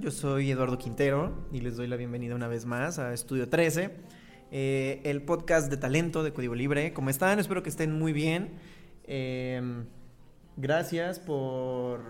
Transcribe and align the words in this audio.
Yo 0.00 0.10
soy 0.10 0.50
Eduardo 0.50 0.78
Quintero 0.78 1.46
y 1.52 1.60
les 1.60 1.76
doy 1.76 1.86
la 1.86 1.96
bienvenida 1.96 2.34
una 2.34 2.48
vez 2.48 2.64
más 2.64 2.98
a 2.98 3.12
Estudio 3.12 3.50
13, 3.50 3.90
eh, 4.50 5.02
el 5.04 5.20
podcast 5.20 5.70
de 5.70 5.76
talento 5.76 6.22
de 6.22 6.32
Código 6.32 6.54
Libre. 6.54 6.94
¿Cómo 6.94 7.10
están? 7.10 7.38
Espero 7.38 7.62
que 7.62 7.68
estén 7.68 7.98
muy 7.98 8.14
bien. 8.14 8.52
Em, 9.04 9.84
gracias 10.56 11.18
por, 11.18 12.00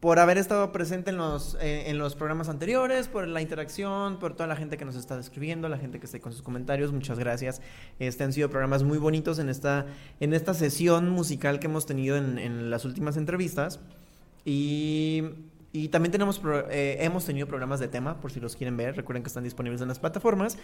por 0.00 0.18
haber 0.18 0.38
estado 0.38 0.72
presente 0.72 1.10
en 1.10 1.18
los, 1.18 1.58
eh, 1.60 1.90
en 1.90 1.98
los 1.98 2.16
programas 2.16 2.48
anteriores, 2.48 3.08
por 3.08 3.28
la 3.28 3.42
interacción, 3.42 4.18
por 4.18 4.32
toda 4.32 4.46
la 4.46 4.56
gente 4.56 4.78
que 4.78 4.86
nos 4.86 4.96
está 4.96 5.18
escribiendo, 5.18 5.68
la 5.68 5.76
gente 5.76 6.00
que 6.00 6.06
está 6.06 6.18
con 6.20 6.32
sus 6.32 6.40
comentarios. 6.40 6.90
Muchas 6.90 7.18
gracias. 7.18 7.60
Este 7.98 8.24
han 8.24 8.32
sido 8.32 8.48
programas 8.48 8.82
muy 8.82 8.96
bonitos 8.96 9.38
en 9.38 9.50
esta, 9.50 9.84
en 10.20 10.32
esta 10.32 10.54
sesión 10.54 11.10
musical 11.10 11.60
que 11.60 11.66
hemos 11.66 11.84
tenido 11.84 12.16
en, 12.16 12.38
en 12.38 12.70
las 12.70 12.86
últimas 12.86 13.18
entrevistas. 13.18 13.78
Y, 14.46 15.22
también 15.88 16.12
tenemos 16.12 16.38
eh, 16.70 16.98
hemos 17.00 17.24
tenido 17.24 17.46
programas 17.46 17.80
de 17.80 17.88
tema, 17.88 18.20
por 18.20 18.30
si 18.30 18.40
los 18.40 18.56
quieren 18.56 18.76
ver. 18.76 18.94
Recuerden 18.94 19.22
que 19.22 19.28
están 19.28 19.42
disponibles 19.42 19.80
en 19.80 19.88
las 19.88 19.98
plataformas. 19.98 20.58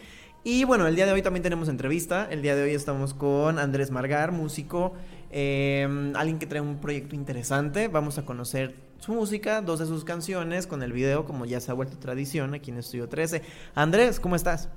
Y 0.45 0.65
bueno, 0.65 0.87
el 0.87 0.97
día 0.97 1.07
de 1.07 1.13
hoy 1.13 1.23
también 1.23 1.43
tenemos 1.43 1.71
entrevista. 1.71 2.29
El 2.31 2.43
día 2.43 2.55
de 2.55 2.65
hoy 2.65 2.73
estamos 2.73 3.15
con 3.15 3.59
Andrés 3.59 3.91
Margar, 3.91 4.33
músico, 4.33 4.93
em, 5.31 6.15
alguien 6.15 6.39
que 6.39 6.47
trae 6.47 6.61
un 6.61 6.79
proyecto 6.79 7.15
interesante. 7.15 7.89
Vamos 7.89 8.19
a 8.19 8.27
conocer 8.27 8.75
su 8.99 9.15
música, 9.15 9.63
dos 9.63 9.79
de 9.79 9.87
sus 9.87 10.05
canciones, 10.05 10.67
con 10.67 10.83
el 10.83 10.93
video, 10.93 11.25
como 11.25 11.47
ya 11.47 11.61
se 11.61 11.71
ha 11.71 11.75
vuelto 11.75 11.97
tradición 11.97 12.53
aquí 12.53 12.71
en 12.71 12.77
Estudio 12.77 13.09
13. 13.09 13.41
Andrés, 13.75 14.21
¿cómo 14.21 14.37
estás? 14.37 14.69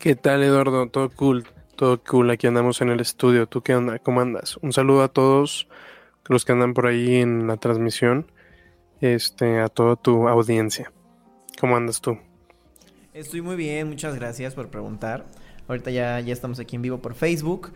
¿Qué 0.00 0.16
tal, 0.16 0.42
Eduardo? 0.42 0.88
Todo 0.88 1.08
cool, 1.10 1.46
todo 1.76 2.02
cool. 2.02 2.30
Aquí 2.30 2.48
andamos 2.48 2.80
en 2.80 2.88
el 2.88 2.98
estudio. 2.98 3.46
¿Tú 3.46 3.62
qué 3.62 3.76
onda? 3.76 4.00
¿Cómo 4.00 4.20
andas? 4.20 4.56
Un 4.56 4.72
saludo 4.72 5.04
a 5.04 5.08
todos 5.08 5.68
los 6.30 6.44
que 6.44 6.52
andan 6.52 6.74
por 6.74 6.86
ahí 6.86 7.16
en 7.16 7.48
la 7.48 7.56
transmisión, 7.56 8.30
este, 9.00 9.58
a 9.58 9.68
toda 9.68 9.96
tu 9.96 10.28
audiencia. 10.28 10.92
¿Cómo 11.58 11.76
andas 11.76 12.00
tú? 12.00 12.18
Estoy 13.12 13.42
muy 13.42 13.56
bien, 13.56 13.88
muchas 13.88 14.14
gracias 14.14 14.54
por 14.54 14.68
preguntar. 14.68 15.26
Ahorita 15.66 15.90
ya, 15.90 16.20
ya 16.20 16.32
estamos 16.32 16.60
aquí 16.60 16.76
en 16.76 16.82
vivo 16.82 16.98
por 16.98 17.14
Facebook. 17.14 17.72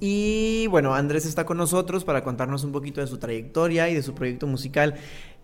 Y 0.00 0.68
bueno, 0.68 0.94
Andrés 0.94 1.26
está 1.26 1.44
con 1.44 1.58
nosotros 1.58 2.04
para 2.04 2.24
contarnos 2.24 2.64
un 2.64 2.72
poquito 2.72 3.02
de 3.02 3.06
su 3.06 3.18
trayectoria 3.18 3.90
y 3.90 3.94
de 3.94 4.02
su 4.02 4.14
proyecto 4.14 4.46
musical. 4.46 4.94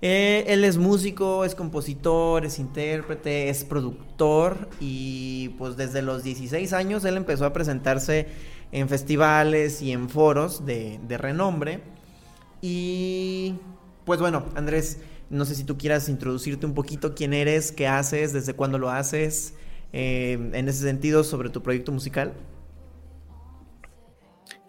Eh, 0.00 0.44
él 0.48 0.64
es 0.64 0.78
músico, 0.78 1.44
es 1.44 1.54
compositor, 1.54 2.46
es 2.46 2.58
intérprete, 2.58 3.50
es 3.50 3.64
productor 3.64 4.70
y 4.80 5.50
pues 5.58 5.76
desde 5.76 6.00
los 6.00 6.22
16 6.22 6.72
años 6.72 7.04
él 7.04 7.18
empezó 7.18 7.44
a 7.44 7.52
presentarse 7.52 8.28
en 8.72 8.88
festivales 8.88 9.82
y 9.82 9.92
en 9.92 10.08
foros 10.08 10.64
de, 10.64 10.98
de 11.06 11.18
renombre. 11.18 11.93
Y 12.66 13.56
pues 14.06 14.20
bueno, 14.20 14.46
Andrés, 14.54 14.98
no 15.28 15.44
sé 15.44 15.54
si 15.54 15.64
tú 15.64 15.76
quieras 15.76 16.08
introducirte 16.08 16.64
un 16.64 16.72
poquito 16.72 17.14
quién 17.14 17.34
eres, 17.34 17.72
qué 17.72 17.86
haces, 17.86 18.32
desde 18.32 18.54
cuándo 18.54 18.78
lo 18.78 18.88
haces, 18.88 19.52
eh, 19.92 20.32
en 20.32 20.66
ese 20.66 20.82
sentido 20.82 21.24
sobre 21.24 21.50
tu 21.50 21.62
proyecto 21.62 21.92
musical. 21.92 22.32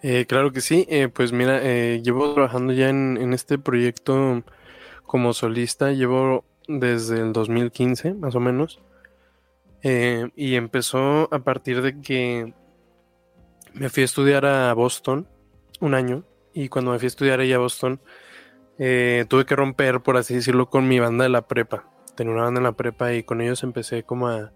Eh, 0.04 0.26
claro 0.28 0.52
que 0.52 0.60
sí, 0.60 0.86
eh, 0.90 1.08
pues 1.08 1.32
mira, 1.32 1.62
llevo 1.62 2.34
trabajando 2.34 2.74
ya 2.74 2.90
en, 2.90 3.34
este 3.34 3.58
proyecto 3.58 4.44
como 5.06 5.32
solista, 5.32 5.94
llevo 5.94 6.44
desde 6.68 7.22
el 7.22 7.32
2015 7.32 8.14
más 8.14 8.36
o 8.36 8.42
menos, 8.42 8.82
y 9.82 10.56
empezó 10.56 11.34
a 11.34 11.40
partir 11.40 11.82
de 11.82 12.02
que 12.02 12.54
me 13.74 13.88
fui 13.88 14.02
a 14.02 14.06
estudiar 14.06 14.46
a 14.46 14.74
Boston 14.74 15.30
un 15.80 15.94
año 15.94 16.26
y 16.56 16.70
cuando 16.70 16.92
me 16.92 17.00
fui 17.00 17.06
a 17.06 17.08
estudiar 17.08 17.42
allá 17.42 17.58
a 17.58 17.60
Boston, 17.60 18.00
eh, 18.80 19.26
tuve 19.28 19.46
que 19.46 19.58
romper, 19.58 20.02
por 20.02 20.16
así 20.16 20.34
decirlo, 20.34 20.70
con 20.70 20.88
mi 20.88 21.00
banda 21.00 21.26
de 21.26 21.30
la 21.30 21.48
prepa. 21.48 21.84
Tenía 22.16 22.34
una 22.34 22.44
banda 22.44 22.60
en 22.60 22.64
la 22.64 22.72
prepa 22.72 23.14
y 23.14 23.24
con 23.24 23.42
ellos 23.42 23.62
empecé 23.64 24.04
como 24.04 24.30
a... 24.30 24.54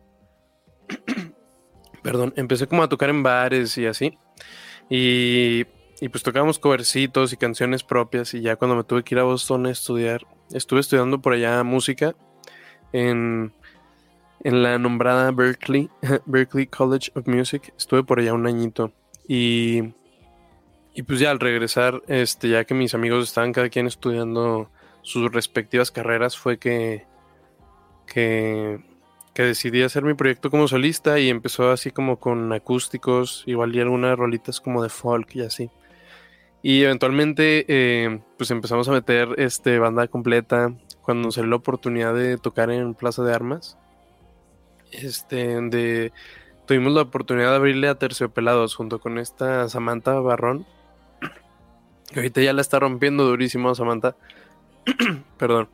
Perdón, 2.01 2.33
empecé 2.37 2.67
como 2.67 2.83
a 2.83 2.89
tocar 2.89 3.09
en 3.09 3.21
bares 3.21 3.77
y 3.77 3.85
así. 3.85 4.17
Y, 4.89 5.65
y 5.99 6.09
pues 6.09 6.23
tocábamos 6.23 6.57
covercitos 6.57 7.33
y 7.33 7.37
canciones 7.37 7.83
propias 7.83 8.33
y 8.33 8.39
ya 8.39 8.55
cuando 8.55 8.77
me 8.77 8.85
tuve 8.85 9.03
que 9.03 9.15
ir 9.15 9.19
a 9.19 9.23
Boston 9.23 9.65
a 9.65 9.71
estudiar, 9.71 10.25
estuve 10.53 10.79
estudiando 10.79 11.21
por 11.21 11.33
allá 11.33 11.61
música 11.63 12.15
en, 12.93 13.51
en 14.45 14.63
la 14.63 14.79
nombrada 14.79 15.31
Berkeley, 15.31 15.89
Berkeley 16.25 16.67
College 16.67 17.11
of 17.15 17.27
Music. 17.27 17.73
Estuve 17.77 18.05
por 18.05 18.19
allá 18.19 18.33
un 18.33 18.47
añito 18.47 18.93
y 19.27 19.93
y 20.93 21.03
pues 21.03 21.19
ya 21.19 21.31
al 21.31 21.39
regresar, 21.39 22.01
este, 22.07 22.49
ya 22.49 22.65
que 22.65 22.73
mis 22.73 22.93
amigos 22.93 23.23
estaban 23.25 23.53
cada 23.53 23.69
quien 23.69 23.87
estudiando 23.87 24.69
sus 25.01 25.31
respectivas 25.31 25.91
carreras, 25.91 26.37
fue 26.37 26.57
que, 26.57 27.05
que, 28.05 28.79
decidí 29.35 29.83
hacer 29.83 30.03
mi 30.03 30.15
proyecto 30.15 30.51
como 30.51 30.67
solista 30.67 31.17
y 31.17 31.29
empezó 31.29 31.71
así 31.71 31.91
como 31.91 32.19
con 32.19 32.51
acústicos, 32.51 33.43
igual 33.45 33.73
y 33.73 33.79
algunas 33.79 34.17
rolitas 34.17 34.59
como 34.59 34.83
de 34.83 34.89
folk 34.89 35.33
y 35.35 35.41
así. 35.41 35.69
Y 36.61 36.83
eventualmente 36.83 37.65
eh, 37.69 38.19
pues 38.37 38.51
empezamos 38.51 38.89
a 38.89 38.91
meter 38.91 39.29
este, 39.37 39.79
banda 39.79 40.07
completa 40.09 40.73
cuando 41.01 41.31
salió 41.31 41.51
la 41.51 41.55
oportunidad 41.55 42.13
de 42.13 42.37
tocar 42.37 42.69
en 42.69 42.95
Plaza 42.95 43.23
de 43.23 43.33
Armas. 43.33 43.77
Este, 44.91 46.11
tuvimos 46.65 46.91
la 46.91 47.03
oportunidad 47.03 47.51
de 47.51 47.55
abrirle 47.55 47.87
a 47.87 47.95
Terciopelados 47.95 48.75
junto 48.75 48.99
con 48.99 49.17
esta 49.17 49.69
Samantha 49.69 50.19
Barrón 50.19 50.65
que 52.11 52.19
ahorita 52.19 52.41
ya 52.41 52.53
la 52.53 52.61
está 52.61 52.79
rompiendo 52.79 53.25
durísimo 53.25 53.73
Samantha. 53.75 54.15
Perdón. 55.37 55.69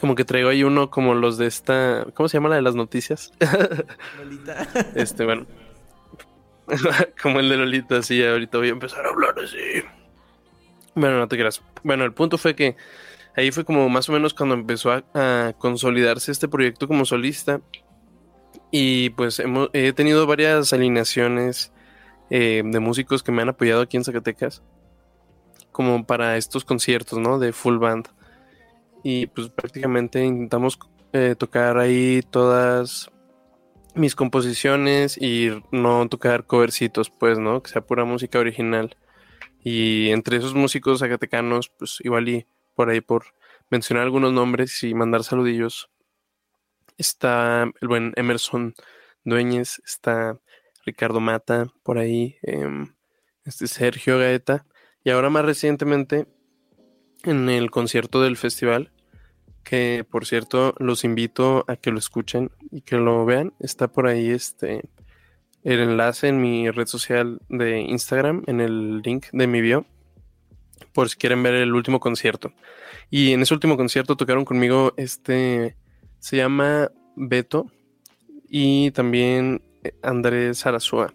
Como 0.00 0.14
que 0.14 0.24
traigo 0.24 0.48
ahí 0.48 0.62
uno 0.62 0.90
como 0.90 1.14
los 1.14 1.38
de 1.38 1.46
esta. 1.46 2.06
¿Cómo 2.14 2.28
se 2.28 2.36
llama 2.36 2.50
la 2.50 2.56
de 2.56 2.62
las 2.62 2.74
noticias? 2.74 3.32
Lolita. 4.18 4.68
este, 4.94 5.24
bueno. 5.24 5.46
como 7.22 7.40
el 7.40 7.48
de 7.48 7.56
Lolita, 7.56 8.02
sí, 8.02 8.22
ahorita 8.24 8.58
voy 8.58 8.68
a 8.68 8.72
empezar 8.72 9.04
a 9.06 9.08
hablar 9.08 9.34
así. 9.42 9.82
Bueno, 10.94 11.18
no 11.18 11.26
te 11.26 11.36
creas. 11.36 11.62
Bueno, 11.82 12.04
el 12.04 12.12
punto 12.12 12.38
fue 12.38 12.54
que 12.54 12.76
ahí 13.36 13.50
fue 13.50 13.64
como 13.64 13.88
más 13.88 14.08
o 14.08 14.12
menos 14.12 14.34
cuando 14.34 14.54
empezó 14.54 14.92
a, 14.92 15.54
consolidarse 15.58 16.30
este 16.30 16.46
proyecto 16.46 16.86
como 16.86 17.04
solista. 17.04 17.60
Y 18.70 19.10
pues 19.10 19.40
hemos, 19.40 19.70
he 19.72 19.92
tenido 19.94 20.26
varias 20.26 20.72
alineaciones 20.72 21.72
eh, 22.30 22.62
de 22.64 22.80
músicos 22.80 23.22
que 23.22 23.32
me 23.32 23.42
han 23.42 23.48
apoyado 23.48 23.80
aquí 23.80 23.96
en 23.96 24.04
Zacatecas 24.04 24.62
como 25.72 26.04
para 26.06 26.36
estos 26.36 26.64
conciertos, 26.64 27.18
¿no? 27.18 27.38
De 27.38 27.52
full 27.52 27.78
band. 27.78 28.08
Y 29.02 29.26
pues 29.28 29.48
prácticamente 29.48 30.24
intentamos 30.24 30.78
eh, 31.12 31.34
tocar 31.38 31.78
ahí 31.78 32.22
todas 32.30 33.10
mis 33.94 34.14
composiciones 34.14 35.16
y 35.16 35.50
no 35.72 36.08
tocar 36.08 36.44
covercitos, 36.44 37.10
pues, 37.10 37.38
¿no? 37.38 37.62
Que 37.62 37.70
sea 37.70 37.82
pura 37.86 38.04
música 38.04 38.38
original. 38.38 38.96
Y 39.62 40.10
entre 40.10 40.36
esos 40.38 40.54
músicos 40.54 41.00
zacatecanos, 41.00 41.70
pues 41.70 41.98
igual 42.02 42.28
y 42.28 42.46
por 42.74 42.90
ahí 42.90 43.00
por 43.00 43.26
mencionar 43.70 44.04
algunos 44.04 44.32
nombres 44.32 44.82
y 44.82 44.94
mandar 44.94 45.24
saludillos. 45.24 45.90
Está 46.96 47.70
el 47.80 47.88
buen 47.88 48.12
Emerson 48.16 48.74
Dueñez, 49.24 49.80
está 49.84 50.38
Ricardo 50.84 51.20
Mata 51.20 51.66
por 51.82 51.98
ahí, 51.98 52.36
em, 52.42 52.94
este 53.44 53.66
Sergio 53.66 54.18
Gaeta 54.18 54.64
y 55.08 55.10
ahora 55.10 55.30
más 55.30 55.42
recientemente 55.42 56.26
en 57.24 57.48
el 57.48 57.70
concierto 57.70 58.20
del 58.20 58.36
festival, 58.36 58.92
que 59.64 60.04
por 60.10 60.26
cierto 60.26 60.74
los 60.78 61.02
invito 61.02 61.64
a 61.66 61.76
que 61.76 61.90
lo 61.90 61.98
escuchen 61.98 62.50
y 62.70 62.82
que 62.82 62.96
lo 62.96 63.24
vean. 63.24 63.54
Está 63.58 63.88
por 63.88 64.06
ahí 64.06 64.28
este 64.28 64.82
el 65.64 65.80
enlace 65.80 66.28
en 66.28 66.42
mi 66.42 66.70
red 66.70 66.86
social 66.86 67.40
de 67.48 67.80
Instagram, 67.80 68.42
en 68.48 68.60
el 68.60 69.00
link 69.00 69.28
de 69.32 69.46
mi 69.46 69.62
bio, 69.62 69.86
por 70.92 71.08
si 71.08 71.16
quieren 71.16 71.42
ver 71.42 71.54
el 71.54 71.72
último 71.72 72.00
concierto. 72.00 72.52
Y 73.08 73.32
en 73.32 73.40
ese 73.40 73.54
último 73.54 73.78
concierto 73.78 74.14
tocaron 74.14 74.44
conmigo 74.44 74.92
este, 74.98 75.74
se 76.18 76.36
llama 76.36 76.90
Beto 77.16 77.72
y 78.46 78.90
también 78.90 79.62
Andrés 80.02 80.66
Arazúa. 80.66 81.14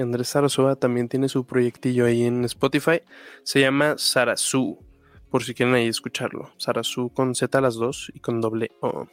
Andrés 0.00 0.28
Sarasúa 0.28 0.76
también 0.76 1.08
tiene 1.08 1.28
su 1.28 1.46
proyectillo 1.46 2.06
ahí 2.06 2.24
en 2.24 2.44
Spotify. 2.44 3.02
Se 3.42 3.60
llama 3.60 3.96
Sarasu. 3.98 4.78
por 5.30 5.42
si 5.42 5.54
quieren 5.54 5.74
ahí 5.74 5.86
escucharlo. 5.86 6.52
Sarasu 6.56 7.10
con 7.12 7.34
Z 7.34 7.58
a 7.58 7.60
las 7.60 7.74
dos 7.74 8.10
y 8.14 8.20
con 8.20 8.40
doble 8.40 8.70
O. 8.80 9.06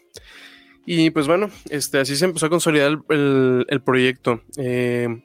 Y 0.85 1.09
pues 1.11 1.27
bueno, 1.27 1.49
este, 1.69 1.99
así 1.99 2.15
se 2.15 2.25
empezó 2.25 2.47
a 2.47 2.49
consolidar 2.49 2.99
el, 3.09 3.81
proyecto. 3.83 4.41
Eh, 4.57 5.23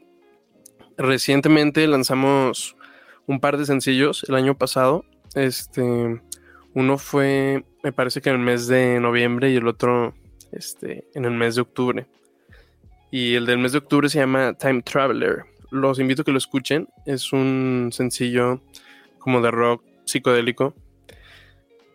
recientemente 0.96 1.86
lanzamos 1.86 2.76
un 3.26 3.40
par 3.40 3.58
de 3.58 3.66
sencillos 3.66 4.24
el 4.28 4.36
año 4.36 4.56
pasado. 4.56 5.04
Este, 5.34 6.20
uno 6.74 6.98
fue, 6.98 7.64
me 7.82 7.92
parece 7.92 8.20
que 8.20 8.30
en 8.30 8.36
el 8.36 8.42
mes 8.42 8.68
de 8.68 9.00
noviembre 9.00 9.50
y 9.50 9.56
el 9.56 9.66
otro 9.66 10.14
este, 10.52 11.08
en 11.14 11.24
el 11.24 11.32
mes 11.32 11.56
de 11.56 11.62
octubre. 11.62 12.06
Y 13.10 13.34
el 13.34 13.46
del 13.46 13.58
mes 13.58 13.72
de 13.72 13.78
octubre 13.78 14.08
se 14.08 14.18
llama 14.18 14.54
Time 14.54 14.82
Traveler. 14.82 15.44
Los 15.70 15.98
invito 15.98 16.22
a 16.22 16.24
que 16.24 16.32
lo 16.32 16.38
escuchen. 16.38 16.88
Es 17.06 17.32
un 17.32 17.90
sencillo 17.92 18.60
como 19.18 19.40
de 19.40 19.50
rock 19.50 19.82
psicodélico. 20.04 20.74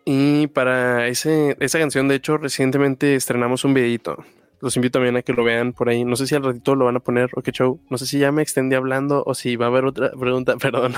Y 0.05 0.47
para 0.47 1.07
ese, 1.07 1.55
esa 1.59 1.79
canción, 1.79 2.07
de 2.07 2.15
hecho, 2.15 2.37
recientemente 2.37 3.15
estrenamos 3.15 3.63
un 3.63 3.73
videito. 3.73 4.17
Los 4.59 4.75
invito 4.75 4.93
también 4.99 5.17
a 5.17 5.21
que 5.21 5.33
lo 5.33 5.43
vean 5.43 5.73
por 5.73 5.89
ahí. 5.89 6.03
No 6.03 6.15
sé 6.15 6.25
si 6.25 6.35
al 6.35 6.43
ratito 6.43 6.75
lo 6.75 6.85
van 6.85 6.95
a 6.95 6.99
poner 6.99 7.29
o 7.35 7.41
qué 7.41 7.51
show. 7.51 7.79
No 7.89 7.97
sé 7.97 8.05
si 8.05 8.19
ya 8.19 8.31
me 8.31 8.41
extendí 8.41 8.75
hablando 8.75 9.23
o 9.25 9.33
si 9.33 9.55
va 9.55 9.65
a 9.65 9.69
haber 9.69 9.85
otra 9.85 10.11
pregunta. 10.11 10.55
Perdón. 10.61 10.93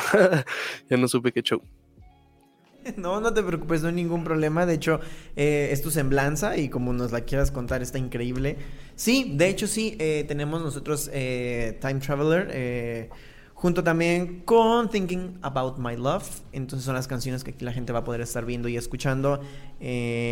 ya 0.90 0.98
no 0.98 1.08
supe 1.08 1.32
qué 1.32 1.42
show. 1.42 1.62
No, 2.98 3.20
no 3.20 3.34
te 3.34 3.44
preocupes, 3.44 3.82
no 3.82 3.90
hay 3.90 3.96
ningún 3.96 4.24
problema. 4.24 4.66
De 4.66 4.74
hecho, 4.74 5.00
eh, 5.36 5.70
es 5.72 5.82
tu 5.82 5.92
semblanza 5.92 6.58
y 6.58 6.70
como 6.70 6.94
nos 6.94 7.12
la 7.12 7.22
quieras 7.22 7.52
contar, 7.52 7.82
está 7.82 7.98
increíble. 7.98 8.58
Sí, 8.96 9.34
de 9.36 9.50
hecho, 9.50 9.68
sí, 9.68 9.96
eh, 10.00 10.26
tenemos 10.28 10.62
nosotros 10.62 11.10
eh, 11.14 11.78
Time 11.82 12.00
Traveler. 12.00 13.10
junto 13.54 13.84
también 13.84 14.42
con 14.42 14.90
Thinking 14.90 15.40
About 15.42 15.78
My 15.78 15.96
Love. 15.96 16.42
Entonces 16.52 16.86
son 16.86 16.96
las 16.96 17.08
canciones 17.08 17.44
que 17.44 17.52
aquí 17.52 17.66
la 17.66 17.74
gente 17.74 17.94
va 17.94 18.00
a 18.00 18.04
poder 18.04 18.22
estar 18.22 18.46
viendo 18.46 18.68
y 18.68 18.78
escuchando 18.78 19.42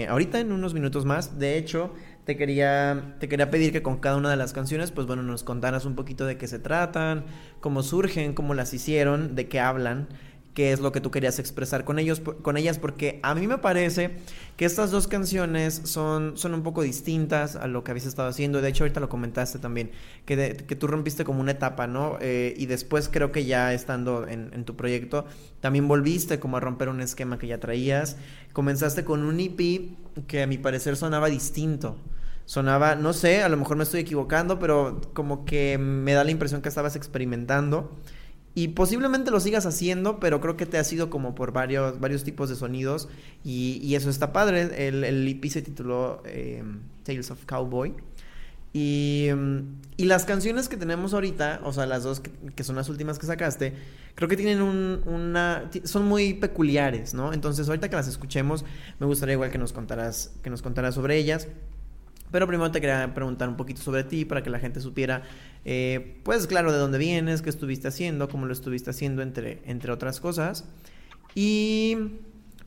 ahorita 0.10 0.40
en 0.40 0.52
unos 0.52 0.74
minutos 0.74 1.06
más. 1.06 1.40
De 1.40 1.58
hecho, 1.58 1.92
te 2.26 2.38
quería, 2.38 3.16
te 3.20 3.28
quería 3.28 3.50
pedir 3.50 3.72
que 3.72 3.82
con 3.82 3.98
cada 3.98 4.18
una 4.18 4.30
de 4.30 4.38
las 4.38 4.54
canciones, 4.54 4.92
pues 4.92 5.08
bueno, 5.08 5.24
nos 5.24 5.44
contaras 5.44 5.86
un 5.86 5.96
poquito 5.96 6.26
de 6.26 6.38
qué 6.38 6.48
se 6.48 6.60
tratan, 6.60 7.26
cómo 7.60 7.82
surgen, 7.82 8.34
cómo 8.34 8.54
las 8.54 8.74
hicieron, 8.74 9.36
de 9.36 9.48
qué 9.48 9.60
hablan 9.60 10.08
qué 10.54 10.72
es 10.72 10.80
lo 10.80 10.92
que 10.92 11.02
tú 11.02 11.12
querías 11.12 11.40
expresar 11.40 11.84
con 11.84 12.00
ellos 12.00 12.22
con 12.42 12.58
ellas 12.58 12.78
porque 12.80 13.20
a 13.24 13.34
mí 13.36 13.48
me 13.48 13.58
parece 13.58 14.18
que 14.56 14.66
estas 14.66 14.92
dos 14.92 15.08
canciones 15.08 15.82
son, 15.86 16.38
son 16.38 16.54
un 16.54 16.64
poco 16.64 16.82
distintas 16.84 17.56
a 17.56 17.68
lo 17.68 17.84
que 17.84 17.92
habías 17.92 18.06
estado 18.06 18.30
haciendo. 18.30 18.62
De 18.62 18.70
hecho 18.70 18.84
ahorita 18.84 19.00
lo 19.00 19.10
comentaste 19.10 19.60
también 19.60 19.92
que, 20.26 20.64
que 20.68 20.76
tú 20.76 20.88
rompiste 20.88 21.26
como 21.26 21.42
una 21.42 21.52
etapa 21.52 21.88
no 21.88 22.18
eh, 22.22 22.54
y 22.58 22.68
después 22.68 23.10
creo 23.12 23.32
que 23.32 23.46
ya 23.46 23.74
estando 23.74 24.28
en, 24.28 24.52
en, 24.54 24.64
tu 24.64 24.76
proyecto 24.76 25.26
también 25.60 25.88
volviste 25.88 26.40
como 26.40 26.58
a 26.58 26.60
romper 26.60 26.90
un 26.90 27.02
esquema 27.02 27.40
que 27.40 27.48
ya 27.48 27.60
traías. 27.60 28.18
Comenzaste 28.54 29.04
con 29.04 29.24
un 29.24 29.40
EP 29.40 29.90
que 30.28 30.44
a 30.44 30.48
mi 30.48 30.58
parecer 30.58 30.96
sonaba 30.96 31.30
distinto. 31.30 31.98
Sonaba, 32.46 32.96
no 32.96 33.14
sé, 33.14 33.42
a 33.42 33.50
lo 33.50 33.56
mejor 33.56 33.78
me 33.78 33.84
estoy 33.84 34.02
equivocando, 34.02 34.60
pero 34.60 35.00
como 35.14 35.46
que 35.46 35.78
me 35.78 36.14
da 36.14 36.26
la 36.26 36.32
impresión 36.32 36.62
que 36.62 36.70
estabas 36.70 36.96
experimentando. 36.96 37.90
Y 38.56 38.70
posiblemente 38.70 39.32
lo 39.32 39.40
sigas 39.40 39.66
haciendo, 39.66 40.20
pero 40.20 40.40
creo 40.40 40.58
que 40.58 40.68
te 40.68 40.78
ha 40.78 40.84
sido 40.84 41.10
como 41.10 41.34
por 41.34 41.54
varios, 41.54 42.00
varios 42.00 42.24
tipos 42.24 42.50
de 42.50 42.56
sonidos. 42.56 43.10
Y, 43.44 43.96
eso 43.96 44.10
está 44.10 44.32
padre. 44.32 44.88
El, 44.88 45.04
el 45.04 45.28
EP 45.28 45.46
se 45.46 45.62
tituló 45.62 46.22
em, 46.26 46.82
Tales 47.04 47.32
of 47.32 47.46
Cowboy. 47.46 47.94
Y, 48.72 49.28
em, 49.30 49.66
y, 49.98 50.06
las 50.06 50.26
canciones 50.26 50.70
que 50.70 50.78
tenemos 50.78 51.14
ahorita, 51.14 51.62
o 51.64 51.74
sea, 51.74 51.88
las 51.88 52.04
dos 52.04 52.22
que, 52.56 52.64
son 52.64 52.76
las 52.76 52.90
últimas 52.90 53.18
que 53.18 53.26
sacaste, 53.26 53.74
creo 54.14 54.30
que 54.30 54.38
tienen 54.38 54.62
un, 54.62 55.02
una. 55.06 55.70
son 55.84 56.06
muy 56.06 56.36
peculiares, 56.36 57.16
¿no? 57.16 57.34
Entonces, 57.34 57.68
ahorita 57.68 57.90
que 57.90 57.96
las 57.96 58.08
escuchemos, 58.08 58.66
me 59.00 59.08
gustaría 59.08 59.34
igual 59.34 59.50
que 59.50 59.58
nos 59.58 59.74
contaras, 59.74 60.32
que 60.44 60.52
nos 60.52 60.62
contaras 60.62 60.94
sobre 60.96 61.18
ellas. 61.18 61.48
Pero 62.34 62.48
primero 62.48 62.72
te 62.72 62.82
quería 62.82 63.14
preguntar 63.14 63.48
un 63.48 63.56
poquito 63.56 63.80
sobre 63.80 64.04
ti 64.04 64.26
para 64.26 64.42
que 64.42 64.50
la 64.50 64.58
gente 64.58 64.80
supiera, 64.80 65.22
eh, 65.66 66.18
pues 66.24 66.48
claro, 66.48 66.72
de 66.72 66.80
dónde 66.80 66.98
vienes, 66.98 67.44
qué 67.44 67.52
estuviste 67.52 67.90
haciendo, 67.90 68.28
cómo 68.28 68.48
lo 68.48 68.54
estuviste 68.54 68.90
haciendo, 68.90 69.22
entre, 69.22 69.60
entre 69.68 69.92
otras 69.92 70.20
cosas. 70.20 70.66
Y 71.36 71.96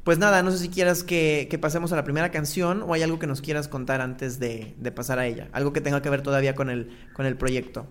pues 0.04 0.18
nada, 0.18 0.44
no 0.44 0.52
sé 0.52 0.58
si 0.58 0.68
quieras 0.68 1.02
que, 1.02 1.48
pasemos 1.60 1.92
a 1.92 1.96
la 1.96 2.04
primera 2.04 2.30
canción 2.30 2.84
o 2.86 2.94
hay 2.94 3.02
algo 3.02 3.18
que 3.18 3.26
nos 3.26 3.40
quieras 3.40 3.66
contar 3.66 4.00
antes 4.00 4.38
de, 4.38 4.76
pasar 4.94 5.18
a 5.18 5.26
ella, 5.26 5.48
algo 5.50 5.72
que 5.72 5.80
tenga 5.80 6.00
que 6.00 6.10
ver 6.10 6.22
todavía 6.22 6.54
con 6.54 6.70
el, 6.70 6.96
con 7.12 7.26
el 7.26 7.36
proyecto. 7.36 7.88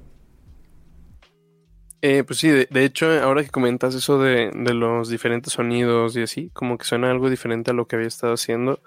Eh, 2.02 2.24
pues 2.24 2.40
sí, 2.40 2.48
de, 2.48 2.86
hecho, 2.86 3.12
ahora 3.22 3.44
que 3.44 3.50
comentas 3.50 3.96
eso 3.96 4.18
de, 4.18 4.50
los 4.54 5.10
diferentes 5.10 5.52
sonidos 5.52 6.16
y 6.16 6.22
así, 6.22 6.52
como 6.54 6.78
que 6.78 6.86
suena 6.86 7.12
algo 7.12 7.30
diferente 7.30 7.72
a 7.72 7.74
lo 7.74 7.86
que 7.86 7.98
había 7.98 8.08
estado 8.08 8.36
haciendo. 8.36 8.80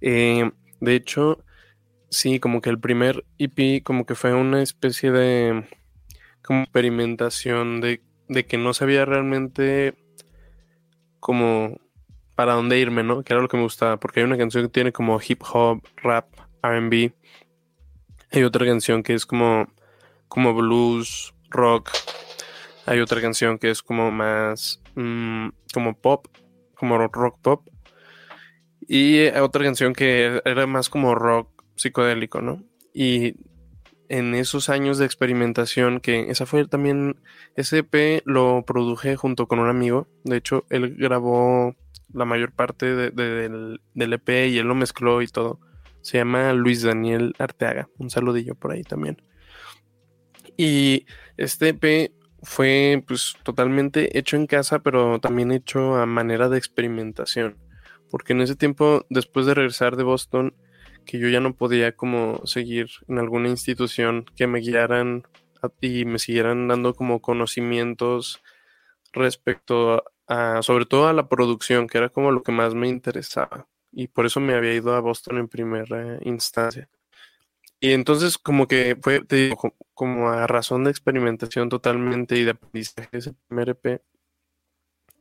Eh, 0.00 0.52
de 0.80 0.94
hecho, 0.94 1.42
Sí, 2.10 2.40
como 2.40 2.60
que 2.60 2.70
el 2.70 2.80
primer 2.80 3.24
EP 3.38 3.82
como 3.84 4.06
que 4.06 4.14
fue 4.14 4.32
una 4.34 4.62
especie 4.62 5.10
de 5.10 5.68
como 6.42 6.62
experimentación 6.62 7.80
de, 7.80 8.00
de 8.28 8.46
que 8.46 8.56
no 8.56 8.72
sabía 8.72 9.04
realmente 9.04 9.94
como 11.20 11.78
para 12.34 12.54
dónde 12.54 12.78
irme, 12.78 13.02
¿no? 13.02 13.22
Que 13.22 13.32
era 13.32 13.42
lo 13.42 13.48
que 13.48 13.56
me 13.56 13.64
gustaba, 13.64 13.98
porque 13.98 14.20
hay 14.20 14.24
una 14.24 14.38
canción 14.38 14.64
que 14.64 14.70
tiene 14.70 14.92
como 14.92 15.18
hip 15.20 15.42
hop, 15.52 15.82
rap, 15.96 16.26
RB. 16.62 17.12
Hay 18.30 18.42
otra 18.44 18.64
canción 18.64 19.02
que 19.02 19.14
es 19.14 19.26
como, 19.26 19.66
como 20.28 20.54
blues, 20.54 21.34
rock. 21.50 21.90
Hay 22.86 23.00
otra 23.00 23.20
canción 23.20 23.58
que 23.58 23.70
es 23.70 23.82
como 23.82 24.10
más 24.10 24.80
mm, 24.94 25.48
como 25.74 25.94
pop, 25.98 26.28
como 26.74 26.96
rock 26.96 27.38
pop. 27.42 27.68
Y 28.86 29.26
otra 29.30 29.64
canción 29.64 29.92
que 29.92 30.40
era 30.44 30.66
más 30.66 30.88
como 30.88 31.14
rock 31.14 31.57
psicodélico, 31.78 32.40
¿no? 32.40 32.62
Y 32.92 33.36
en 34.08 34.34
esos 34.34 34.68
años 34.68 34.98
de 34.98 35.06
experimentación, 35.06 36.00
que 36.00 36.30
esa 36.30 36.46
fue 36.46 36.66
también, 36.66 37.20
ese 37.56 37.78
EP 37.78 38.22
lo 38.24 38.64
produje 38.66 39.16
junto 39.16 39.46
con 39.46 39.58
un 39.58 39.68
amigo, 39.68 40.08
de 40.24 40.36
hecho, 40.36 40.64
él 40.70 40.96
grabó 40.96 41.74
la 42.12 42.24
mayor 42.24 42.52
parte 42.52 42.94
del, 42.94 43.80
del 43.94 44.12
EP 44.12 44.28
y 44.48 44.58
él 44.58 44.66
lo 44.66 44.74
mezcló 44.74 45.20
y 45.22 45.28
todo. 45.28 45.60
Se 46.00 46.18
llama 46.18 46.52
Luis 46.54 46.82
Daniel 46.82 47.34
Arteaga, 47.38 47.88
un 47.98 48.08
saludillo 48.08 48.54
por 48.54 48.72
ahí 48.72 48.82
también. 48.82 49.22
Y 50.56 51.06
este 51.36 51.68
EP 51.68 52.12
fue 52.42 53.02
pues 53.06 53.36
totalmente 53.42 54.18
hecho 54.18 54.36
en 54.36 54.46
casa, 54.46 54.80
pero 54.80 55.20
también 55.20 55.52
hecho 55.52 55.96
a 55.96 56.06
manera 56.06 56.48
de 56.48 56.58
experimentación. 56.58 57.56
Porque 58.10 58.32
en 58.32 58.40
ese 58.40 58.56
tiempo, 58.56 59.04
después 59.10 59.44
de 59.44 59.54
regresar 59.54 59.96
de 59.96 60.04
Boston, 60.04 60.54
que 61.08 61.18
yo 61.18 61.28
ya 61.30 61.40
no 61.40 61.54
podía 61.54 61.96
como 61.96 62.42
seguir 62.44 62.90
en 63.08 63.18
alguna 63.18 63.48
institución 63.48 64.26
que 64.36 64.46
me 64.46 64.60
guiaran 64.60 65.26
y 65.80 66.04
me 66.04 66.18
siguieran 66.18 66.68
dando 66.68 66.94
como 66.94 67.22
conocimientos 67.22 68.42
respecto 69.12 70.04
a, 70.26 70.60
sobre 70.60 70.84
todo 70.84 71.08
a 71.08 71.14
la 71.14 71.26
producción, 71.30 71.86
que 71.86 71.96
era 71.96 72.10
como 72.10 72.30
lo 72.30 72.42
que 72.42 72.52
más 72.52 72.74
me 72.74 72.88
interesaba. 72.88 73.66
Y 73.90 74.08
por 74.08 74.26
eso 74.26 74.38
me 74.40 74.54
había 74.54 74.74
ido 74.74 74.94
a 74.94 75.00
Boston 75.00 75.38
en 75.38 75.48
primera 75.48 76.18
instancia. 76.20 76.90
Y 77.80 77.92
entonces 77.92 78.36
como 78.36 78.68
que 78.68 78.98
fue, 79.00 79.24
te 79.24 79.36
digo, 79.36 79.74
como 79.94 80.28
a 80.28 80.46
razón 80.46 80.84
de 80.84 80.90
experimentación 80.90 81.70
totalmente 81.70 82.36
y 82.36 82.44
de 82.44 82.50
aprendizaje 82.50 83.08
ese 83.12 83.32
primer 83.48 83.70
EP. 83.70 84.02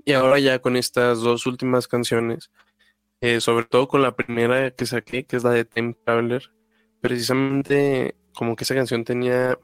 Y 0.04 0.12
ahora 0.12 0.38
ya 0.40 0.60
con 0.60 0.76
estas 0.76 1.20
dos 1.22 1.46
últimas 1.46 1.88
canciones, 1.88 2.52
eh, 3.22 3.42
sobre 3.42 3.66
todo 3.66 3.88
con 3.88 4.02
la 4.02 4.16
primera 4.16 4.72
que 4.72 4.86
saqué, 4.86 5.26
que 5.26 5.38
es 5.38 5.44
la 5.44 5.52
de 5.52 5.66
Time 5.66 5.96
Traveler, 6.06 6.52
precisamente 7.02 8.16
como 8.34 8.56
que 8.56 8.64
esa 8.64 8.76
canción 8.76 9.04
tenía, 9.04 9.58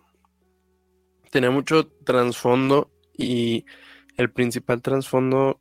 tenía 1.31 1.51
mucho 1.51 1.87
trasfondo 1.87 2.91
y 3.15 3.65
el 4.17 4.31
principal 4.31 4.81
trasfondo 4.81 5.59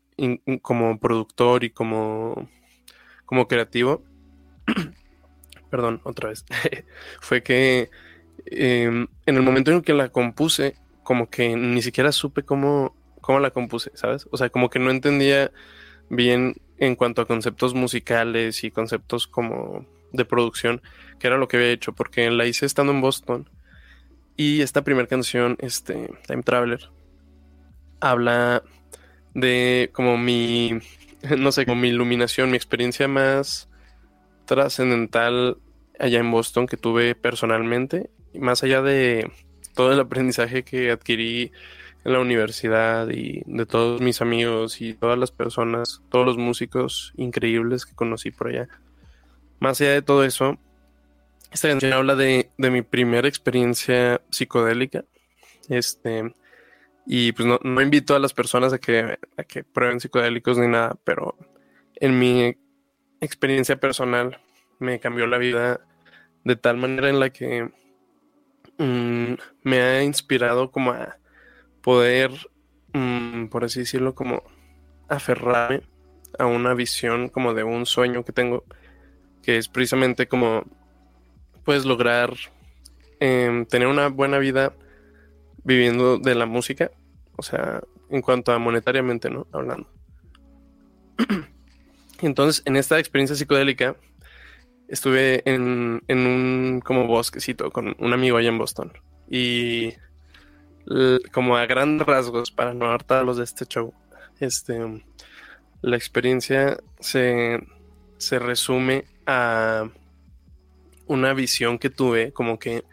como 0.62 0.98
productor 0.98 1.64
y 1.64 1.70
como, 1.70 2.48
como 3.26 3.48
creativo, 3.48 4.02
perdón, 5.70 6.00
otra 6.04 6.30
vez, 6.30 6.44
fue 7.20 7.42
que 7.42 7.90
em, 8.46 9.08
en 9.26 9.36
el 9.36 9.42
momento 9.42 9.70
en 9.70 9.82
que 9.82 9.94
la 9.94 10.10
compuse, 10.10 10.76
como 11.02 11.28
que 11.28 11.56
ni 11.56 11.82
siquiera 11.82 12.12
supe 12.12 12.42
cómo, 12.42 12.96
cómo 13.20 13.40
la 13.40 13.50
compuse, 13.50 13.90
¿sabes? 13.94 14.28
O 14.30 14.36
sea, 14.36 14.50
como 14.50 14.70
que 14.70 14.78
no 14.78 14.90
entendía 14.90 15.50
bien 16.08 16.54
en 16.82 16.96
cuanto 16.96 17.22
a 17.22 17.26
conceptos 17.28 17.74
musicales 17.74 18.64
y 18.64 18.72
conceptos 18.72 19.28
como 19.28 19.86
de 20.10 20.24
producción, 20.24 20.82
que 21.20 21.28
era 21.28 21.36
lo 21.36 21.46
que 21.46 21.56
había 21.56 21.70
hecho, 21.70 21.92
porque 21.92 22.28
la 22.32 22.44
hice 22.44 22.66
estando 22.66 22.92
en 22.92 23.00
Boston. 23.00 23.48
Y 24.36 24.62
esta 24.62 24.82
primera 24.82 25.06
canción, 25.06 25.56
este, 25.60 26.10
Time 26.26 26.42
Traveler, 26.42 26.90
habla 28.00 28.64
de 29.32 29.90
como 29.92 30.18
mi, 30.18 30.72
no 31.38 31.52
sé, 31.52 31.66
como 31.66 31.80
mi 31.80 31.88
iluminación, 31.88 32.50
mi 32.50 32.56
experiencia 32.56 33.06
más 33.06 33.68
trascendental 34.44 35.58
allá 36.00 36.18
en 36.18 36.32
Boston 36.32 36.66
que 36.66 36.76
tuve 36.76 37.14
personalmente, 37.14 38.10
y 38.32 38.40
más 38.40 38.64
allá 38.64 38.82
de 38.82 39.30
todo 39.76 39.92
el 39.92 40.00
aprendizaje 40.00 40.64
que 40.64 40.90
adquirí 40.90 41.52
en 42.04 42.12
la 42.12 42.20
universidad 42.20 43.08
y 43.10 43.42
de 43.46 43.66
todos 43.66 44.00
mis 44.00 44.20
amigos 44.20 44.80
y 44.80 44.94
todas 44.94 45.18
las 45.18 45.30
personas, 45.30 46.02
todos 46.10 46.26
los 46.26 46.38
músicos 46.38 47.12
increíbles 47.16 47.86
que 47.86 47.94
conocí 47.94 48.30
por 48.30 48.48
allá. 48.48 48.68
Más 49.60 49.80
allá 49.80 49.92
de 49.92 50.02
todo 50.02 50.24
eso, 50.24 50.58
esta 51.52 51.68
canción 51.68 51.92
habla 51.92 52.16
de, 52.16 52.50
de 52.58 52.70
mi 52.70 52.82
primera 52.82 53.28
experiencia 53.28 54.20
psicodélica. 54.30 55.04
Este, 55.68 56.34
y 57.06 57.32
pues 57.32 57.46
no, 57.46 57.60
no, 57.62 57.80
invito 57.80 58.14
a 58.14 58.18
las 58.18 58.32
personas 58.32 58.72
a 58.72 58.78
que, 58.78 59.18
a 59.36 59.44
que 59.44 59.62
prueben 59.62 60.00
psicodélicos 60.00 60.58
ni 60.58 60.68
nada, 60.68 60.96
pero 61.04 61.36
en 61.96 62.18
mi 62.18 62.56
experiencia 63.20 63.78
personal 63.78 64.40
me 64.78 64.98
cambió 64.98 65.26
la 65.26 65.38
vida 65.38 65.80
de 66.44 66.56
tal 66.56 66.76
manera 66.76 67.08
en 67.08 67.20
la 67.20 67.30
que 67.30 67.70
mm, 68.78 69.34
me 69.62 69.80
ha 69.80 70.02
inspirado 70.02 70.70
como 70.72 70.90
a 70.90 71.18
poder, 71.82 72.30
mm, 72.92 73.46
por 73.46 73.64
así 73.64 73.80
decirlo, 73.80 74.14
como 74.14 74.42
aferrarme 75.08 75.82
a 76.38 76.46
una 76.46 76.74
visión 76.74 77.28
como 77.28 77.54
de 77.54 77.64
un 77.64 77.86
sueño 77.86 78.24
que 78.24 78.32
tengo, 78.32 78.64
que 79.42 79.58
es 79.58 79.68
precisamente 79.68 80.26
como 80.26 80.64
puedes 81.64 81.84
lograr 81.84 82.34
eh, 83.20 83.66
tener 83.68 83.88
una 83.88 84.08
buena 84.08 84.38
vida 84.38 84.72
viviendo 85.64 86.18
de 86.18 86.34
la 86.34 86.46
música, 86.46 86.90
o 87.36 87.42
sea, 87.42 87.82
en 88.10 88.20
cuanto 88.20 88.52
a 88.52 88.58
monetariamente, 88.58 89.30
¿no? 89.30 89.46
Hablando. 89.52 89.88
Entonces, 92.20 92.62
en 92.66 92.76
esta 92.76 92.98
experiencia 92.98 93.36
psicodélica, 93.36 93.96
estuve 94.88 95.42
en, 95.48 96.02
en, 96.08 96.18
un 96.18 96.80
como 96.84 97.06
bosquecito 97.06 97.70
con 97.70 97.96
un 97.98 98.12
amigo 98.12 98.36
allá 98.36 98.48
en 98.48 98.58
Boston. 98.58 98.92
Y 99.28 99.94
como 101.32 101.56
a 101.56 101.66
grandes 101.66 102.06
rasgos, 102.06 102.50
para 102.50 102.74
no 102.74 102.90
hartarlos 102.90 103.36
de 103.36 103.44
este 103.44 103.66
show, 103.66 103.92
este, 104.40 105.02
la 105.80 105.96
experiencia 105.96 106.78
se, 107.00 107.60
se 108.18 108.38
resume 108.38 109.04
a 109.26 109.88
una 111.06 111.34
visión 111.34 111.78
que 111.78 111.90
tuve, 111.90 112.32
como 112.32 112.58
que 112.58 112.84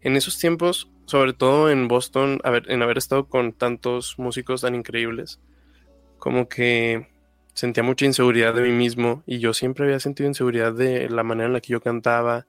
en 0.00 0.16
esos 0.16 0.38
tiempos 0.38 0.90
sobre 1.08 1.32
todo 1.32 1.70
en 1.70 1.88
Boston, 1.88 2.38
en 2.44 2.82
haber 2.82 2.98
estado 2.98 3.28
con 3.28 3.54
tantos 3.54 4.18
músicos 4.18 4.60
tan 4.60 4.74
increíbles, 4.74 5.40
como 6.18 6.50
que 6.50 7.08
sentía 7.54 7.82
mucha 7.82 8.04
inseguridad 8.04 8.52
de 8.52 8.60
mí 8.60 8.72
mismo 8.72 9.22
y 9.24 9.38
yo 9.38 9.54
siempre 9.54 9.86
había 9.86 10.00
sentido 10.00 10.28
inseguridad 10.28 10.74
de 10.74 11.08
la 11.08 11.22
manera 11.22 11.46
en 11.46 11.54
la 11.54 11.62
que 11.62 11.72
yo 11.72 11.80
cantaba, 11.80 12.46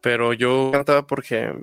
pero 0.00 0.32
yo 0.32 0.70
cantaba 0.72 1.06
porque 1.06 1.54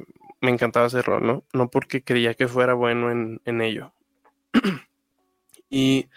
me 0.41 0.51
encantaba 0.51 0.86
hacerlo, 0.88 1.19
¿no? 1.19 1.43
No 1.53 1.69
porque 1.69 2.03
creía 2.03 2.34
que 2.34 2.48
fuera 2.48 2.74
bueno 2.74 3.12
en, 3.12 3.41
en 3.46 3.62
ello. 3.62 3.93
y 5.69 6.10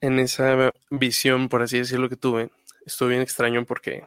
en 0.00 0.18
esa 0.18 0.72
visión, 0.90 1.48
por 1.48 1.62
así 1.62 1.78
decirlo, 1.78 2.08
que 2.08 2.16
tuve, 2.16 2.50
estuvo 2.86 3.08
bien 3.08 3.22
extraño 3.22 3.64
porque 3.64 4.04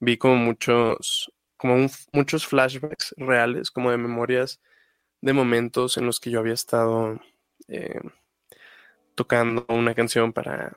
vi 0.00 0.18
como 0.18 0.36
muchos 0.36 1.32
como 1.58 1.88
muchos 2.12 2.46
flashbacks 2.46 3.14
reales, 3.18 3.70
como 3.70 3.90
de 3.90 3.98
memorias 3.98 4.60
de 5.22 5.32
momentos 5.34 5.96
en 5.98 6.06
los 6.06 6.20
que 6.20 6.30
yo 6.30 6.40
había 6.40 6.54
estado 6.54 7.20
eh, 7.68 8.00
tocando 9.14 9.64
una 9.68 9.94
canción 9.94 10.32
para 10.32 10.72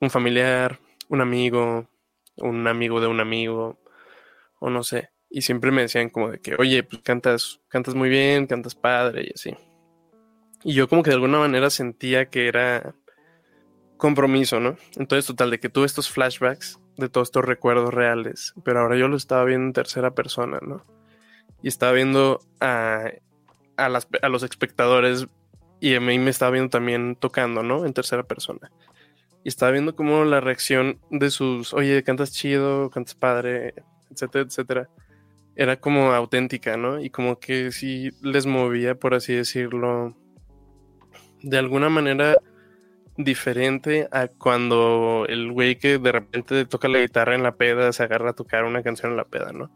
un 0.00 0.10
familiar, 0.10 0.78
un 1.08 1.20
amigo, 1.20 1.88
un 2.36 2.66
amigo 2.66 3.00
de 3.00 3.06
un 3.08 3.20
amigo, 3.20 3.78
o 4.60 4.70
no 4.70 4.84
sé. 4.84 5.11
Y 5.34 5.42
siempre 5.42 5.70
me 5.70 5.82
decían 5.82 6.10
como 6.10 6.30
de 6.30 6.38
que, 6.38 6.54
oye, 6.56 6.82
pues 6.82 7.00
cantas, 7.02 7.60
cantas 7.68 7.94
muy 7.94 8.10
bien, 8.10 8.46
cantas 8.46 8.74
padre 8.74 9.24
y 9.28 9.32
así. 9.34 9.56
Y 10.62 10.74
yo 10.74 10.88
como 10.88 11.02
que 11.02 11.10
de 11.10 11.14
alguna 11.16 11.38
manera 11.38 11.70
sentía 11.70 12.26
que 12.26 12.48
era 12.48 12.94
compromiso, 13.96 14.60
¿no? 14.60 14.76
Entonces, 14.96 15.26
total, 15.26 15.50
de 15.50 15.58
que 15.58 15.70
tuve 15.70 15.86
estos 15.86 16.10
flashbacks 16.10 16.78
de 16.96 17.08
todos 17.08 17.28
estos 17.28 17.44
recuerdos 17.44 17.94
reales, 17.94 18.52
pero 18.62 18.80
ahora 18.80 18.96
yo 18.96 19.08
lo 19.08 19.16
estaba 19.16 19.44
viendo 19.44 19.66
en 19.66 19.72
tercera 19.72 20.14
persona, 20.14 20.58
¿no? 20.60 20.82
Y 21.62 21.68
estaba 21.68 21.92
viendo 21.92 22.40
a, 22.60 23.10
a, 23.76 23.88
las, 23.88 24.08
a 24.20 24.28
los 24.28 24.42
espectadores 24.42 25.26
y 25.80 25.94
a 25.94 26.00
mí 26.00 26.18
me 26.18 26.30
estaba 26.30 26.50
viendo 26.50 26.70
también 26.70 27.16
tocando, 27.16 27.62
¿no? 27.62 27.86
En 27.86 27.94
tercera 27.94 28.22
persona. 28.22 28.70
Y 29.44 29.48
estaba 29.48 29.72
viendo 29.72 29.96
como 29.96 30.24
la 30.24 30.40
reacción 30.40 31.00
de 31.10 31.30
sus, 31.30 31.72
oye, 31.72 32.02
cantas 32.04 32.32
chido, 32.32 32.90
cantas 32.90 33.14
padre, 33.14 33.74
etcétera, 34.10 34.44
etcétera. 34.44 34.88
Era 35.54 35.76
como 35.78 36.12
auténtica, 36.12 36.76
¿no? 36.76 37.00
Y 37.00 37.10
como 37.10 37.38
que 37.38 37.72
sí 37.72 38.10
les 38.22 38.46
movía, 38.46 38.94
por 38.94 39.14
así 39.14 39.34
decirlo, 39.34 40.16
de 41.42 41.58
alguna 41.58 41.88
manera 41.88 42.36
diferente 43.16 44.08
a 44.10 44.28
cuando 44.28 45.26
el 45.28 45.52
güey 45.52 45.76
que 45.76 45.98
de 45.98 46.12
repente 46.12 46.64
toca 46.64 46.88
la 46.88 47.00
guitarra 47.00 47.34
en 47.34 47.42
la 47.42 47.56
peda 47.56 47.92
se 47.92 48.02
agarra 48.02 48.30
a 48.30 48.34
tocar 48.34 48.64
una 48.64 48.82
canción 48.82 49.12
en 49.12 49.18
la 49.18 49.24
peda, 49.24 49.52
¿no? 49.52 49.70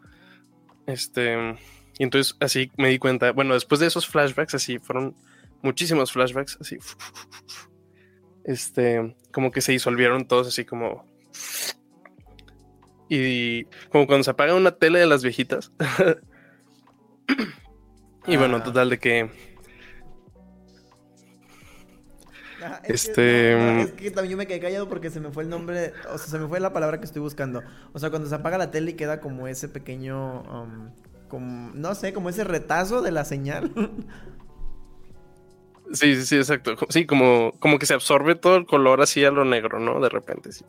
Este, 0.86 1.36
y 1.98 2.02
entonces 2.02 2.36
así 2.40 2.70
me 2.76 2.88
di 2.88 2.98
cuenta, 2.98 3.32
bueno, 3.32 3.54
después 3.54 3.80
de 3.80 3.86
esos 3.86 4.06
flashbacks, 4.06 4.54
así 4.54 4.78
fueron 4.78 5.14
muchísimos 5.62 6.12
flashbacks, 6.12 6.58
así, 6.60 6.78
este, 8.44 9.16
como 9.32 9.50
que 9.50 9.60
se 9.60 9.72
disolvieron 9.72 10.26
todos 10.26 10.48
así 10.48 10.64
como... 10.64 11.04
Y 13.08 13.64
como 13.90 14.06
cuando 14.06 14.24
se 14.24 14.30
apaga 14.30 14.54
una 14.54 14.72
tele 14.72 14.98
de 14.98 15.06
las 15.06 15.22
viejitas. 15.22 15.72
y 18.26 18.36
bueno, 18.36 18.56
ah. 18.56 18.64
total 18.64 18.90
de 18.90 18.98
que 18.98 19.30
este. 22.84 23.56
Mm, 23.56 23.78
es 23.80 23.92
que 23.92 24.10
también 24.10 24.32
yo 24.32 24.36
me 24.36 24.46
quedé 24.46 24.60
callado 24.60 24.88
porque 24.88 25.10
se 25.10 25.20
me 25.20 25.30
fue 25.30 25.42
el 25.42 25.48
nombre. 25.48 25.92
O 26.10 26.18
sea, 26.18 26.28
se 26.28 26.38
me 26.38 26.48
fue 26.48 26.60
la 26.60 26.72
palabra 26.72 26.98
que 26.98 27.04
estoy 27.04 27.22
buscando. 27.22 27.62
O 27.92 27.98
sea, 27.98 28.10
cuando 28.10 28.28
se 28.28 28.34
apaga 28.34 28.58
la 28.58 28.70
tele 28.70 28.92
y 28.92 28.94
queda 28.94 29.20
como 29.20 29.48
ese 29.48 29.68
pequeño. 29.68 30.42
Um, 30.42 30.90
como, 31.28 31.72
no 31.74 31.94
sé, 31.94 32.12
como 32.12 32.28
ese 32.28 32.44
retazo 32.44 33.02
de 33.02 33.10
la 33.10 33.24
señal. 33.24 33.72
Sí, 35.92 36.16
sí, 36.16 36.26
sí, 36.26 36.36
exacto. 36.36 36.74
Sí, 36.88 37.06
como, 37.06 37.52
como 37.60 37.78
que 37.78 37.86
se 37.86 37.94
absorbe 37.94 38.34
todo 38.34 38.56
el 38.56 38.66
color 38.66 39.00
así 39.00 39.24
a 39.24 39.30
lo 39.30 39.44
negro, 39.44 39.78
¿no? 39.78 40.00
De 40.00 40.08
repente, 40.08 40.50
sí. 40.50 40.64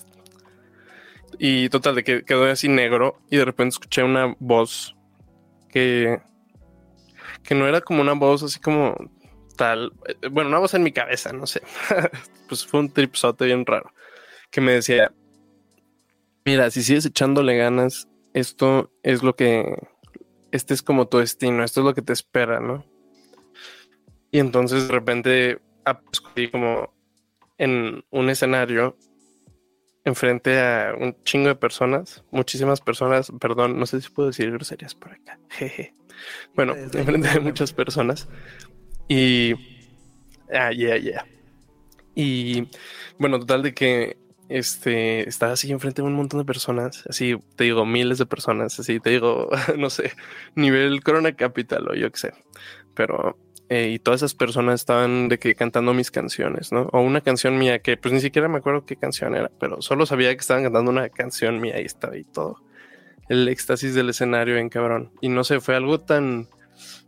Y 1.40 1.70
total, 1.70 1.96
de 1.96 2.04
que 2.04 2.24
quedó 2.24 2.46
así 2.46 2.68
negro 2.68 3.20
y 3.30 3.38
de 3.38 3.46
repente 3.46 3.74
escuché 3.74 4.04
una 4.04 4.36
voz 4.40 4.96
que, 5.70 6.20
que 7.44 7.56
no 7.56 7.68
era 7.68 7.82
como 7.82 8.02
una 8.02 8.14
voz 8.14 8.44
así 8.44 8.60
como 8.60 8.96
tal, 9.56 9.94
eh, 10.08 10.28
bueno, 10.30 10.50
una 10.50 10.60
voz 10.60 10.74
en 10.74 10.84
mi 10.84 10.92
cabeza, 10.92 11.34
no 11.34 11.46
sé, 11.46 11.62
pues 12.48 12.66
fue 12.66 12.80
un 12.80 12.92
tripsote 12.92 13.46
bien 13.46 13.66
raro, 13.66 13.92
que 14.50 14.62
me 14.62 14.72
decía, 14.72 15.12
mira, 16.46 16.72
si 16.72 16.82
sigues 16.82 17.06
echándole 17.06 17.58
ganas, 17.58 18.08
esto 18.34 18.92
es 19.04 19.22
lo 19.24 19.36
que, 19.36 19.78
este 20.52 20.74
es 20.74 20.82
como 20.82 21.08
tu 21.08 21.18
destino, 21.18 21.64
esto 21.64 21.82
es 21.82 21.86
lo 21.86 21.94
que 21.94 22.02
te 22.02 22.14
espera, 22.14 22.60
¿no? 22.60 22.86
Y 24.32 24.40
entonces 24.40 24.88
de 24.88 24.94
repente 24.94 25.60
acudí 25.84 26.50
como 26.50 26.94
en 27.58 28.04
un 28.12 28.30
escenario 28.30 28.98
enfrente 30.08 30.60
a 30.60 30.96
un 30.98 31.16
chingo 31.24 31.50
de 31.50 31.56
personas, 31.56 32.24
muchísimas 32.32 32.82
personas, 32.82 33.32
perdón, 33.40 33.78
no 33.78 33.86
sé 33.86 34.02
si 34.02 34.10
puedo 34.10 34.30
decir 34.30 34.52
groserías 34.52 34.96
por 34.96 35.12
acá, 35.12 35.40
jeje. 35.50 35.94
Bueno, 36.56 36.76
enfrente 36.76 37.30
de 37.30 37.40
muchas 37.40 37.74
personas 37.74 38.28
y. 39.08 39.54
Ah, 40.52 40.72
yeah, 40.72 40.98
yeah. 40.98 41.26
Y 42.16 42.68
bueno, 43.20 43.38
total 43.40 43.62
de 43.64 43.74
que 43.74 44.18
este 44.50 45.28
estaba 45.28 45.54
así 45.54 45.70
enfrente 45.72 46.02
de 46.02 46.08
un 46.08 46.16
montón 46.16 46.40
de 46.40 46.46
personas, 46.46 47.04
así 47.08 47.38
te 47.56 47.66
digo, 47.66 47.86
miles 47.86 48.18
de 48.18 48.26
personas, 48.26 48.80
así 48.80 49.00
te 49.00 49.10
digo, 49.10 49.50
no 49.78 49.90
sé, 49.90 50.14
nivel 50.56 51.04
Corona 51.04 51.36
Capital 51.36 51.90
o 51.90 51.96
yo 51.96 52.10
qué 52.12 52.18
sé. 52.18 52.34
Pero, 52.96 53.38
eh, 53.70 53.90
y 53.90 54.00
todas 54.00 54.20
esas 54.22 54.34
personas 54.34 54.82
estaban 54.82 55.28
de 55.30 55.40
que 55.40 55.56
cantando 55.56 55.94
mis 55.94 56.12
canciones, 56.12 56.72
¿no? 56.72 56.90
O 56.94 57.02
una 57.02 57.22
canción 57.22 57.58
mía 57.58 57.80
que 57.80 57.98
pues 57.98 58.14
ni 58.14 58.22
siquiera 58.22 58.48
me 58.48 58.58
acuerdo 58.58 58.86
qué 58.86 58.96
canción 58.96 59.36
era, 59.36 59.52
pero 59.60 59.82
solo 59.82 60.06
sabía 60.06 60.34
que 60.34 60.42
estaban 60.42 60.64
cantando 60.64 60.92
una 60.92 61.10
canción 61.10 61.60
mía 61.60 61.82
y 61.82 61.86
estaba 61.86 62.14
ahí 62.14 62.24
todo. 62.24 62.62
El 63.30 63.48
éxtasis 63.48 63.94
del 63.94 64.10
escenario 64.10 64.58
en 64.58 64.70
cabrón. 64.70 65.12
Y 65.22 65.30
no 65.30 65.44
sé, 65.44 65.60
fue 65.60 65.76
algo 65.76 66.00
tan 66.00 66.48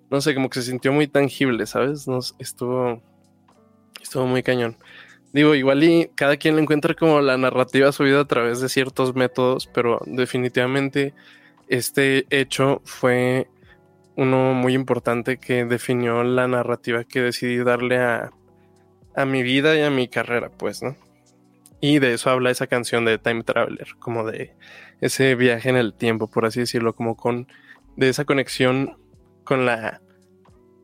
no 0.10 0.22
sé, 0.22 0.34
como 0.34 0.50
que 0.50 0.62
se 0.62 0.72
sintió 0.72 0.92
muy 0.92 1.08
tangible, 1.08 1.66
¿sabes? 1.66 2.08
Nos, 2.08 2.36
estuvo, 2.40 3.02
estuvo 4.02 4.26
muy 4.26 4.44
cañón. 4.44 4.76
Digo, 5.34 5.54
igual 5.54 5.84
y 5.84 6.10
cada 6.16 6.38
quien 6.38 6.56
le 6.56 6.64
encuentra 6.64 6.96
como 6.96 7.22
la 7.22 7.38
narrativa 7.38 7.92
subida 7.92 8.22
a 8.22 8.26
través 8.26 8.60
de 8.62 8.70
ciertos 8.70 9.16
métodos, 9.16 9.68
pero 9.68 10.02
definitivamente 10.08 11.14
este 11.68 12.26
hecho 12.32 12.82
fue 12.84 13.48
uno 14.20 14.54
muy 14.54 14.74
importante 14.74 15.38
que 15.38 15.64
definió 15.64 16.24
la 16.24 16.46
narrativa 16.50 17.06
que 17.06 17.22
decidí 17.22 17.58
darle 17.60 18.00
a, 18.00 18.32
a 19.16 19.26
mi 19.26 19.44
vida 19.44 19.78
y 19.78 19.82
a 19.82 19.90
mi 19.90 20.10
carrera, 20.10 20.50
pues, 20.50 20.84
¿no? 20.84 20.98
Y 21.80 22.00
de 22.00 22.14
eso 22.14 22.30
habla 22.30 22.52
esa 22.52 22.68
canción 22.68 23.06
de 23.06 23.18
Time 23.18 23.44
Traveler, 23.44 23.96
como 23.98 24.26
de 24.30 24.58
ese 25.00 25.36
viaje 25.36 25.70
en 25.70 25.78
el 25.78 25.94
tiempo, 25.94 26.30
por 26.30 26.46
así 26.46 26.60
decirlo, 26.60 26.94
como 26.96 27.16
con 27.16 27.48
de 27.96 28.10
esa 28.10 28.26
conexión 28.26 28.98
con 29.46 29.66
la 29.66 30.02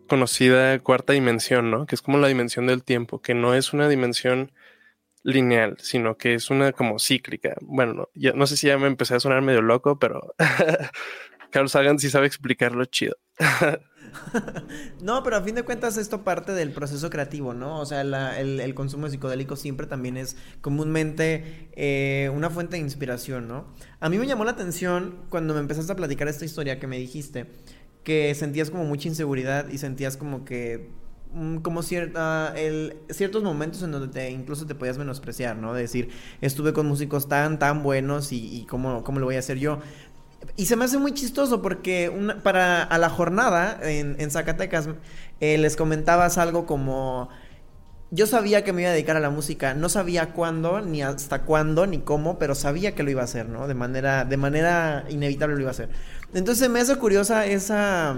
conocida 0.07 0.79
cuarta 0.79 1.11
dimensión, 1.11 1.69
¿no? 1.69 1.85
Que 1.87 1.95
es 1.95 2.01
como 2.01 2.17
la 2.19 2.29
dimensión 2.29 2.67
del 2.67 2.85
tiempo, 2.85 3.21
que 3.21 3.33
no 3.33 3.53
es 3.53 3.73
una 3.73 3.89
dimensión 3.89 4.53
lineal, 5.23 5.75
sino 5.79 6.15
que 6.15 6.35
es 6.35 6.49
una 6.49 6.71
como 6.71 6.99
cíclica. 6.99 7.55
Bueno, 7.59 7.93
no, 7.93 8.09
ya, 8.13 8.31
no 8.31 8.47
sé 8.47 8.55
si 8.55 8.67
ya 8.67 8.77
me 8.77 8.87
empecé 8.87 9.15
a 9.15 9.19
sonar 9.19 9.41
medio 9.41 9.61
loco, 9.61 9.99
pero 9.99 10.35
Carlos 11.55 11.71
Sagan 11.71 11.99
sí 11.99 12.09
sabe 12.09 12.27
explicarlo 12.27 12.83
chido. 12.83 13.15
no, 15.01 15.23
pero 15.23 15.37
a 15.37 15.41
fin 15.41 15.55
de 15.55 15.63
cuentas 15.63 15.95
esto 15.95 16.25
parte 16.25 16.51
del 16.51 16.73
proceso 16.73 17.09
creativo, 17.09 17.53
¿no? 17.53 17.79
O 17.79 17.85
sea, 17.85 18.01
el, 18.01 18.75
consumo 18.75 19.07
psicodélico 19.07 19.55
siempre 19.55 19.87
también 19.87 20.17
es 20.17 20.35
comúnmente 20.59 21.69
eh, 21.71 22.29
una 22.35 22.49
fuente 22.49 22.75
de 22.75 22.81
inspiración, 22.81 23.47
¿no? 23.47 23.73
A 24.01 24.09
mí 24.09 24.17
me 24.17 24.27
llamó 24.27 24.43
la 24.43 24.51
atención 24.51 25.15
cuando 25.29 25.53
me 25.53 25.61
empezaste 25.61 25.93
a 25.93 25.95
platicar 25.95 26.27
esta 26.27 26.43
historia 26.43 26.77
que 26.77 26.87
me 26.87 26.97
dijiste, 26.97 27.45
que 28.03 28.35
sentías 28.35 28.69
como 28.69 28.83
mucha 28.83 29.07
inseguridad 29.07 29.69
y 29.69 29.77
sentías 29.77 30.17
como 30.17 30.43
que 30.43 30.89
mm, 31.31 31.59
como 31.59 31.83
cierta, 31.83 32.53
el, 32.57 32.97
ciertos 33.11 33.43
momentos 33.43 33.81
en 33.81 33.93
donde 33.93 34.09
te, 34.09 34.29
incluso 34.29 34.65
te 34.65 34.75
podías 34.75 34.97
menospreciar, 34.97 35.55
¿no? 35.55 35.73
De 35.73 35.83
decir, 35.83 36.09
estuve 36.41 36.73
con 36.73 36.85
músicos 36.85 37.29
tan, 37.29 37.59
tan 37.59 37.81
buenos 37.81 38.33
y, 38.33 38.57
y 38.57 38.65
cómo, 38.65 39.05
cómo 39.05 39.21
lo 39.21 39.25
voy 39.25 39.37
a 39.37 39.39
hacer 39.39 39.57
yo. 39.57 39.79
Y 40.57 40.65
se 40.65 40.75
me 40.75 40.85
hace 40.85 40.97
muy 40.97 41.13
chistoso 41.13 41.61
porque 41.61 42.11
para 42.43 42.83
a 42.83 42.97
la 42.97 43.09
jornada 43.09 43.79
en, 43.81 44.31
Zacatecas 44.31 44.89
eh, 45.39 45.57
les 45.57 45.75
comentabas 45.75 46.37
algo 46.37 46.65
como 46.65 47.29
yo 48.11 48.27
sabía 48.27 48.63
que 48.63 48.71
me 48.71 48.81
iba 48.81 48.91
a 48.91 48.93
dedicar 48.93 49.17
a 49.17 49.19
la 49.19 49.29
música, 49.29 49.73
no 49.73 49.89
sabía 49.89 50.31
cuándo, 50.31 50.79
ni 50.79 51.01
hasta 51.01 51.41
cuándo, 51.41 51.87
ni 51.87 51.99
cómo, 51.99 52.37
pero 52.39 52.55
sabía 52.55 52.93
que 52.93 53.03
lo 53.03 53.11
iba 53.11 53.21
a 53.21 53.25
hacer, 53.25 53.49
¿no? 53.49 53.67
De 53.67 53.73
manera, 53.73 54.23
de 54.25 54.37
manera 54.37 55.05
inevitable 55.09 55.55
lo 55.55 55.61
iba 55.61 55.69
a 55.69 55.71
hacer. 55.71 55.89
Entonces 56.33 56.69
me 56.69 56.79
hace 56.79 56.95
curiosa 56.97 57.45
esa, 57.45 58.15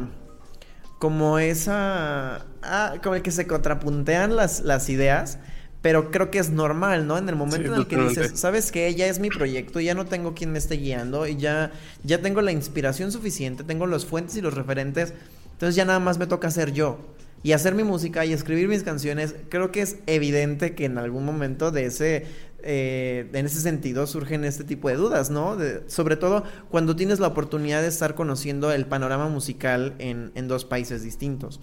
como 1.00 1.40
esa, 1.40 2.46
ah, 2.62 2.96
como 3.02 3.16
el 3.16 3.22
que 3.22 3.32
se 3.32 3.48
contrapuntean 3.48 4.36
las, 4.36 4.62
las 4.62 4.90
ideas 4.90 5.40
pero 5.82 6.12
creo 6.12 6.32
que 6.32 6.40
es 6.40 6.50
normal, 6.50 7.08
¿no? 7.08 7.18
En 7.18 7.30
el 7.30 7.36
momento 7.36 7.74
en 7.74 7.80
el 7.80 7.88
que 7.88 7.98
dices, 7.98 8.40
sabes 8.40 8.72
que 8.72 8.94
ya 8.96 9.08
es 9.08 9.20
mi 9.20 9.30
proyecto, 9.30 9.80
ya 9.80 9.94
no 9.94 10.06
tengo 10.06 10.34
quien 10.34 10.52
me 10.52 10.58
esté 10.58 10.76
guiando 10.76 11.28
y 11.28 11.38
ya, 11.38 11.72
ya 12.04 12.22
tengo 12.22 12.42
la 12.42 12.52
inspiración 12.52 13.12
suficiente, 13.12 13.64
tengo 13.64 13.86
los 13.86 14.06
fuentes 14.06 14.36
y 14.38 14.42
los 14.42 14.54
referentes, 14.54 15.14
entonces 15.52 15.76
ya 15.76 15.86
nada 15.86 16.00
más 16.00 16.18
me 16.18 16.28
toca 16.28 16.48
hacer 16.48 16.74
yo. 16.74 17.00
Y 17.44 17.52
hacer 17.52 17.76
mi 17.76 17.84
música 17.84 18.26
y 18.26 18.34
escribir 18.34 18.68
mis 18.68 18.82
canciones, 18.82 19.36
creo 19.50 19.72
que 19.72 19.82
es 19.82 19.98
evidente 20.08 20.74
que 20.74 20.86
en 20.86 20.98
algún 20.98 21.24
momento 21.24 21.70
de 21.70 21.86
ese, 21.86 22.26
eh, 22.64 23.30
en 23.32 23.46
ese 23.46 23.62
sentido 23.62 24.08
surgen 24.08 24.44
este 24.44 24.64
tipo 24.64 24.90
de 24.90 24.96
dudas, 24.96 25.30
¿no? 25.30 25.56
sobre 25.86 26.18
todo 26.18 26.44
cuando 26.72 26.96
tienes 26.96 27.20
la 27.20 27.28
oportunidad 27.28 27.84
de 27.84 27.90
estar 27.90 28.16
conociendo 28.16 28.72
el 28.72 28.88
panorama 28.88 29.30
musical 29.30 29.94
en, 30.00 30.32
en 30.34 30.48
dos 30.48 30.66
países 30.66 31.04
distintos. 31.04 31.62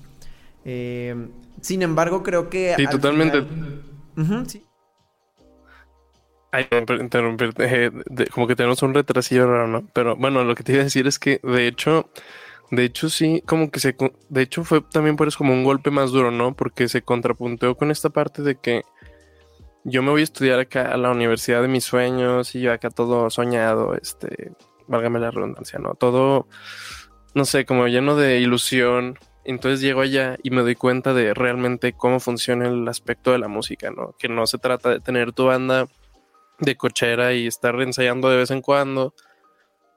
Eh, 0.65 1.27
sin 1.61 1.83
embargo, 1.83 2.23
creo 2.23 2.49
que... 2.49 2.75
Sí, 2.79 2.87
totalmente 2.87 3.45
sí. 4.47 4.65
Ay, 6.53 6.69
interrumpirte, 7.01 7.87
eh, 7.87 7.91
como 8.33 8.47
que 8.47 8.55
tenemos 8.55 8.83
un 8.83 8.95
retrasillo 8.95 9.47
raro, 9.47 9.67
¿no? 9.67 9.89
Pero 9.93 10.15
bueno, 10.15 10.45
lo 10.45 10.55
que 10.55 10.63
te 10.63 10.73
iba 10.73 10.83
a 10.83 10.85
decir 10.85 11.07
es 11.09 11.19
que 11.19 11.41
de 11.43 11.67
hecho, 11.67 12.09
de 12.71 12.85
hecho 12.85 13.11
sí, 13.11 13.43
como 13.45 13.73
que 13.73 13.81
se, 13.81 13.97
de 14.29 14.43
hecho 14.43 14.63
fue 14.63 14.81
también 14.81 15.17
por 15.17 15.27
eso 15.27 15.39
como 15.39 15.53
un 15.53 15.65
golpe 15.65 15.91
más 15.91 16.13
duro, 16.13 16.31
¿no? 16.31 16.55
Porque 16.55 16.89
se 16.89 17.03
contrapunteó 17.03 17.77
con 17.77 17.91
esta 17.91 18.11
parte 18.11 18.43
de 18.43 18.55
que 18.55 18.83
yo 19.85 20.03
me 20.03 20.11
voy 20.11 20.21
a 20.21 20.25
estudiar 20.25 20.61
acá 20.61 20.93
a 20.93 20.97
la 20.97 21.11
universidad 21.11 21.61
de 21.61 21.69
mis 21.69 21.85
sueños 21.85 22.55
y 22.55 22.61
yo 22.61 22.73
acá 22.73 22.91
todo 22.91 23.31
soñado, 23.31 23.95
este, 23.95 24.53
válgame 24.87 25.19
la 25.21 25.31
redundancia, 25.31 25.79
¿no? 25.79 25.95
Todo, 25.95 26.47
no 27.35 27.45
sé, 27.45 27.65
como 27.67 27.89
lleno 27.89 28.17
de 28.17 28.41
ilusión, 28.41 29.19
entonces 29.45 29.81
llego 29.81 30.01
allá 30.01 30.39
y 30.43 30.51
me 30.51 30.63
doy 30.63 30.75
cuenta 30.75 31.13
de 31.13 31.35
realmente 31.35 31.93
cómo 31.93 32.21
funciona 32.21 32.67
el 32.67 32.87
aspecto 32.89 33.33
de 33.33 33.39
la 33.39 33.49
música, 33.49 33.91
¿no? 33.91 34.15
Que 34.19 34.29
no 34.29 34.47
se 34.47 34.59
trata 34.59 34.91
de 34.91 35.01
tener 35.01 35.33
tu 35.33 35.47
banda 35.47 35.87
de 36.59 36.77
cochera 36.77 37.35
y 37.35 37.47
estar 37.47 37.81
ensayando 37.81 38.31
de 38.31 38.39
vez 38.39 38.51
en 38.51 38.63
cuando, 38.63 39.15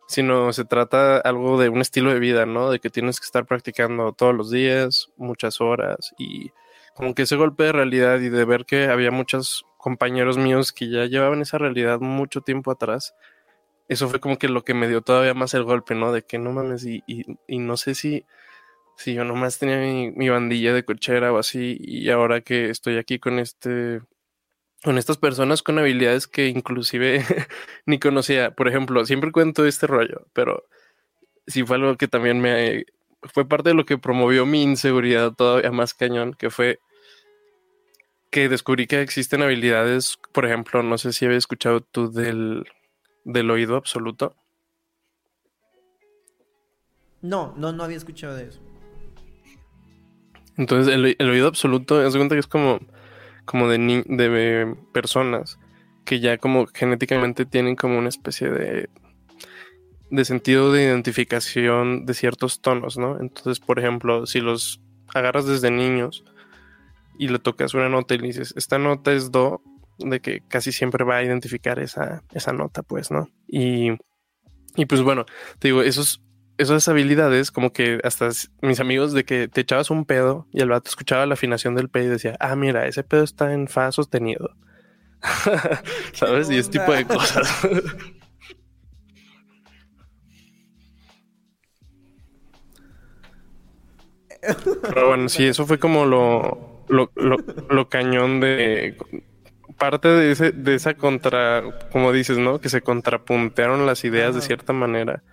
sino 0.08 0.52
se 0.54 0.66
trata 0.66 1.18
algo 1.18 1.60
de 1.60 1.70
un 1.70 1.82
estilo 1.82 2.14
de 2.14 2.20
vida, 2.20 2.46
¿no? 2.46 2.72
De 2.72 2.80
que 2.80 2.90
tienes 2.90 3.20
que 3.20 3.26
estar 3.26 3.46
practicando 3.46 4.12
todos 4.14 4.36
los 4.36 4.52
días, 4.52 5.10
muchas 5.18 5.62
horas 5.62 6.14
y 6.18 6.52
como 6.94 7.14
que 7.14 7.24
ese 7.24 7.36
golpe 7.36 7.66
de 7.66 7.72
realidad 7.74 8.20
y 8.20 8.30
de 8.30 8.46
ver 8.46 8.66
que 8.66 8.88
había 8.88 9.12
muchos 9.12 9.66
compañeros 9.78 10.38
míos 10.38 10.72
que 10.74 10.90
ya 10.90 11.06
llevaban 11.06 11.42
esa 11.42 11.58
realidad 11.58 12.00
mucho 12.00 12.42
tiempo 12.42 12.72
atrás, 12.72 13.14
eso 13.88 14.10
fue 14.10 14.20
como 14.20 14.38
que 14.38 14.50
lo 14.50 14.64
que 14.64 14.74
me 14.74 14.88
dio 14.88 15.02
todavía 15.02 15.34
más 15.34 15.54
el 15.54 15.64
golpe, 15.64 15.96
¿no? 15.96 16.12
De 16.12 16.24
que 16.24 16.40
no 16.40 16.52
mames 16.52 16.86
y, 16.86 17.04
y 17.06 17.60
no 17.60 17.78
sé 17.78 17.96
si 17.96 18.26
si 18.98 19.14
yo 19.14 19.24
nomás 19.24 19.60
tenía 19.60 19.78
mi, 19.78 20.30
bandilla 20.30 20.74
de 20.74 20.84
cochera 20.84 21.32
o 21.32 21.38
así, 21.38 21.78
y 21.80 22.10
ahora 22.10 22.42
que 22.42 22.70
estoy 22.72 22.98
aquí 22.98 23.20
con 23.20 23.38
este, 23.38 24.02
con 24.84 24.98
estas 24.98 25.18
personas 25.18 25.62
con 25.62 25.78
habilidades 25.78 26.28
que 26.28 26.48
inclusive 26.48 27.24
ni 27.86 28.00
conocía. 28.00 28.52
Por 28.56 28.68
ejemplo, 28.68 29.06
siempre 29.06 29.32
cuento 29.32 29.68
este 29.68 29.86
rollo, 29.86 30.26
pero 30.34 30.66
sí 31.46 31.64
fue 31.64 31.78
algo 31.78 31.96
que 31.96 32.08
también 32.08 32.42
me 32.42 32.86
fue 33.22 33.48
parte 33.48 33.70
de 33.70 33.76
lo 33.76 33.86
que 33.86 34.00
promovió 34.00 34.46
mi 34.46 34.64
inseguridad 34.64 35.34
todavía 35.34 35.72
más 35.72 35.94
cañón, 35.94 36.34
que 36.34 36.50
fue 36.50 36.80
que 38.32 38.50
descubrí 38.50 38.88
que 38.88 39.02
existen 39.02 39.44
habilidades, 39.44 40.18
por 40.34 40.46
ejemplo, 40.46 40.82
no 40.84 40.98
sé 40.98 41.14
si 41.14 41.26
había 41.26 41.38
escuchado 41.38 41.82
tú 41.82 42.12
del, 42.12 42.66
del 43.26 43.52
oído 43.52 43.76
absoluto. 43.76 44.36
No, 47.22 47.54
no, 47.58 47.72
no 47.72 47.84
había 47.84 47.98
escuchado 47.98 48.36
de 48.36 48.48
eso. 48.48 48.67
Entonces, 50.58 50.93
el, 50.93 51.30
oído 51.30 51.48
absoluto, 51.48 52.06
es 52.06 52.15
cuenta 52.15 52.36
que 52.36 52.39
es 52.39 52.48
como, 52.48 52.80
como 53.46 53.70
de, 53.70 53.78
de 54.08 54.76
personas 54.91 55.60
que 56.08 56.20
ya 56.20 56.38
como 56.38 56.67
genéticamente 56.67 57.46
tienen 57.46 57.76
como 57.76 57.98
una 57.98 58.10
especie 58.10 58.50
de, 58.50 58.89
de 60.10 60.26
sentido 60.26 60.72
de 60.72 60.84
identificación 60.84 62.06
de 62.06 62.13
ciertos 62.13 62.62
tonos, 62.62 62.98
¿no? 62.98 63.20
Entonces, 63.20 63.60
por 63.60 63.78
ejemplo, 63.78 64.26
si 64.26 64.39
los 64.39 64.82
agarras 65.13 65.46
desde 65.46 65.70
niños 65.70 66.24
y 67.20 67.28
le 67.28 67.39
tocas 67.39 67.74
una 67.74 67.89
nota 67.89 68.15
y 68.15 68.20
le 68.20 68.28
dices, 68.28 68.54
esta 68.56 68.78
nota 68.78 69.12
es 69.12 69.32
do, 69.32 69.62
de 69.98 70.22
que 70.22 70.41
casi 70.48 70.72
siempre 70.72 71.04
va 71.04 71.17
a 71.17 71.24
identificar 71.24 71.78
esa, 71.80 72.24
esa 72.32 72.54
nota, 72.54 72.84
pues, 72.84 73.12
¿no? 73.12 73.30
Y, 73.48 73.91
y 74.76 74.86
pues 74.86 75.02
bueno, 75.02 75.26
te 75.60 75.67
digo, 75.67 75.82
esos 75.82 76.24
esas 76.58 76.88
habilidades, 76.88 77.52
como 77.52 77.72
que 77.72 78.00
hasta 78.04 78.30
mis 78.62 78.80
amigos 78.80 79.13
de 79.13 79.26
que 79.26 79.48
te 79.48 79.62
echabas 79.62 79.91
un 79.91 80.06
pedo 80.06 80.48
y 80.52 80.62
el 80.62 80.70
vato 80.70 80.89
escuchaba 80.89 81.26
la 81.26 81.36
afinación 81.36 81.76
del 81.76 81.89
pedo 81.89 82.06
y 82.06 82.10
decía, 82.10 82.36
ah, 82.39 82.56
mira, 82.56 82.88
ese 82.88 83.04
pedo 83.04 83.24
está 83.24 83.54
en 83.54 83.67
fa 83.67 83.91
sostenido. 83.91 84.56
¿Sabes? 86.13 86.50
Y 86.50 86.58
ese 86.58 86.72
tipo 86.72 86.91
de 86.91 87.06
cosas. 87.06 87.67
Pero 94.82 95.08
bueno, 95.10 95.30
sí, 95.30 95.46
eso 95.46 95.65
fue 95.65 95.80
como 95.80 96.06
lo, 96.06 96.86
lo, 96.88 97.12
lo, 97.70 97.89
cañón 97.89 98.39
de 98.39 98.98
parte 99.78 100.08
de, 100.08 100.32
ese, 100.32 100.52
de 100.52 100.76
esa 100.76 100.93
contra, 100.93 101.63
como 101.91 102.13
dices, 102.13 102.38
¿no? 102.38 102.60
Que 102.60 102.70
se 102.70 102.82
contrapuntearon 102.82 103.86
las 103.86 104.04
ideas 104.06 104.36
de 104.36 104.41
cierta 104.41 104.74
manera. 104.74 105.24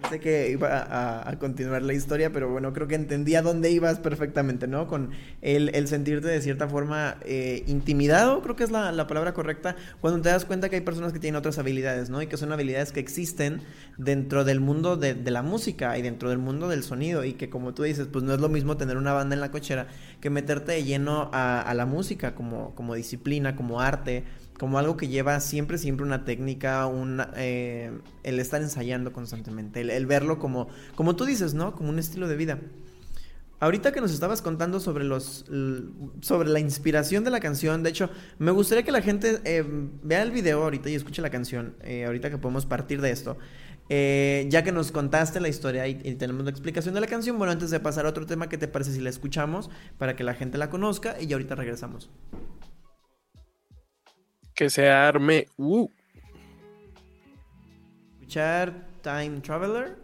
Pensé 0.00 0.20
que 0.20 0.50
iba 0.50 1.28
a, 1.28 1.38
continuar 1.38 1.82
la 1.82 1.92
historia, 1.92 2.32
pero 2.32 2.50
bueno, 2.50 2.72
creo 2.72 2.86
que 2.86 2.94
entendía 2.94 3.42
dónde 3.42 3.70
ibas 3.70 3.98
perfectamente, 3.98 4.66
¿no? 4.66 4.86
Con 4.86 5.10
el, 5.42 5.88
sentirte 5.88 6.28
de 6.28 6.40
cierta 6.40 6.68
forma 6.68 7.16
eh, 7.24 7.64
intimidado, 7.66 8.42
creo 8.42 8.56
que 8.56 8.64
es 8.64 8.70
la, 8.70 9.06
palabra 9.06 9.34
correcta, 9.34 9.76
cuando 10.00 10.20
te 10.22 10.28
das 10.28 10.44
cuenta 10.44 10.68
que 10.68 10.76
hay 10.76 10.82
personas 10.82 11.12
que 11.12 11.18
tienen 11.18 11.38
otras 11.38 11.58
habilidades, 11.58 12.10
¿no? 12.10 12.22
Y 12.22 12.26
que 12.26 12.36
son 12.36 12.52
habilidades 12.52 12.92
que 12.92 13.00
existen 13.00 13.62
dentro 13.98 14.44
del 14.44 14.60
mundo 14.60 14.96
de, 14.96 15.14
la 15.30 15.42
música 15.42 15.96
y 15.98 16.02
dentro 16.02 16.30
del 16.30 16.38
mundo 16.38 16.68
del 16.68 16.82
sonido, 16.82 17.24
y 17.24 17.34
que 17.34 17.50
como 17.50 17.74
tú 17.74 17.82
dices, 17.82 18.08
pues 18.10 18.24
no 18.24 18.34
es 18.34 18.40
lo 18.40 18.48
mismo 18.48 18.76
tener 18.76 18.96
una 18.96 19.12
banda 19.12 19.34
en 19.34 19.40
la 19.40 19.50
cochera 19.50 19.86
que 20.20 20.30
meterte 20.30 20.72
de 20.72 20.84
lleno 20.84 21.30
a, 21.32 21.60
a 21.60 21.74
la 21.74 21.86
música 21.86 22.34
como, 22.34 22.74
como 22.74 22.94
disciplina, 22.94 23.56
como 23.56 23.80
arte 23.80 24.24
como 24.60 24.78
algo 24.78 24.98
que 24.98 25.08
lleva 25.08 25.40
siempre, 25.40 25.78
siempre 25.78 26.04
una 26.04 26.26
técnica, 26.26 26.86
un, 26.86 27.22
eh, 27.34 27.98
el 28.24 28.38
estar 28.38 28.60
ensayando 28.60 29.10
constantemente, 29.10 29.80
el, 29.80 30.04
verlo 30.04 30.38
como, 30.38 30.68
como 30.94 31.16
tú 31.16 31.24
dices, 31.24 31.54
¿no? 31.54 31.74
Como 31.74 31.88
un 31.88 31.98
estilo 31.98 32.28
de 32.28 32.36
vida. 32.36 32.58
Ahorita 33.58 33.90
que 33.90 34.02
nos 34.02 34.12
estabas 34.12 34.42
contando 34.42 34.78
sobre 34.78 35.04
los 35.04 35.46
sobre 36.20 36.50
la 36.50 36.60
inspiración 36.60 37.24
de 37.24 37.30
la 37.30 37.40
canción, 37.40 37.82
de 37.82 37.88
hecho, 37.88 38.10
me 38.38 38.50
gustaría 38.50 38.84
que 38.84 38.92
la 38.92 39.00
gente 39.00 39.40
eh, 39.44 39.64
vea 40.02 40.22
el 40.22 40.30
video 40.30 40.62
ahorita 40.62 40.90
y 40.90 40.94
escuche 40.94 41.22
la 41.22 41.30
canción, 41.30 41.74
eh, 41.82 42.04
ahorita 42.04 42.28
que 42.28 42.36
podemos 42.36 42.66
partir 42.66 43.00
de 43.00 43.12
esto. 43.12 43.38
ya 43.88 44.62
que 44.62 44.72
nos 44.72 44.92
contaste 44.92 45.40
la 45.40 45.48
historia 45.48 45.88
y, 45.88 45.94
tenemos 46.16 46.44
la 46.44 46.50
explicación 46.50 46.94
de 46.94 47.00
la 47.00 47.06
canción, 47.06 47.38
bueno, 47.38 47.50
antes 47.50 47.70
de 47.70 47.80
pasar 47.80 48.04
a 48.04 48.10
otro 48.10 48.26
tema, 48.26 48.50
¿qué 48.50 48.58
te 48.58 48.68
parece 48.68 48.92
si 48.92 49.00
la 49.00 49.08
escuchamos 49.08 49.70
para 49.96 50.16
que 50.16 50.22
la 50.22 50.34
gente 50.34 50.58
la 50.58 50.68
conozca 50.68 51.16
y 51.18 51.32
ahorita 51.32 51.54
regresamos? 51.54 52.10
Que 54.60 54.68
se 54.68 54.90
arme. 54.90 55.46
Uh. 55.56 55.88
Escuchar 58.20 58.74
Time 59.00 59.40
Traveler. 59.40 59.96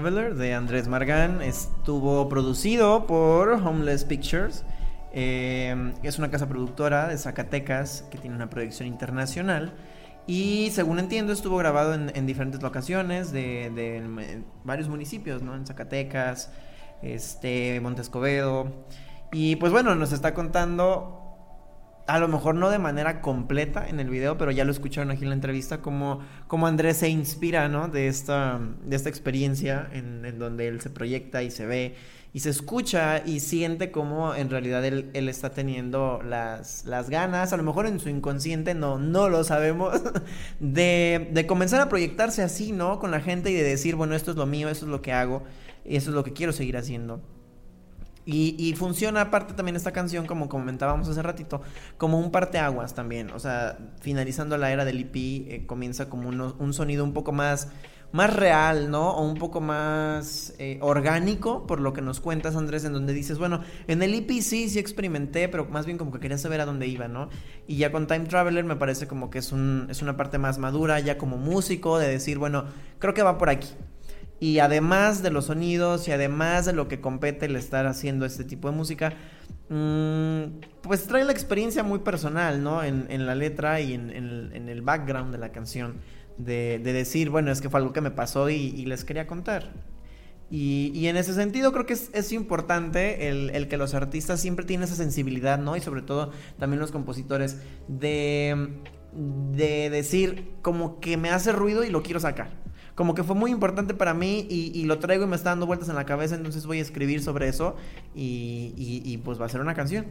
De 0.00 0.54
Andrés 0.54 0.88
Margán 0.88 1.42
estuvo 1.42 2.26
producido 2.30 3.06
por 3.06 3.50
Homeless 3.50 4.06
Pictures. 4.06 4.64
Eh, 5.12 5.92
es 6.02 6.18
una 6.18 6.30
casa 6.30 6.48
productora 6.48 7.08
de 7.08 7.18
Zacatecas 7.18 8.06
que 8.10 8.16
tiene 8.16 8.34
una 8.34 8.48
proyección 8.48 8.88
internacional. 8.88 9.74
Y 10.26 10.70
según 10.72 11.00
entiendo, 11.00 11.34
estuvo 11.34 11.58
grabado 11.58 11.92
en, 11.92 12.26
diferentes 12.26 12.62
locaciones 12.62 13.30
de, 13.30 14.42
varios 14.64 14.88
municipios, 14.88 15.42
¿no? 15.42 15.54
En 15.54 15.66
Zacatecas, 15.66 16.50
este, 17.02 17.78
Montescobedo. 17.80 18.72
Y 19.32 19.56
pues 19.56 19.70
bueno, 19.70 19.94
nos 19.96 20.12
está 20.12 20.32
contando 20.32 21.19
a 22.14 22.18
lo 22.18 22.28
mejor 22.28 22.56
no 22.56 22.70
de 22.70 22.78
manera 22.78 23.20
completa 23.20 23.88
en 23.88 24.00
el 24.00 24.10
video, 24.10 24.36
pero 24.36 24.50
ya 24.50 24.64
lo 24.64 24.72
escucharon 24.72 25.10
aquí 25.10 25.22
en 25.22 25.28
la 25.28 25.34
entrevista, 25.36 25.80
como, 25.80 26.20
como 26.48 26.66
Andrés 26.66 26.96
se 26.98 27.08
inspira, 27.08 27.68
¿no? 27.68 27.88
De 27.88 28.08
esta, 28.08 28.60
de 28.84 28.96
esta 28.96 29.08
experiencia 29.08 29.88
en, 29.92 30.24
en, 30.24 30.38
donde 30.38 30.66
él 30.66 30.80
se 30.80 30.90
proyecta 30.90 31.42
y 31.42 31.50
se 31.50 31.66
ve 31.66 31.94
y 32.32 32.40
se 32.40 32.50
escucha 32.50 33.22
y 33.24 33.40
siente 33.40 33.90
como 33.90 34.34
en 34.34 34.50
realidad 34.50 34.84
él, 34.84 35.10
él 35.14 35.28
está 35.28 35.50
teniendo 35.50 36.20
las, 36.22 36.84
las, 36.84 37.10
ganas, 37.10 37.52
a 37.52 37.56
lo 37.56 37.62
mejor 37.62 37.86
en 37.86 38.00
su 38.00 38.08
inconsciente 38.08 38.74
no, 38.74 38.98
no 38.98 39.28
lo 39.28 39.44
sabemos, 39.44 40.00
de, 40.60 41.28
de 41.32 41.46
comenzar 41.46 41.80
a 41.80 41.88
proyectarse 41.88 42.42
así, 42.42 42.72
¿no? 42.72 42.98
Con 42.98 43.10
la 43.10 43.20
gente 43.20 43.50
y 43.50 43.54
de 43.54 43.62
decir, 43.62 43.94
bueno, 43.96 44.14
esto 44.14 44.32
es 44.32 44.36
lo 44.36 44.46
mío, 44.46 44.68
esto 44.68 44.84
es 44.84 44.90
lo 44.90 45.02
que 45.02 45.12
hago, 45.12 45.44
y 45.84 45.96
eso 45.96 46.10
es 46.10 46.16
lo 46.16 46.24
que 46.24 46.32
quiero 46.32 46.52
seguir 46.52 46.76
haciendo. 46.76 47.20
Y, 48.26 48.74
funciona 48.76 49.22
aparte 49.22 49.54
también 49.54 49.76
esta 49.76 49.92
canción, 49.92 50.26
como 50.26 50.48
comentábamos 50.48 51.08
hace 51.08 51.22
ratito, 51.22 51.62
como 51.98 52.18
un 52.18 52.30
parteaguas 52.30 52.94
también. 52.94 53.30
O 53.30 53.40
sea, 53.40 53.78
finalizando 54.00 54.56
la 54.56 54.70
era 54.70 54.84
del 54.84 55.00
EP, 55.00 55.16
eh, 55.16 55.64
comienza 55.66 56.08
como 56.08 56.28
un 56.28 56.74
sonido 56.74 57.02
un 57.02 57.12
poco 57.12 57.32
más, 57.32 57.68
más 58.12 58.34
real, 58.34 58.90
¿no? 58.90 59.10
O 59.10 59.26
un 59.26 59.36
poco 59.36 59.60
más 59.60 60.54
eh, 60.58 60.78
orgánico, 60.82 61.66
por 61.66 61.80
lo 61.80 61.92
que 61.92 62.02
nos 62.02 62.20
cuentas, 62.20 62.56
Andrés, 62.56 62.84
en 62.84 62.92
donde 62.92 63.12
dices, 63.12 63.38
bueno, 63.38 63.60
en 63.88 64.02
el 64.02 64.14
EP 64.14 64.30
sí, 64.42 64.68
sí 64.68 64.78
experimenté, 64.78 65.48
pero 65.48 65.66
más 65.66 65.86
bien 65.86 65.98
como 65.98 66.12
que 66.12 66.20
quería 66.20 66.38
saber 66.38 66.60
a 66.60 66.66
dónde 66.66 66.86
iba, 66.86 67.08
¿no? 67.08 67.30
Y 67.66 67.76
ya 67.76 67.90
con 67.90 68.06
Time 68.06 68.26
Traveler 68.26 68.64
me 68.64 68.76
parece 68.76 69.06
como 69.06 69.30
que 69.30 69.38
es, 69.38 69.52
un, 69.52 69.86
es 69.90 70.02
una 70.02 70.16
parte 70.16 70.38
más 70.38 70.58
madura, 70.58 71.00
ya 71.00 71.18
como 71.18 71.36
músico, 71.36 71.98
de 71.98 72.08
decir, 72.08 72.38
bueno, 72.38 72.64
creo 72.98 73.14
que 73.14 73.22
va 73.22 73.38
por 73.38 73.48
aquí. 73.48 73.68
Y 74.40 74.58
además 74.58 75.22
de 75.22 75.30
los 75.30 75.44
sonidos 75.46 76.08
y 76.08 76.12
además 76.12 76.64
de 76.64 76.72
lo 76.72 76.88
que 76.88 76.98
compete 76.98 77.44
el 77.44 77.56
estar 77.56 77.86
haciendo 77.86 78.24
este 78.24 78.42
tipo 78.42 78.70
de 78.70 78.76
música, 78.76 79.12
mm, 79.68 80.60
pues 80.80 81.04
trae 81.06 81.24
la 81.24 81.32
experiencia 81.32 81.82
muy 81.82 81.98
personal, 81.98 82.62
¿no? 82.62 82.82
En, 82.82 83.26
la 83.26 83.34
letra 83.34 83.82
y 83.82 83.92
en, 83.92 84.10
el 84.10 84.82
background 84.82 85.30
de 85.30 85.38
la 85.38 85.52
canción. 85.52 85.96
De, 86.38 86.78
decir, 86.78 87.28
bueno, 87.28 87.52
es 87.52 87.60
que 87.60 87.68
fue 87.68 87.80
algo 87.80 87.92
que 87.92 88.00
me 88.00 88.10
pasó 88.10 88.48
y, 88.48 88.86
les 88.86 89.04
quería 89.04 89.26
contar. 89.26 89.72
Y, 90.50 91.06
en 91.06 91.18
ese 91.18 91.34
sentido 91.34 91.70
creo 91.72 91.84
que 91.84 91.92
es, 91.92 92.32
importante 92.32 93.28
el, 93.28 93.50
el, 93.50 93.68
que 93.68 93.76
los 93.76 93.92
artistas 93.92 94.40
siempre 94.40 94.64
tienen 94.64 94.84
esa 94.84 94.96
sensibilidad, 94.96 95.58
¿no? 95.58 95.76
Y 95.76 95.82
sobre 95.82 96.00
todo 96.00 96.32
también 96.58 96.80
los 96.80 96.92
compositores 96.92 97.58
de, 97.88 98.70
de 99.12 99.90
decir 99.90 100.54
como 100.62 100.98
que 100.98 101.18
me 101.18 101.28
hace 101.28 101.52
ruido 101.52 101.84
y 101.84 101.90
lo 101.90 102.02
quiero 102.02 102.20
sacar 102.20 102.58
como 103.00 103.14
que 103.14 103.24
fue 103.24 103.34
muy 103.34 103.50
importante 103.50 103.94
para 103.94 104.12
mí 104.12 104.46
y, 104.50 104.84
lo 104.84 104.98
traigo 104.98 105.24
y 105.24 105.26
me 105.26 105.34
está 105.34 105.48
dando 105.48 105.64
vueltas 105.64 105.88
en 105.88 105.94
la 105.94 106.04
cabeza, 106.04 106.34
entonces 106.34 106.66
voy 106.66 106.80
a 106.80 106.82
escribir 106.82 107.22
sobre 107.22 107.48
eso 107.48 107.74
y, 108.14 109.18
pues 109.24 109.40
va 109.40 109.46
a 109.46 109.48
ser 109.48 109.62
una 109.62 109.72
canción. 109.72 110.04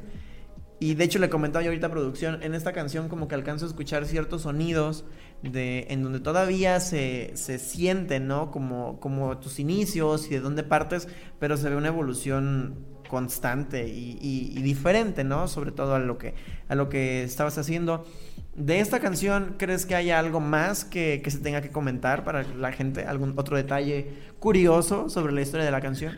Y 0.79 0.95
de 0.95 1.03
hecho 1.03 1.19
le 1.19 1.29
comentaba 1.29 1.61
yo 1.61 1.69
ahorita 1.69 1.91
producción, 1.91 2.41
en 2.41 2.55
esta 2.55 2.73
canción 2.73 3.07
como 3.07 3.27
que 3.27 3.35
alcanzo 3.35 3.65
a 3.65 3.67
escuchar 3.67 4.07
ciertos 4.07 4.41
sonidos 4.41 5.05
de, 5.43 5.85
en 5.91 6.01
donde 6.01 6.19
todavía 6.19 6.79
se, 6.79 7.29
se 7.35 7.59
siente, 7.59 8.19
¿no? 8.19 8.49
Como, 8.49 8.99
como 8.99 9.37
tus 9.37 9.59
inicios 9.59 10.25
y 10.25 10.29
de 10.31 10.39
dónde 10.39 10.63
partes, 10.63 11.07
pero 11.37 11.57
se 11.57 11.69
ve 11.69 11.75
una 11.75 11.89
evolución 11.89 12.87
constante 13.07 13.87
y, 13.87 14.17
y, 14.19 14.61
diferente, 14.63 15.23
¿no? 15.23 15.47
Sobre 15.47 15.71
todo 15.71 15.93
a 15.93 15.99
lo 15.99 16.17
que, 16.17 16.33
a 16.67 16.73
lo 16.73 16.89
que 16.89 17.21
estabas 17.21 17.59
haciendo. 17.59 18.07
De 18.59 18.81
esta 18.81 18.99
canción, 18.99 19.55
¿crees 19.57 19.85
que 19.85 19.95
haya 19.95 20.19
algo 20.19 20.41
más 20.41 20.83
que, 20.83 21.23
se 21.25 21.37
tenga 21.37 21.61
que 21.61 21.71
comentar 21.71 22.25
para 22.25 22.43
la 22.43 22.73
gente? 22.73 23.05
¿Algún 23.05 23.33
otro 23.37 23.55
detalle 23.55 24.13
curioso 24.37 25.09
sobre 25.09 25.31
la 25.31 25.39
historia 25.39 25.65
de 25.65 25.71
la 25.71 25.79
canción? 25.79 26.17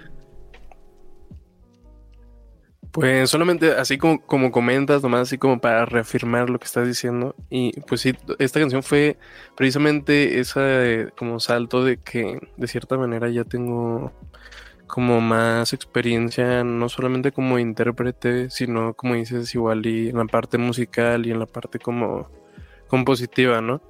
Pues 2.92 3.30
solamente 3.30 3.74
así 3.74 4.00
como, 4.00 4.26
como 4.26 4.52
comentas, 4.52 5.04
nomás 5.04 5.22
así 5.22 5.38
como 5.38 5.62
para 5.62 5.86
reafirmar 5.86 6.50
lo 6.50 6.58
que 6.58 6.66
estás 6.66 6.88
diciendo. 6.88 7.36
Y 7.52 7.80
pues 7.82 8.02
sí, 8.02 8.16
esta 8.40 8.60
canción 8.60 8.82
fue 8.82 9.18
precisamente 9.56 10.40
ese 10.40 11.10
como 11.16 11.40
salto 11.40 11.86
de 11.86 11.98
que 11.98 12.40
de 12.58 12.68
cierta 12.68 12.98
manera 12.98 13.30
ya 13.30 13.44
tengo 13.44 14.12
como 14.92 15.22
más 15.22 15.72
experiencia, 15.72 16.66
no 16.66 16.90
solamente 16.90 17.32
como 17.32 17.58
intérprete, 17.58 18.50
sino 18.50 18.94
como 18.94 19.16
dices, 19.16 19.56
igual 19.56 19.86
y 19.86 20.10
en 20.10 20.18
la 20.18 20.26
parte 20.26 20.58
musical 20.58 21.26
y 21.26 21.32
en 21.32 21.40
la 21.40 21.46
parte 21.46 21.80
como 21.80 22.30
compositiva, 22.88 23.62
¿no? 23.62 23.82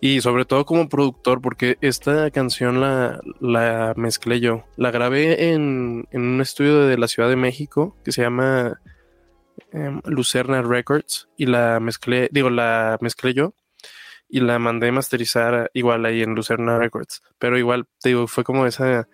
Y 0.00 0.22
sobre 0.22 0.46
todo 0.46 0.64
como 0.64 0.88
productor, 0.88 1.42
porque 1.42 1.76
esta 1.82 2.30
canción 2.30 2.80
la, 2.80 3.20
la 3.38 3.92
mezclé 3.96 4.40
yo. 4.40 4.64
La 4.76 4.90
grabé 4.90 5.52
en, 5.52 6.08
en, 6.10 6.22
un 6.22 6.40
estudio 6.40 6.86
de 6.86 6.96
la 6.96 7.08
Ciudad 7.08 7.28
de 7.28 7.36
México 7.36 7.94
que 8.02 8.12
se 8.12 8.22
llama 8.22 8.80
em, 9.72 10.00
Lucerna 10.06 10.62
Records 10.62 11.28
y 11.36 11.46
la 11.46 11.80
mezclé, 11.80 12.30
digo, 12.32 12.48
la 12.48 12.96
mezclé 13.02 13.34
yo 13.34 13.52
y 14.26 14.40
la 14.40 14.58
mandé 14.58 14.90
masterizar 14.90 15.70
igual 15.74 16.06
ahí 16.06 16.22
en 16.22 16.34
Lucerna 16.34 16.78
Records. 16.78 17.22
Pero 17.38 17.58
igual, 17.58 17.86
digo, 18.02 18.26
fue 18.26 18.42
como 18.42 18.66
esa 18.66 19.06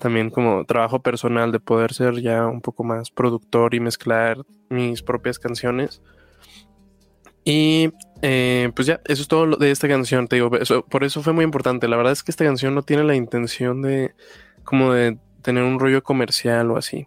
también 0.00 0.30
como 0.30 0.64
trabajo 0.64 1.00
personal 1.00 1.52
de 1.52 1.60
poder 1.60 1.92
ser 1.92 2.20
ya 2.22 2.46
un 2.46 2.62
poco 2.62 2.84
más 2.84 3.10
productor 3.10 3.74
y 3.74 3.80
mezclar 3.80 4.38
mis 4.70 5.02
propias 5.02 5.38
canciones. 5.38 6.02
Y 7.44 7.92
eh, 8.22 8.72
pues 8.74 8.86
ya, 8.86 9.00
eso 9.04 9.20
es 9.20 9.28
todo 9.28 9.56
de 9.56 9.70
esta 9.70 9.88
canción, 9.88 10.26
te 10.26 10.36
digo, 10.36 10.50
por 10.88 11.04
eso 11.04 11.22
fue 11.22 11.34
muy 11.34 11.44
importante. 11.44 11.86
La 11.86 11.98
verdad 11.98 12.14
es 12.14 12.22
que 12.22 12.30
esta 12.30 12.46
canción 12.46 12.74
no 12.74 12.82
tiene 12.82 13.04
la 13.04 13.14
intención 13.14 13.82
de 13.82 14.14
como 14.64 14.92
de 14.92 15.18
tener 15.42 15.64
un 15.64 15.78
rollo 15.78 16.02
comercial 16.02 16.70
o 16.70 16.78
así. 16.78 17.06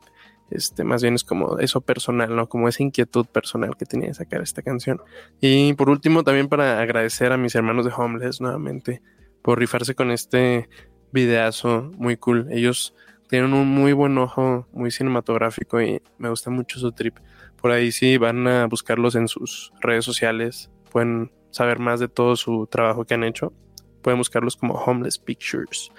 Este, 0.51 0.83
más 0.83 1.01
bien 1.01 1.15
es 1.15 1.23
como 1.23 1.57
eso 1.57 1.81
personal, 1.81 2.35
¿no? 2.35 2.47
Como 2.47 2.67
esa 2.67 2.83
inquietud 2.83 3.25
personal 3.25 3.75
que 3.75 3.85
tenía 3.85 4.09
de 4.09 4.13
sacar 4.13 4.41
esta 4.43 4.61
canción. 4.61 5.01
Y 5.41 5.73
por 5.73 5.89
último, 5.89 6.23
también 6.23 6.47
para 6.47 6.79
agradecer 6.79 7.31
a 7.31 7.37
mis 7.37 7.55
hermanos 7.55 7.85
de 7.85 7.91
Homeless 7.95 8.39
nuevamente 8.39 9.01
por 9.41 9.57
rifarse 9.57 9.95
con 9.95 10.11
este 10.11 10.69
videazo 11.13 11.91
muy 11.97 12.17
cool. 12.17 12.47
Ellos 12.51 12.93
tienen 13.29 13.53
un 13.53 13.67
muy 13.67 13.93
buen 13.93 14.17
ojo, 14.17 14.67
muy 14.73 14.91
cinematográfico 14.91 15.81
y 15.81 16.01
me 16.17 16.29
gusta 16.29 16.49
mucho 16.49 16.79
su 16.79 16.91
trip. 16.91 17.17
Por 17.61 17.71
ahí 17.71 17.91
sí 17.91 18.17
van 18.17 18.45
a 18.47 18.65
buscarlos 18.65 19.15
en 19.15 19.29
sus 19.29 19.71
redes 19.79 20.03
sociales, 20.03 20.69
pueden 20.91 21.31
saber 21.51 21.79
más 21.79 21.99
de 21.99 22.09
todo 22.09 22.35
su 22.35 22.67
trabajo 22.67 23.05
que 23.05 23.13
han 23.13 23.23
hecho. 23.23 23.53
Pueden 24.01 24.17
buscarlos 24.17 24.57
como 24.57 24.73
Homeless 24.73 25.17
Pictures. 25.17 25.89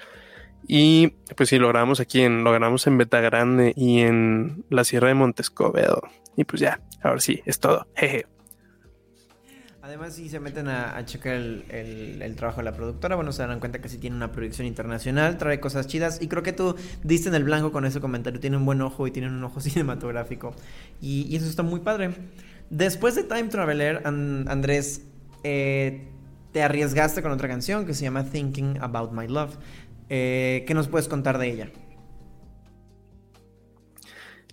Y 0.66 1.09
pues 1.37 1.48
sí, 1.48 1.59
logramos 1.59 2.00
aquí 2.00 2.20
en, 2.20 2.44
lo 2.44 2.55
en 2.55 2.98
Beta 2.98 3.20
Grande 3.20 3.72
y 3.77 4.00
en 4.00 4.64
la 4.68 4.85
Sierra 4.85 5.09
de 5.09 5.14
Montescovedo. 5.14 6.03
Y 6.37 6.44
pues 6.44 6.61
ya, 6.61 6.81
ahora 7.03 7.20
sí, 7.20 7.42
es 7.46 7.61
todo. 7.61 7.87
Jeje. 7.94 8.27
Además, 9.85 10.14
si 10.14 10.31
se 10.31 10.40
meten 10.40 10.66
a, 10.68 11.05
checar 11.05 11.35
el, 11.35 12.35
trabajo 12.38 12.61
de 12.61 12.64
la 12.64 12.73
productora, 12.73 13.16
bueno, 13.16 13.33
se 13.33 13.42
darán 13.42 13.61
cuenta 13.61 13.83
que 13.83 13.90
sí 13.90 13.99
tiene 13.99 14.16
una 14.16 14.33
proyección 14.33 14.66
internacional, 14.66 15.37
trae 15.37 15.61
cosas 15.61 15.87
chidas. 15.87 16.23
Y 16.23 16.29
creo 16.29 16.42
que 16.42 16.55
tú 16.55 16.75
diste 17.03 17.29
en 17.29 17.35
el 17.35 17.44
blanco 17.44 17.70
con 17.70 17.85
ese 17.85 18.01
comentario. 18.01 18.40
Tiene 18.40 18.57
un 18.57 18.64
buen 18.64 18.81
ojo 18.81 19.07
y 19.07 19.11
tiene 19.11 19.29
un 19.29 19.44
ojo 19.44 19.61
cinematográfico. 19.61 20.55
Y, 21.03 21.37
eso 21.37 21.44
está 21.44 21.62
muy 21.62 21.81
padre. 21.81 22.14
Después 22.70 23.14
de 23.14 23.25
Time 23.25 23.49
Traveler, 23.49 24.01
Andrés, 24.07 25.03
eh, 25.42 26.09
te 26.53 26.62
arriesgaste 26.62 27.20
con 27.20 27.33
otra 27.33 27.47
canción 27.47 27.85
que 27.85 27.92
se 27.92 28.05
llama 28.05 28.25
Thinking 28.25 28.79
About 28.81 29.12
My 29.12 29.29
Love. 29.29 29.55
Eh, 30.09 30.64
¿Qué 30.66 30.73
nos 30.73 30.88
puedes 30.88 31.09
contar 31.09 31.37
de 31.37 31.51
ella? 31.51 31.70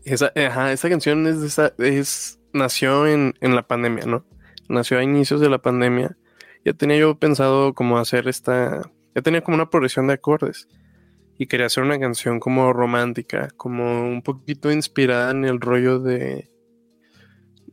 Esa, 0.04 0.34
ajá, 0.36 0.74
esa 0.74 0.89
canción 0.89 1.26
es 1.26 2.38
nació 2.52 3.08
en, 3.08 3.34
la 3.39 3.65
pandemia, 3.65 4.06
¿no? 4.08 4.26
Nació 4.72 5.00
a 5.00 5.04
inicios 5.04 5.42
de 5.42 5.50
la 5.50 5.62
pandemia. 5.62 6.18
Ya 6.64 6.74
tenía 6.74 6.98
yo 6.98 7.20
pensado 7.20 7.74
como 7.74 7.98
hacer 7.98 8.28
esta, 8.28 8.90
ya 9.14 9.22
tenía 9.22 9.42
como 9.42 9.56
una 9.56 9.70
progresión 9.70 10.08
de 10.08 10.14
acordes 10.14 10.68
y 11.38 11.48
quería 11.48 11.66
hacer 11.66 11.84
una 11.84 12.00
canción 12.00 12.40
como 12.40 12.72
romántica, 12.72 13.50
como 13.58 14.04
un 14.08 14.22
poquito 14.22 14.72
inspirada 14.72 15.32
en 15.32 15.44
el 15.44 15.60
rollo 15.60 16.00
de, 16.00 16.50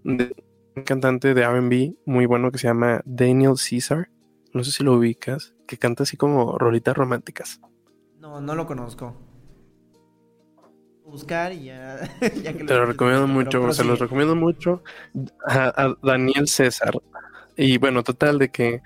de 0.02 0.34
un 0.74 0.84
cantante 0.84 1.34
de 1.34 1.42
R&B 1.42 1.94
muy 2.04 2.26
bueno 2.26 2.50
que 2.50 2.58
se 2.58 2.66
llama 2.66 3.02
Daniel 3.04 3.54
Caesar. 3.56 4.10
No 4.52 4.64
sé 4.64 4.72
si 4.72 4.82
lo 4.82 4.94
ubicas, 4.94 5.54
que 5.66 5.76
canta 5.76 6.02
así 6.02 6.16
como 6.16 6.58
rolitas 6.58 6.96
románticas. 6.96 7.60
No, 8.18 8.40
no 8.40 8.54
lo 8.54 8.66
conozco. 8.66 9.27
Buscar 11.10 11.52
y 11.52 11.64
ya. 11.64 11.98
Te 12.20 12.74
lo 12.74 12.84
recomiendo 12.84 13.26
mucho, 13.26 13.72
se 13.72 13.82
los 13.82 13.98
recomiendo 13.98 14.36
mucho 14.36 14.82
a, 15.46 15.94
Daniel 16.02 16.46
César. 16.48 16.92
Y 17.56 17.78
bueno, 17.78 18.02
total 18.02 18.38
de 18.38 18.50
que 18.50 18.82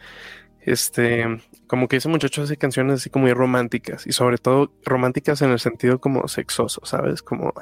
este, 0.60 1.26
como 1.66 1.88
que 1.88 1.96
ese 1.96 2.08
muchacho 2.08 2.42
hace 2.42 2.56
canciones 2.56 3.00
así 3.00 3.10
como 3.10 3.24
muy 3.24 3.32
románticas 3.32 4.06
y 4.06 4.12
sobre 4.12 4.38
todo 4.38 4.72
románticas 4.84 5.42
en 5.42 5.50
el 5.50 5.58
sentido 5.58 6.00
como 6.00 6.28
sexoso, 6.28 6.80
¿sabes? 6.84 7.22
Como, 7.22 7.52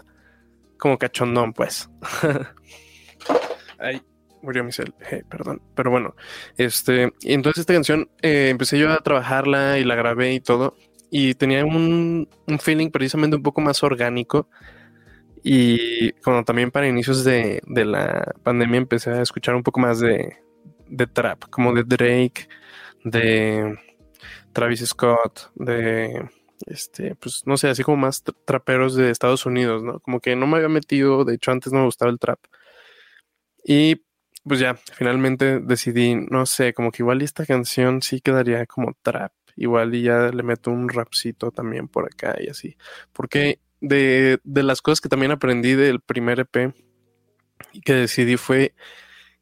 como 0.77 0.99
cachondón, 0.99 1.55
pues. 1.55 1.89
Ay, 3.79 4.03
murió 4.43 4.63
mi 4.63 4.73
cel, 4.73 4.93
perdón. 5.31 5.63
Pero 5.75 5.91
bueno, 5.91 6.15
este, 6.59 7.15
y 7.23 7.33
entonces 7.33 7.61
esta 7.61 7.73
canción 7.73 8.11
eh, 8.21 8.51
empecé 8.51 8.79
yo 8.79 8.91
a 8.93 8.99
trabajarla 8.99 9.79
y 9.79 9.85
la 9.85 9.95
grabé 9.95 10.35
y 10.35 10.41
todo 10.41 10.77
y 11.11 11.35
tenía 11.35 11.65
un, 11.65 12.29
feeling 12.61 12.91
precisamente 12.91 13.37
un 13.37 13.43
poco 13.43 13.61
más 13.61 13.83
orgánico. 13.83 14.49
Y 15.43 16.13
como 16.23 16.45
también 16.45 16.71
para 16.71 16.87
inicios 16.89 17.25
de, 17.25 17.63
la 17.67 18.33
pandemia 18.43 18.79
empecé 18.79 19.11
a 19.11 19.23
escuchar 19.23 19.55
un 19.55 19.63
poco 19.63 19.81
más 19.81 20.01
de, 20.01 20.37
trap, 21.13 21.45
como 21.51 21.73
de 21.75 21.83
Drake, 21.85 22.49
de 23.05 23.79
Travis 24.53 24.87
Scott, 24.87 25.51
de 25.55 26.29
este, 26.67 27.15
pues 27.17 27.43
no 27.47 27.57
sé, 27.57 27.69
así 27.69 27.83
como 27.83 27.97
más 27.97 28.23
traperos 28.45 28.95
de 28.95 29.11
Estados 29.11 29.47
Unidos, 29.47 29.83
¿no? 29.83 30.01
Como 30.01 30.21
que 30.21 30.37
no 30.37 30.47
me 30.47 30.57
había 30.57 30.69
metido, 30.69 31.25
de 31.25 31.35
hecho 31.35 31.53
antes 31.53 31.73
no 31.73 31.81
me 31.81 31.87
gustaba 31.87 32.11
el 32.11 32.19
trap. 32.19 32.39
Y 33.65 34.03
pues 34.45 34.61
ya, 34.61 34.75
finalmente 34.95 35.61
decidí, 35.61 36.15
no 36.15 36.47
sé, 36.47 36.75
como 36.75 36.91
que 36.93 37.03
igual 37.03 37.23
esta 37.23 37.47
canción 37.47 38.03
sí 38.03 38.21
quedaría 38.21 38.67
como 38.67 38.95
trap 39.03 39.33
igual 39.61 39.95
y 39.95 40.03
ya 40.03 40.31
le 40.31 40.43
meto 40.43 40.71
un 40.71 40.89
rapcito 40.89 41.53
también 41.53 41.87
por 41.87 42.07
acá 42.07 42.37
y 42.41 42.49
así. 42.49 42.77
Porque 43.13 43.61
de, 43.81 44.41
las 44.45 44.81
cosas 44.81 45.03
que 45.03 45.11
también 45.11 45.33
aprendí 45.33 45.75
del 45.75 46.01
primer 46.01 46.41
EP 46.41 46.75
y 47.73 47.83
que 47.83 47.93
decidí 47.93 48.39
fue 48.39 48.75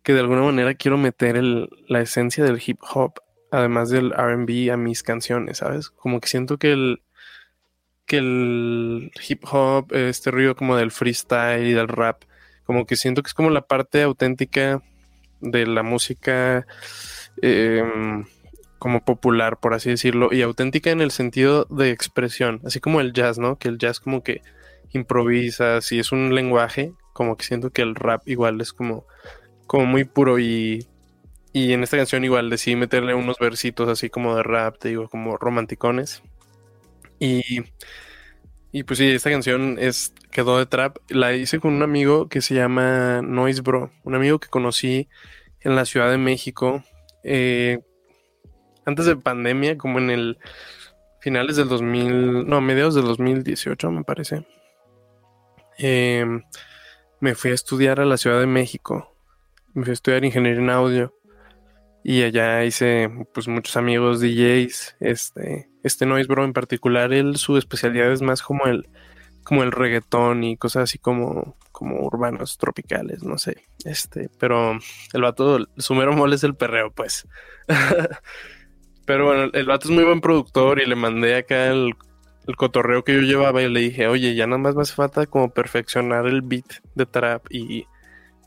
que 0.03 0.13
de 0.13 0.21
alguna 0.21 0.43
manera 0.43 0.75
quiero 0.75 0.99
meter 0.99 1.41
la 1.87 2.01
esencia 2.01 2.45
del 2.45 2.61
hip 2.65 2.81
hop, 2.93 3.15
además 3.53 3.91
del 3.91 4.11
RB, 4.11 4.73
a 4.73 4.77
mis 4.77 5.05
canciones, 5.05 5.59
¿sabes? 5.59 5.91
Como 5.91 6.21
que 6.21 6.29
siento 6.29 6.59
que 6.59 6.73
el, 6.73 7.03
que 8.05 8.19
el 8.19 9.13
hip 9.29 9.45
hop, 9.51 9.95
este 9.95 10.33
ruido 10.33 10.57
como 10.57 10.77
del 10.77 10.91
freestyle 10.91 11.65
y 11.65 11.73
del 11.75 11.87
rap, 11.87 12.25
como 12.65 12.87
que 12.87 12.97
siento 12.97 13.23
que 13.23 13.29
es 13.29 13.35
como 13.35 13.51
la 13.51 13.63
parte 13.63 14.03
auténtica 14.03 14.83
de 15.41 15.65
la 15.67 15.85
música. 15.85 16.67
Eh, 17.41 17.85
como 18.79 19.05
popular, 19.05 19.59
por 19.59 19.75
así 19.75 19.91
decirlo, 19.91 20.33
y 20.33 20.43
auténtica 20.43 20.91
en 20.91 21.01
el 21.01 21.11
sentido 21.11 21.65
de 21.71 21.91
expresión, 21.91 22.61
así 22.65 22.81
como 22.81 23.01
el 23.01 23.13
jazz, 23.13 23.39
¿no? 23.39 23.59
Que 23.59 23.69
el 23.69 23.79
jazz 23.79 24.01
como 24.01 24.23
que 24.23 24.43
improvisa, 24.93 25.81
si 25.81 25.99
es 25.99 26.13
un 26.13 26.35
lenguaje, 26.35 26.93
como 27.13 27.37
que 27.37 27.45
siento 27.45 27.71
que 27.71 27.83
el 27.83 27.95
rap 27.95 28.23
igual 28.27 28.61
es 28.61 28.73
como, 28.73 29.05
como 29.67 29.87
muy 29.87 30.05
puro 30.05 30.39
y, 30.39 30.87
y 31.53 31.73
en 31.73 31.83
esta 31.83 31.97
canción 31.97 32.25
igual 32.25 32.51
decidí 32.51 32.77
meterle 32.77 33.15
unos 33.15 33.39
versitos 33.39 33.89
así 33.89 34.09
como 34.11 34.37
de 34.37 34.43
rap, 34.43 34.79
te 34.79 34.89
digo, 34.89 35.09
como 35.09 35.37
romanticones. 35.37 36.23
Y, 37.19 37.65
y 38.71 38.85
pues 38.85 38.99
sí, 38.99 39.11
esta 39.11 39.31
canción 39.31 39.77
es, 39.81 40.13
quedó 40.31 40.59
de 40.59 40.67
trap, 40.67 40.99
la 41.09 41.35
hice 41.35 41.59
con 41.59 41.75
un 41.75 41.83
amigo 41.83 42.29
que 42.29 42.41
se 42.41 42.55
llama 42.55 43.23
Noise 43.23 43.63
Bro, 43.63 43.91
un 44.05 44.15
amigo 44.15 44.39
que 44.39 44.49
conocí 44.49 45.09
en 45.61 45.75
la 45.75 45.85
Ciudad 45.85 46.11
de 46.11 46.19
México. 46.19 46.85
Eh, 47.25 47.81
antes 48.89 49.07
de 49.07 49.17
pandemia, 49.17 49.77
como 49.77 49.99
en 49.99 50.11
el 50.11 50.39
finales 51.21 51.57
del 51.57 51.69
2000, 51.69 52.49
no, 52.49 52.61
mediados 52.61 52.95
del 52.95 53.05
2018 53.05 53.91
me 53.91 54.03
parece. 54.03 54.47
Em, 55.77 56.43
me 57.21 57.35
fui 57.35 57.51
a 57.51 57.55
estudiar 57.55 58.01
a 58.01 58.07
la 58.07 58.17
Ciudad 58.17 58.41
de 58.41 58.47
México. 58.47 59.15
Me 59.75 59.85
fui 59.85 59.91
a 59.91 59.95
estudiar 59.95 60.25
ingeniería 60.25 60.61
en 60.61 60.71
audio. 60.71 61.15
Y 62.03 62.23
allá 62.23 62.65
hice 62.65 63.11
pues 63.35 63.47
muchos 63.47 63.77
amigos 63.77 64.21
DJs. 64.21 64.97
Este, 65.01 65.69
este 65.83 66.07
Noise 66.07 66.29
Bro 66.29 66.45
en 66.45 66.55
particular, 66.55 67.13
él 67.13 67.37
su 67.37 67.59
especialidad 67.59 68.11
es 68.11 68.23
más 68.23 68.41
como 68.41 68.65
el, 68.65 68.89
como 69.45 69.63
el 69.65 69.73
reggaetón 69.73 70.45
y 70.45 70.57
cosas 70.57 70.85
así 70.85 70.99
como, 70.99 71.57
como 71.73 72.01
urbanos, 72.07 72.57
tropicales, 72.57 73.23
no 73.23 73.37
sé. 73.37 73.67
Este, 73.85 74.31
pero 74.39 74.79
el 75.13 75.23
vato, 75.23 75.59
su 75.77 75.95
mero 75.95 76.15
mole 76.15 76.37
es 76.37 76.45
el 76.45 76.55
perreo, 76.55 76.91
pues. 76.91 77.29
Pero 79.09 79.25
bueno, 79.25 79.51
el 79.55 79.65
vato 79.65 79.89
es 79.89 79.95
muy 79.95 80.05
buen 80.05 80.21
productor 80.21 80.83
y 80.83 80.85
le 80.85 80.95
mandé 80.95 81.35
acá 81.37 81.69
el, 81.69 81.95
cotorreo 82.59 83.05
que 83.05 83.15
yo 83.15 83.23
llevaba 83.23 83.63
y 83.63 83.69
le 83.71 83.81
dije, 83.81 84.07
oye, 84.07 84.35
ya 84.35 84.47
nada 84.47 84.59
más 84.59 84.75
me 84.75 84.83
hace 84.83 84.93
falta 84.93 85.25
como 85.25 85.49
perfeccionar 85.49 86.27
el 86.27 86.43
beat 86.43 86.83
de 86.95 87.07
trap 87.07 87.47
y 87.49 87.87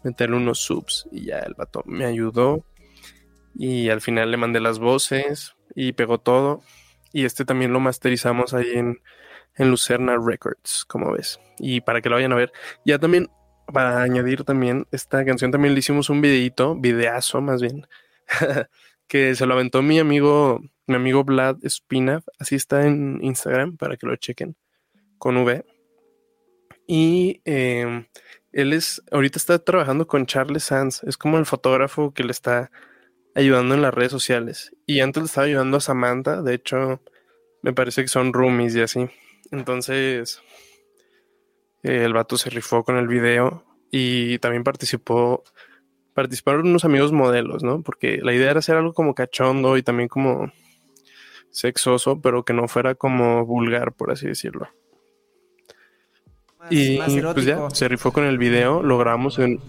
meterle 0.04 0.36
unos 0.36 0.60
subs. 0.60 1.08
Y 1.12 1.26
ya 1.26 1.40
el 1.40 1.56
vato 1.56 1.82
me 1.88 2.06
ayudó. 2.06 2.64
Y 3.56 3.90
al 3.90 4.02
final 4.02 4.30
le 4.30 4.38
mandé 4.38 4.60
las 4.60 4.78
voces 4.78 5.56
y 5.74 5.94
pegó 5.94 6.20
todo. 6.20 6.62
Y 7.12 7.26
este 7.26 7.44
también 7.44 7.74
lo 7.74 7.80
masterizamos 7.80 8.54
ahí 8.54 8.74
en, 8.74 9.02
en 9.56 9.72
Lucerna 9.72 10.16
Records, 10.24 10.86
como 10.86 11.12
ves. 11.14 11.40
Y 11.58 11.82
para 11.82 12.02
que 12.02 12.10
lo 12.10 12.18
vayan 12.18 12.34
a 12.34 12.36
ver. 12.36 12.52
Ya 12.86 13.00
también, 13.00 13.32
para 13.66 14.04
añadir 14.04 14.44
también, 14.44 14.86
esta 14.92 15.26
canción 15.26 15.50
también 15.50 15.74
le 15.74 15.80
hicimos 15.80 16.12
un 16.12 16.22
videito, 16.22 16.76
videazo 16.76 17.42
más 17.42 17.64
bien. 17.64 17.88
que 19.12 19.36
se 19.36 19.46
lo 19.46 19.56
aventó 19.56 19.82
mi 19.82 20.00
amigo, 20.00 20.62
mi 20.88 20.96
amigo 20.96 21.26
Vlad 21.26 21.58
Spina, 21.68 22.24
así 22.40 22.56
está 22.56 22.88
en 22.88 23.20
Instagram 23.22 23.76
para 23.76 23.98
que 23.98 24.08
lo 24.08 24.16
chequen, 24.16 24.56
con 25.18 25.36
V. 25.36 25.66
Y 26.88 27.42
em, 27.44 28.06
él 28.54 28.72
es, 28.72 29.02
ahorita 29.12 29.38
está 29.38 29.60
trabajando 29.60 30.08
con 30.08 30.28
Charles 30.28 30.64
Sands, 30.64 31.04
es 31.04 31.18
como 31.18 31.38
el 31.38 31.46
fotógrafo 31.46 32.14
que 32.14 32.24
le 32.24 32.32
está 32.32 32.72
ayudando 33.36 33.76
en 33.76 33.82
las 33.82 33.94
redes 33.94 34.14
sociales. 34.14 34.74
Y 34.86 35.02
antes 35.02 35.24
le 35.24 35.28
estaba 35.28 35.48
ayudando 35.48 35.76
a 35.76 35.82
Samantha, 35.82 36.42
de 36.42 36.54
hecho, 36.54 37.02
me 37.64 37.74
parece 37.74 38.04
que 38.04 38.08
son 38.08 38.32
roomies 38.32 38.78
y 38.78 38.82
así. 38.82 39.10
Entonces, 39.52 40.42
el 41.84 42.14
vato 42.14 42.38
se 42.38 42.50
rifó 42.50 42.86
con 42.86 42.96
el 42.96 43.10
video 43.10 43.66
y 43.92 44.40
también 44.40 44.64
participó 44.64 45.44
participaron 46.14 46.68
unos 46.68 46.86
amigos 46.86 47.12
modelos, 47.12 47.64
¿no? 47.64 47.82
Porque 47.82 48.20
la 48.22 48.34
idea 48.34 48.52
era 48.52 48.60
hacer 48.60 48.76
algo 48.76 48.94
como 48.94 49.16
cachondo 49.16 49.78
y 49.78 49.84
también 49.84 50.10
como 50.10 50.52
sexoso, 51.52 52.22
pero 52.22 52.44
que 52.44 52.54
no 52.54 52.68
fuera 52.68 52.96
como 52.96 53.46
vulgar, 53.46 53.94
por 53.94 54.12
así 54.12 54.28
decirlo. 54.28 54.70
y 56.70 56.98
pues 56.98 57.46
ya, 57.46 57.70
se 57.72 57.88
rifó 57.88 58.12
con 58.12 58.26
el 58.26 58.38
video, 58.38 58.82
lo 58.82 58.98
grabamos 58.98 59.40
en... 59.40 59.60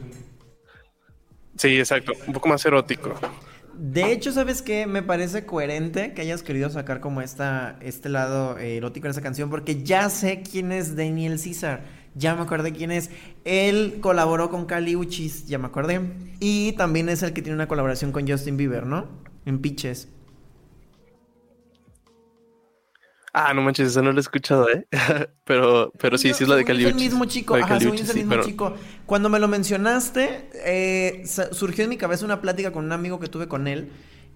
Sí, 1.56 1.78
exacto, 1.78 2.12
un 2.26 2.32
poco 2.32 2.48
más 2.48 2.64
erótico. 2.64 3.14
De 3.74 4.12
hecho, 4.12 4.32
¿sabes 4.32 4.62
qué? 4.62 4.86
Me 4.86 5.02
parece 5.02 5.46
coherente 5.46 6.12
que 6.12 6.22
hayas 6.22 6.42
querido 6.42 6.68
sacar 6.70 7.00
como 7.00 7.22
esta, 7.22 7.78
este 7.80 8.08
lado 8.08 8.58
erótico 8.58 9.06
en 9.06 9.12
esa 9.12 9.22
canción, 9.22 9.48
porque 9.50 9.82
ya 9.82 10.10
sé 10.10 10.42
quién 10.42 10.72
es 10.72 10.94
Daniel 10.94 11.38
César. 11.38 11.82
Ya 12.14 12.34
me 12.34 12.42
acordé 12.42 12.72
quién 12.72 12.90
es. 12.90 13.10
Él 13.44 13.98
colaboró 14.00 14.50
con 14.50 14.66
Cali 14.66 14.96
Uchis, 14.96 15.46
ya 15.46 15.58
me 15.58 15.66
acordé. 15.66 16.00
Y 16.40 16.72
también 16.72 17.08
es 17.08 17.22
el 17.22 17.32
que 17.32 17.42
tiene 17.42 17.54
una 17.54 17.68
colaboración 17.68 18.12
con 18.12 18.28
Justin 18.28 18.56
Bieber, 18.56 18.86
¿no? 18.86 19.06
En 19.46 19.60
Pitches. 19.60 20.08
Ah, 23.34 23.54
no 23.54 23.62
manches, 23.62 23.88
eso 23.88 24.02
no 24.02 24.12
lo 24.12 24.18
he 24.18 24.20
escuchado, 24.20 24.68
¿eh? 24.68 24.86
pero, 25.44 25.90
pero 25.98 26.18
sí, 26.18 26.34
sí 26.34 26.44
es 26.44 26.48
la 26.50 26.56
de 26.56 26.66
Cali 26.66 26.84
Es 26.84 26.90
el 26.90 26.96
mismo 26.96 27.24
chico, 27.24 27.54
ajá, 27.54 27.78
es 27.78 27.84
el 28.10 28.16
mismo 28.16 28.42
chico. 28.42 28.74
Cuando 29.06 29.30
me 29.30 29.38
lo 29.38 29.48
mencionaste, 29.48 30.50
eh, 30.66 31.22
surgió 31.52 31.84
en 31.84 31.90
mi 31.90 31.96
cabeza 31.96 32.26
una 32.26 32.42
plática 32.42 32.72
con 32.72 32.84
un 32.84 32.92
amigo 32.92 33.20
que 33.20 33.28
tuve 33.28 33.48
con 33.48 33.68
él, 33.68 33.90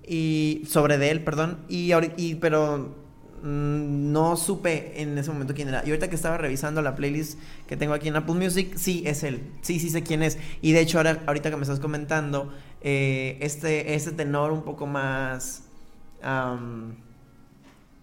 y 0.06 0.62
sobre 0.66 0.96
de 0.96 1.10
él, 1.10 1.24
perdón, 1.24 1.58
y, 1.68 1.92
y 2.16 2.36
pero 2.36 3.05
no 3.42 4.36
supe 4.36 5.00
en 5.00 5.16
ese 5.18 5.30
momento 5.30 5.54
quién 5.54 5.68
era. 5.68 5.82
Y 5.84 5.90
ahorita 5.90 6.08
que 6.08 6.16
estaba 6.16 6.38
revisando 6.38 6.82
la 6.82 6.94
playlist 6.94 7.38
que 7.66 7.76
tengo 7.76 7.94
aquí 7.94 8.08
en 8.08 8.16
Apple 8.16 8.34
Music, 8.34 8.76
sí, 8.76 9.02
es 9.06 9.22
él. 9.22 9.42
Sí, 9.62 9.80
sí 9.80 9.90
sé 9.90 10.02
quién 10.02 10.22
es. 10.22 10.38
Y 10.62 10.72
de 10.72 10.80
hecho, 10.80 10.98
ahora, 10.98 11.22
ahorita 11.26 11.50
que 11.50 11.56
me 11.56 11.62
estás 11.62 11.80
comentando, 11.80 12.52
eh, 12.80 13.38
este, 13.40 13.94
este 13.94 14.12
tenor 14.12 14.52
un 14.52 14.62
poco 14.62 14.86
más... 14.86 15.62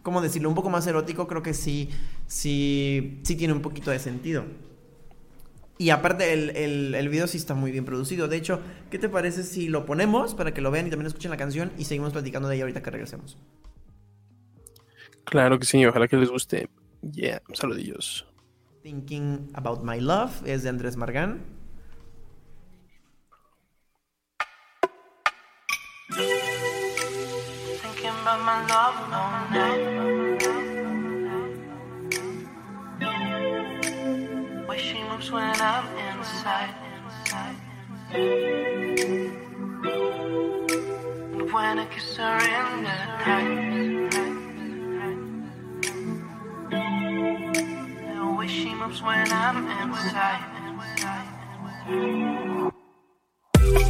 ¿Cómo 0.04 0.22
decirlo? 0.22 0.50
Un 0.50 0.56
poco 0.56 0.70
más 0.70 0.86
erótico, 0.86 1.28
creo 1.28 1.42
que 1.42 1.54
sí, 1.54 1.90
sí, 2.28 3.22
sí 3.24 3.36
tiene 3.36 3.54
un 3.54 3.62
poquito 3.62 3.90
de 3.90 4.00
sentido. 4.00 4.44
Y 5.78 5.90
aparte, 5.90 6.34
el, 6.34 6.52
el, 6.52 6.96
el, 6.96 7.10
video 7.10 7.26
sí 7.28 7.38
está 7.38 7.56
muy 7.56 7.72
bien 7.72 7.86
producido. 7.86 8.28
De 8.28 8.38
hecho, 8.38 8.60
¿qué 8.92 9.00
te 9.00 9.10
parece 9.10 9.44
si 9.44 9.70
lo 9.70 9.86
ponemos 9.86 10.36
para 10.36 10.54
que 10.54 10.62
lo 10.62 10.72
vean 10.72 10.88
y 10.88 10.90
también 10.90 11.08
escuchen 11.08 11.32
la 11.32 11.38
canción 11.38 11.72
y 11.78 11.86
seguimos 11.86 12.14
platicando 12.14 12.48
de 12.48 12.56
ella 12.56 12.66
ahorita 12.66 12.84
que 12.84 12.92
regresemos? 12.92 13.38
Claro 15.26 15.60
que 15.60 15.66
sí, 15.66 15.86
ojalá 15.86 16.08
que 16.08 16.18
les 16.18 16.30
guste. 16.30 16.70
Yeah, 17.02 17.42
saludillos. 17.54 18.26
Thinking 18.82 19.50
About 19.56 19.84
My 19.84 20.00
Love 20.00 20.32
es 20.46 20.64
de 20.64 20.70
Andrés 20.70 20.98
Margán. 20.98 21.42
Thinking 27.82 28.12
about 28.22 28.42
my 28.44 28.62
love 28.68 28.96
all 29.12 29.50
night. 29.52 29.82
Where 34.68 34.80
she 34.80 35.02
moves 35.04 35.32
when 35.32 35.56
I'm 35.62 35.86
inside. 35.98 36.76
When 41.54 41.80
I 41.80 41.86
kiss 41.86 42.18
her 42.18 42.38
in 42.38 42.84
the 42.84 42.96
night. 43.26 44.23
She 48.94 49.04
when 49.04 49.32
I'm 49.32 49.58
inside. 49.82 50.44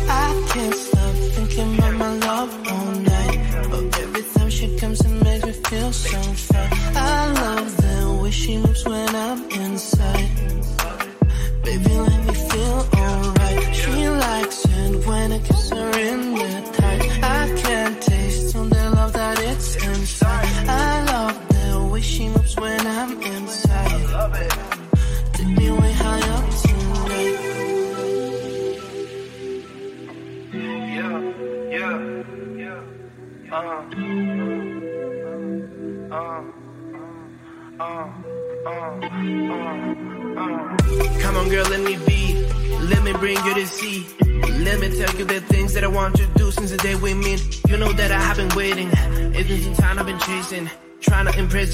I 0.09 0.45
can't 0.53 0.75
stop 0.75 1.15
thinking 1.35 1.77
about 1.77 1.93
my 1.93 2.13
love 2.17 2.67
all 2.71 2.91
night. 3.11 3.39
But 3.69 3.99
every 3.99 4.23
time 4.33 4.49
she 4.49 4.77
comes, 4.77 5.01
it 5.01 5.23
makes 5.23 5.45
me 5.45 5.51
feel 5.51 5.91
so 5.91 6.21
fine. 6.21 6.69
I 6.95 7.31
love 7.41 7.77
the 7.77 8.19
way 8.21 8.31
she 8.31 8.57
moves 8.57 8.85
when 8.85 9.15
I'm 9.15 9.43
inside. 9.43 9.62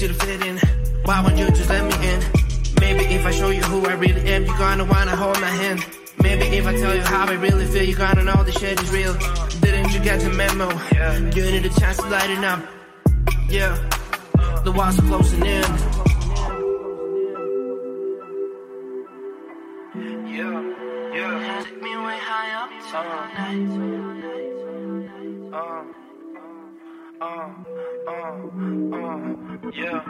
Trying 0.00 0.14
to 0.14 0.14
you 0.14 0.20
to 0.20 0.26
fit 0.26 0.46
in. 0.46 0.56
Why 1.04 1.20
won't 1.20 1.36
you 1.36 1.46
just 1.48 1.68
let 1.68 1.84
me 1.84 2.08
in? 2.08 2.20
Maybe 2.80 3.04
if 3.16 3.26
I 3.26 3.32
show 3.32 3.50
you 3.50 3.60
who 3.60 3.84
I 3.84 3.92
really 3.92 4.22
am, 4.32 4.46
you're 4.46 4.56
gonna 4.56 4.86
wanna 4.86 5.14
hold 5.14 5.38
my 5.42 5.48
hand. 5.48 5.84
Maybe 6.22 6.56
if 6.56 6.66
I 6.66 6.74
tell 6.74 6.94
you 6.94 7.02
how 7.02 7.26
I 7.26 7.34
really 7.34 7.66
feel, 7.66 7.82
you're 7.82 7.98
gonna 7.98 8.24
know 8.24 8.42
the 8.42 8.52
shit 8.52 8.80
is 8.80 8.90
real. 8.90 9.12
Didn't 9.60 9.92
you 9.92 10.00
get 10.00 10.20
the 10.20 10.30
memo? 10.30 10.70
You 11.36 11.50
need 11.52 11.66
a 11.66 11.68
chance 11.78 11.98
to 11.98 12.08
lighten 12.08 12.42
up. 12.44 12.64
Yeah, 13.50 13.76
the 14.64 14.72
walls 14.72 14.98
are 14.98 15.02
closing 15.02 15.44
in. 15.44 15.64
Yeah, 20.32 20.62
yeah. 21.12 21.62
Take 21.62 21.82
me 21.82 21.96
way 21.98 22.18
high 22.22 22.52
up 22.56 22.70
tonight. 22.88 23.68
Uh, 25.52 25.56
uh, 25.56 25.99
yeah. 29.74 30.02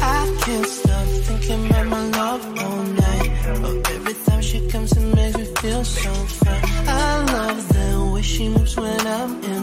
I 0.00 0.38
can't 0.42 0.66
stop 0.66 1.06
thinking 1.26 1.66
about 1.66 1.86
my 1.86 2.08
love 2.08 2.46
all 2.58 2.82
night. 2.82 3.30
Oh, 3.62 3.82
every 3.90 4.14
time 4.24 4.40
she 4.40 4.66
comes, 4.68 4.92
it 4.96 5.14
makes 5.14 5.36
me 5.36 5.44
feel 5.44 5.84
so 5.84 6.12
fine. 6.12 6.64
I 6.88 7.24
love 7.32 7.68
the 7.68 8.10
way 8.14 8.22
she 8.22 8.48
moves 8.48 8.76
when 8.76 9.06
I'm 9.06 9.36
inside. 9.44 9.55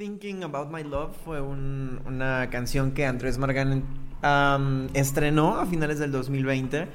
Thinking 0.00 0.44
About 0.44 0.72
My 0.72 0.82
Love 0.82 1.12
fue 1.26 1.42
una 1.42 2.48
canción 2.48 2.92
que 2.92 3.04
Andrés 3.04 3.36
Margan 3.36 3.84
estrenó 4.94 5.56
a 5.56 5.66
finales 5.66 5.98
del 5.98 6.10
2020. 6.10 6.88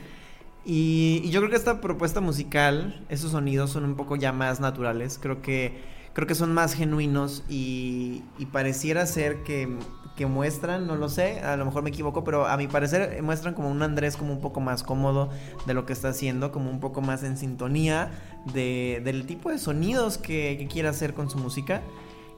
Y, 0.66 1.30
yo 1.30 1.40
creo 1.40 1.52
que 1.52 1.56
esta 1.56 1.82
propuesta 1.82 2.20
musical, 2.20 3.06
esos 3.10 3.30
sonidos 3.30 3.70
son 3.70 3.86
un 3.86 3.96
poco 3.96 4.16
ya 4.16 4.32
más 4.32 4.60
naturales. 4.60 5.20
Creo 5.22 5.44
que, 5.44 5.84
creo 6.14 6.26
que 6.26 6.34
son 6.34 6.52
más 6.52 6.74
genuinos 6.74 7.44
y, 7.48 8.24
pareciera 8.52 9.06
ser 9.06 9.44
que, 9.44 9.78
muestran, 10.28 10.88
no 10.88 10.96
lo 10.96 11.08
sé, 11.08 11.42
a 11.42 11.58
lo 11.58 11.66
mejor 11.66 11.84
me 11.84 11.92
equivoco, 11.92 12.24
pero 12.24 12.48
a 12.48 12.58
mi 12.58 12.68
parecer 12.68 13.22
muestran 13.22 13.54
como 13.54 13.70
un 13.70 13.84
Andrés 13.84 14.18
como 14.18 14.34
un 14.34 14.42
poco 14.42 14.62
más 14.62 14.82
cómodo 14.82 15.30
de 15.68 15.76
lo 15.76 15.86
que 15.86 15.94
está 15.94 16.10
haciendo, 16.10 16.52
como 16.52 16.72
un 16.72 16.80
poco 16.80 17.02
más 17.02 17.22
en 17.22 17.38
sintonía 17.38 18.10
del 18.52 19.28
tipo 19.28 19.52
de 19.52 19.60
sonidos 19.60 20.18
que, 20.18 20.56
que 20.58 20.68
quiere 20.68 20.88
hacer 20.88 21.14
con 21.14 21.30
su 21.30 21.38
música. 21.38 21.84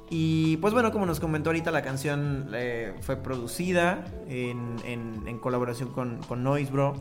Y 0.09 0.57
pues 0.57 0.73
bueno, 0.73 0.91
como 0.91 1.05
nos 1.05 1.19
comentó 1.19 1.49
ahorita, 1.49 1.71
la 1.71 1.81
canción 1.81 2.49
eh, 2.53 2.93
fue 3.01 3.17
producida 3.17 4.05
en, 4.27 5.39
colaboración 5.39 5.89
con, 5.89 6.43
Noise 6.43 6.71
Bro. 6.71 6.93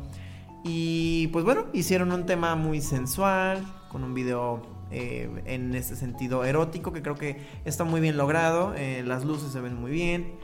Y 0.64 1.28
pues 1.28 1.44
bueno, 1.44 1.66
hicieron 1.72 2.10
un 2.10 2.26
tema 2.26 2.56
muy 2.56 2.80
sensual, 2.80 3.64
con 3.90 4.02
un 4.02 4.14
video 4.14 4.62
eh, 4.90 5.30
en 5.46 5.74
este 5.74 5.94
sentido 5.94 6.44
erótico, 6.44 6.92
que 6.92 7.02
creo 7.02 7.14
que 7.14 7.36
está 7.64 7.84
muy 7.84 8.00
bien 8.00 8.16
logrado. 8.16 8.74
Eh, 8.76 9.04
las 9.06 9.24
luces 9.24 9.52
se 9.52 9.60
ven 9.60 9.76
muy 9.76 9.92
bien. 9.92 10.34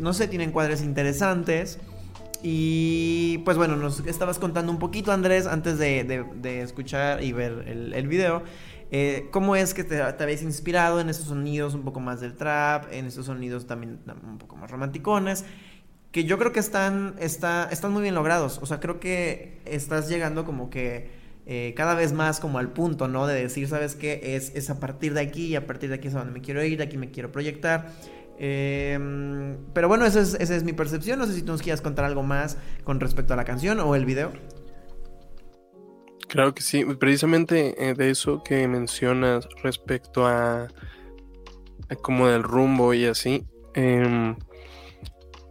No 0.00 0.12
sé, 0.12 0.26
tienen 0.26 0.50
cuadres 0.50 0.82
interesantes. 0.82 1.78
Y 2.46 3.38
pues 3.38 3.56
bueno, 3.56 3.74
nos 3.76 4.00
estabas 4.00 4.38
contando 4.38 4.70
un 4.70 4.78
poquito, 4.78 5.12
Andrés, 5.12 5.46
antes 5.46 5.78
de, 5.78 6.60
escuchar 6.62 7.24
y 7.24 7.32
ver 7.32 7.64
el, 7.66 8.06
video. 8.06 8.42
¿Cómo 9.30 9.56
es 9.56 9.74
que 9.74 9.84
te, 9.84 9.96
te, 9.96 10.22
habéis 10.22 10.42
inspirado 10.42 11.00
en 11.00 11.08
esos 11.08 11.26
sonidos 11.26 11.74
un 11.74 11.82
poco 11.82 12.00
más 12.00 12.20
del 12.20 12.34
trap, 12.34 12.92
en 12.92 13.06
esos 13.06 13.26
sonidos 13.26 13.66
también 13.66 14.00
un 14.22 14.38
poco 14.38 14.56
más 14.56 14.70
romanticones? 14.70 15.44
que 16.14 16.22
yo 16.22 16.38
creo 16.38 16.52
que 16.52 16.60
están, 16.60 17.16
está, 17.18 17.68
están 17.72 17.90
muy 17.90 18.00
bien 18.00 18.14
logrados. 18.14 18.60
O 18.62 18.66
sea, 18.66 18.78
creo 18.78 19.00
que 19.00 19.60
estás 19.64 20.08
llegando 20.08 20.44
como 20.44 20.70
que 20.70 21.10
eh, 21.44 21.74
cada 21.76 21.96
vez 21.96 22.12
más 22.12 22.38
como 22.38 22.60
al 22.60 22.72
punto, 22.72 23.08
¿no? 23.08 23.26
De 23.26 23.34
decir, 23.34 23.66
¿sabes 23.66 23.96
qué? 23.96 24.36
Es, 24.36 24.54
es 24.54 24.70
a 24.70 24.78
partir 24.78 25.12
de 25.12 25.22
aquí 25.22 25.46
y 25.46 25.56
a 25.56 25.66
partir 25.66 25.88
de 25.88 25.96
aquí 25.96 26.06
es 26.06 26.14
a 26.14 26.18
donde 26.18 26.32
me 26.32 26.40
quiero 26.40 26.62
ir, 26.62 26.78
de 26.78 26.84
aquí 26.84 26.96
me 26.96 27.10
quiero 27.10 27.32
proyectar. 27.32 27.90
Em, 28.38 29.56
pero 29.72 29.88
bueno, 29.88 30.06
esa 30.06 30.20
es, 30.20 30.34
esa 30.38 30.54
es 30.54 30.62
mi 30.62 30.72
percepción. 30.72 31.18
No 31.18 31.26
sé 31.26 31.34
si 31.34 31.42
tú 31.42 31.50
nos 31.50 31.62
quieras 31.62 31.80
contar 31.80 32.04
algo 32.04 32.22
más 32.22 32.58
con 32.84 33.00
respecto 33.00 33.34
a 33.34 33.36
la 33.36 33.44
canción 33.44 33.80
o 33.80 33.96
el 33.96 34.04
video. 34.04 34.30
Claro 36.34 36.52
que 36.52 36.62
sí, 36.62 36.84
precisamente 36.84 37.76
eh, 37.78 37.94
de 37.94 38.10
eso 38.10 38.42
que 38.42 38.66
mencionas 38.66 39.46
respecto 39.62 40.26
a, 40.26 40.66
como 42.02 42.26
del 42.26 42.42
rumbo 42.42 42.92
y 42.92 43.04
así. 43.04 43.44
Eh, 43.74 44.34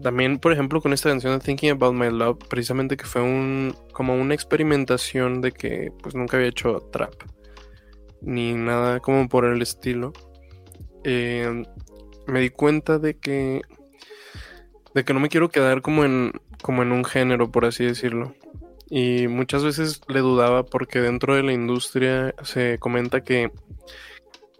también, 0.01 0.39
por 0.39 0.51
ejemplo, 0.51 0.81
con 0.81 0.91
esta 0.91 1.07
canción 1.07 1.39
de 1.39 1.45
Thinking 1.45 1.71
About 1.71 1.93
My 1.93 2.09
Love, 2.09 2.38
precisamente 2.49 2.97
que 2.97 3.05
fue 3.05 3.21
un 3.21 3.73
como 3.93 4.13
una 4.13 4.34
experimentación 4.34 5.39
de 5.39 5.53
que 5.53 5.93
pues 6.01 6.15
nunca 6.15 6.36
había 6.36 6.49
hecho 6.49 6.81
trap. 6.91 7.13
Ni 8.19 8.51
nada 8.51 8.99
como 8.99 9.29
por 9.29 9.45
el 9.45 9.61
estilo. 9.61 10.11
Eh, 11.05 11.63
me 12.27 12.41
di 12.41 12.49
cuenta 12.49 12.99
de 12.99 13.13
que. 13.17 13.61
de 14.93 15.05
que 15.05 15.13
no 15.13 15.21
me 15.21 15.29
quiero 15.29 15.47
quedar 15.47 15.81
como 15.81 16.03
en. 16.03 16.34
como 16.61 16.81
en 16.81 16.91
un 16.91 17.05
género, 17.05 17.53
por 17.53 17.63
así 17.63 17.86
decirlo. 17.86 18.36
Y 18.95 19.27
muchas 19.27 19.63
veces 19.63 20.01
le 20.07 20.19
dudaba 20.19 20.61
porque 20.61 21.01
dentro 21.01 21.35
de 21.35 21.41
la 21.41 21.51
industria 21.51 22.35
se 22.43 22.77
comenta 22.77 23.23
que 23.23 23.51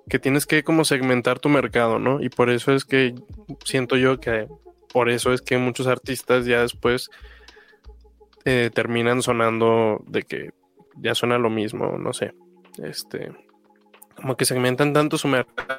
que 0.10 0.18
tienes 0.18 0.48
que 0.48 0.64
como 0.64 0.86
segmentar 0.86 1.38
tu 1.38 1.50
mercado, 1.50 2.00
¿no? 2.00 2.20
Y 2.20 2.30
por 2.30 2.50
eso 2.50 2.74
es 2.74 2.84
que 2.84 3.14
siento 3.64 3.96
yo 3.96 4.20
que 4.20 4.48
por 4.92 5.12
eso 5.12 5.34
es 5.34 5.44
que 5.44 5.60
muchos 5.60 5.86
artistas 5.86 6.48
ya 6.48 6.62
después 6.62 7.12
eh, 8.44 8.72
terminan 8.74 9.22
sonando 9.22 10.04
de 10.08 10.24
que 10.24 10.50
ya 10.96 11.14
suena 11.14 11.38
lo 11.38 11.52
mismo, 11.52 12.00
no 12.00 12.12
sé. 12.12 12.34
Este, 12.82 13.32
como 14.16 14.36
que 14.36 14.46
segmentan 14.46 14.94
tanto 14.94 15.20
su 15.20 15.28
mercado 15.28 15.78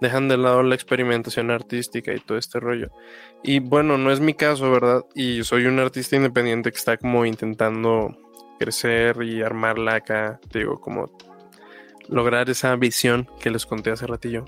dejan 0.00 0.28
de 0.28 0.36
lado 0.36 0.62
la 0.62 0.74
experimentación 0.74 1.50
artística 1.50 2.12
y 2.12 2.20
todo 2.20 2.38
este 2.38 2.60
rollo. 2.60 2.90
Y 3.42 3.60
bueno, 3.60 3.98
no 3.98 4.10
es 4.10 4.20
mi 4.20 4.34
caso, 4.34 4.70
¿verdad? 4.70 5.04
Y 5.14 5.44
soy 5.44 5.66
un 5.66 5.78
artista 5.78 6.16
independiente 6.16 6.70
que 6.70 6.78
está 6.78 6.96
como 6.96 7.24
intentando 7.24 8.16
crecer 8.58 9.22
y 9.22 9.42
armarla 9.42 9.96
acá, 9.96 10.40
digo, 10.52 10.80
como 10.80 11.10
lograr 12.08 12.50
esa 12.50 12.74
visión 12.76 13.28
que 13.40 13.50
les 13.50 13.66
conté 13.66 13.90
hace 13.90 14.06
ratillo. 14.06 14.44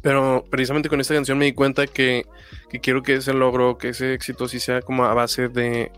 Pero 0.00 0.44
precisamente 0.50 0.88
con 0.88 1.00
esta 1.00 1.14
canción 1.14 1.38
me 1.38 1.44
di 1.44 1.52
cuenta 1.52 1.86
que, 1.86 2.24
quiero 2.82 3.02
que 3.02 3.14
ese 3.14 3.32
logro, 3.34 3.78
que 3.78 3.90
ese 3.90 4.14
éxito 4.14 4.48
sí 4.48 4.58
sea 4.58 4.82
como 4.82 5.04
a 5.04 5.14
base 5.14 5.48
de 5.48 5.92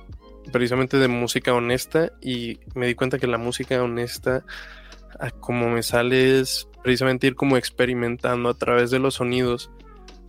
precisamente 0.52 0.98
de 0.98 1.08
música 1.08 1.54
honesta 1.54 2.12
y 2.20 2.60
me 2.74 2.86
di 2.86 2.94
cuenta 2.94 3.18
que 3.18 3.26
la 3.26 3.38
música 3.38 3.82
honesta 3.82 4.44
como 5.40 5.70
me 5.70 5.82
sale 5.82 6.42
precisamente 6.84 7.26
ir 7.26 7.34
como 7.34 7.56
experimentando 7.56 8.50
a 8.50 8.54
través 8.54 8.90
de 8.90 8.98
los 8.98 9.14
sonidos, 9.14 9.70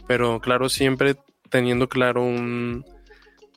pero 0.07 0.39
claro, 0.39 0.69
siempre 0.69 1.17
teniendo 1.49 1.89
claro 1.89 2.23
un 2.23 2.85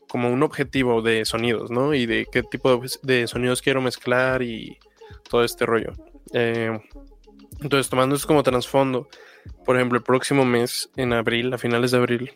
como 0.08 0.30
un 0.30 0.42
objetivo 0.42 1.00
de 1.00 1.24
sonidos, 1.24 1.70
¿no? 1.70 1.94
Y 1.94 2.06
de 2.06 2.26
qué 2.30 2.42
tipo 2.42 2.82
de, 3.02 3.26
sonidos 3.28 3.62
quiero 3.62 3.80
mezclar 3.80 4.42
y 4.42 4.78
todo 5.30 5.44
este 5.44 5.64
rollo. 5.64 5.92
Eh, 6.32 6.76
entonces, 7.60 7.88
tomando 7.88 8.16
esto 8.16 8.26
como 8.26 8.42
trasfondo, 8.42 9.06
por 9.64 9.76
ejemplo, 9.76 9.98
el 9.98 10.04
próximo 10.04 10.44
mes, 10.44 10.90
en 10.96 11.12
abril, 11.12 11.54
a 11.54 11.58
finales 11.58 11.92
de 11.92 11.98
abril, 11.98 12.32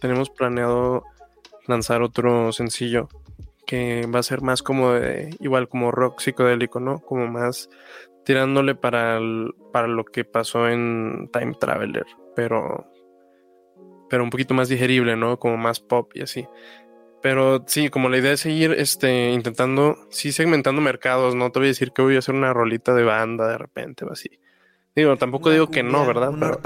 tenemos 0.00 0.30
planeado 0.30 1.02
lanzar 1.66 2.02
otro 2.02 2.52
sencillo 2.52 3.08
que 3.66 4.06
va 4.06 4.20
a 4.20 4.22
ser 4.22 4.42
más 4.42 4.62
como 4.62 4.92
de, 4.92 5.34
igual 5.40 5.68
como 5.68 5.90
rock 5.90 6.20
psicodélico, 6.20 6.78
¿no? 6.78 7.00
Como 7.00 7.26
más 7.26 7.68
tirándole 8.24 8.74
para, 8.74 9.20
para 9.72 9.88
lo 9.88 10.04
que 10.04 10.24
pasó 10.24 10.68
en 10.68 11.28
Time 11.32 11.54
Traveler, 11.60 12.06
pero, 12.34 12.90
pero 14.08 14.24
un 14.24 14.30
poquito 14.30 14.54
más 14.54 14.68
digerible, 14.68 15.16
¿no? 15.16 15.38
Como 15.38 15.56
más 15.56 15.80
pop 15.80 16.10
y 16.14 16.22
así. 16.22 16.46
Pero 17.22 17.64
sí, 17.66 17.88
como 17.88 18.10
la 18.10 18.18
idea 18.18 18.32
es 18.32 18.40
seguir 18.40 18.72
este, 18.72 19.30
intentando, 19.30 19.96
sí, 20.10 20.30
segmentando 20.32 20.82
mercados, 20.82 21.34
no 21.34 21.50
te 21.50 21.58
voy 21.58 21.68
a 21.68 21.70
decir 21.70 21.92
que 21.92 22.02
voy 22.02 22.16
a 22.16 22.18
hacer 22.18 22.34
una 22.34 22.52
rolita 22.52 22.94
de 22.94 23.04
banda 23.04 23.48
de 23.48 23.56
repente 23.56 24.04
o 24.04 24.12
así. 24.12 24.40
Digo, 24.94 25.16
tampoco 25.16 25.50
digo 25.50 25.68
que 25.68 25.82
no, 25.82 26.06
¿verdad? 26.06 26.32
Pero... 26.38 26.60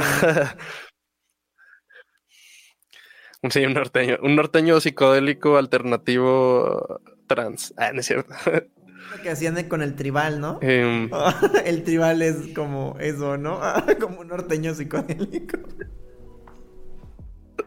sí, 3.50 3.60
un 3.64 3.74
norteño. 3.74 4.18
Un 4.20 4.36
norteño 4.36 4.80
psicodélico 4.80 5.56
alternativo 5.56 7.00
trans. 7.26 7.72
Ah, 7.76 7.92
no 7.92 8.00
es 8.00 8.06
cierto. 8.06 8.34
Lo 9.10 9.16
que 9.22 9.30
hacían 9.30 9.62
con 9.68 9.82
el 9.82 9.94
tribal, 9.94 10.40
¿no? 10.40 10.58
Em, 10.62 11.10
el 11.64 11.82
tribal 11.84 12.22
es 12.22 12.48
como 12.54 12.96
eso, 13.00 13.36
¿no? 13.36 13.60
como 14.00 14.20
un 14.20 14.28
norteño 14.28 14.74
psicodélico. 14.74 15.58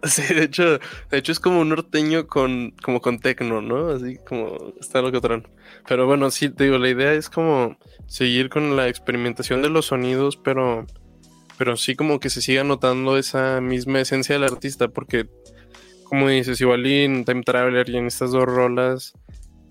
Sí, 0.04 0.34
de 0.34 0.44
hecho, 0.44 0.80
de 1.12 1.18
hecho 1.18 1.32
es 1.32 1.40
como 1.40 1.62
un 1.62 1.70
norteño 1.70 2.26
con, 2.26 2.74
como 2.82 3.02
con 3.02 3.20
tecno, 3.20 3.62
¿no? 3.62 3.90
Así 3.90 4.18
como 4.28 4.74
está 4.80 5.02
lo 5.02 5.12
que 5.12 5.18
otro. 5.18 5.44
Pero 5.88 6.08
bueno, 6.08 6.32
sí, 6.32 6.50
te 6.50 6.64
digo, 6.64 6.80
la 6.80 6.90
idea 6.90 7.14
es 7.14 7.30
como 7.30 7.78
seguir 8.08 8.50
con 8.50 8.76
la 8.76 8.88
experimentación 8.88 9.62
de 9.62 9.70
los 9.70 9.88
sonidos, 9.88 10.38
pero, 10.38 10.88
pero 11.58 11.78
sí 11.78 11.96
como 11.96 12.20
que 12.20 12.32
se 12.32 12.42
siga 12.42 12.64
notando 12.64 13.16
esa 13.16 13.62
misma 13.62 14.02
esencia 14.02 14.34
del 14.34 14.46
artista, 14.46 14.88
porque 14.88 15.28
como 16.06 16.28
dices, 16.30 16.60
igual 16.60 16.86
en 16.88 17.24
Time 17.24 17.44
Traveler 17.44 17.88
y 17.88 17.98
en 17.98 18.08
estas 18.08 18.32
dos 18.32 18.46
rolas 18.46 19.14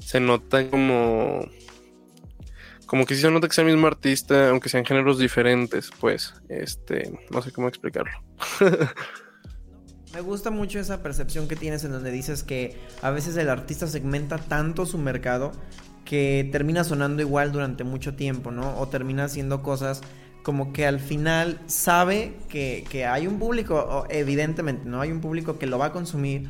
se 0.00 0.20
nota 0.20 0.68
como 0.68 1.48
como 2.90 3.06
que 3.06 3.14
sí 3.14 3.20
se 3.20 3.30
nota 3.30 3.46
que 3.46 3.54
sea 3.54 3.64
el 3.64 3.70
mismo 3.70 3.86
artista, 3.86 4.48
aunque 4.48 4.68
sean 4.68 4.84
géneros 4.84 5.16
diferentes, 5.16 5.90
pues, 6.00 6.34
este, 6.48 7.16
no 7.30 7.40
sé 7.40 7.52
cómo 7.52 7.68
explicarlo. 7.68 8.10
Me 10.12 10.20
gusta 10.22 10.50
mucho 10.50 10.80
esa 10.80 11.00
percepción 11.00 11.46
que 11.46 11.54
tienes 11.54 11.84
en 11.84 11.92
donde 11.92 12.10
dices 12.10 12.42
que 12.42 12.76
a 13.00 13.10
veces 13.10 13.36
el 13.36 13.48
artista 13.48 13.86
segmenta 13.86 14.38
tanto 14.38 14.86
su 14.86 14.98
mercado 14.98 15.52
que 16.04 16.48
termina 16.50 16.82
sonando 16.82 17.22
igual 17.22 17.52
durante 17.52 17.84
mucho 17.84 18.16
tiempo, 18.16 18.50
¿no? 18.50 18.76
O 18.80 18.88
termina 18.88 19.22
haciendo 19.22 19.62
cosas 19.62 20.00
como 20.42 20.72
que 20.72 20.84
al 20.84 20.98
final 20.98 21.60
sabe 21.66 22.34
que, 22.48 22.84
que 22.90 23.06
hay 23.06 23.28
un 23.28 23.38
público, 23.38 24.04
evidentemente, 24.10 24.88
¿no? 24.88 25.00
Hay 25.00 25.12
un 25.12 25.20
público 25.20 25.60
que 25.60 25.66
lo 25.66 25.78
va 25.78 25.86
a 25.86 25.92
consumir 25.92 26.48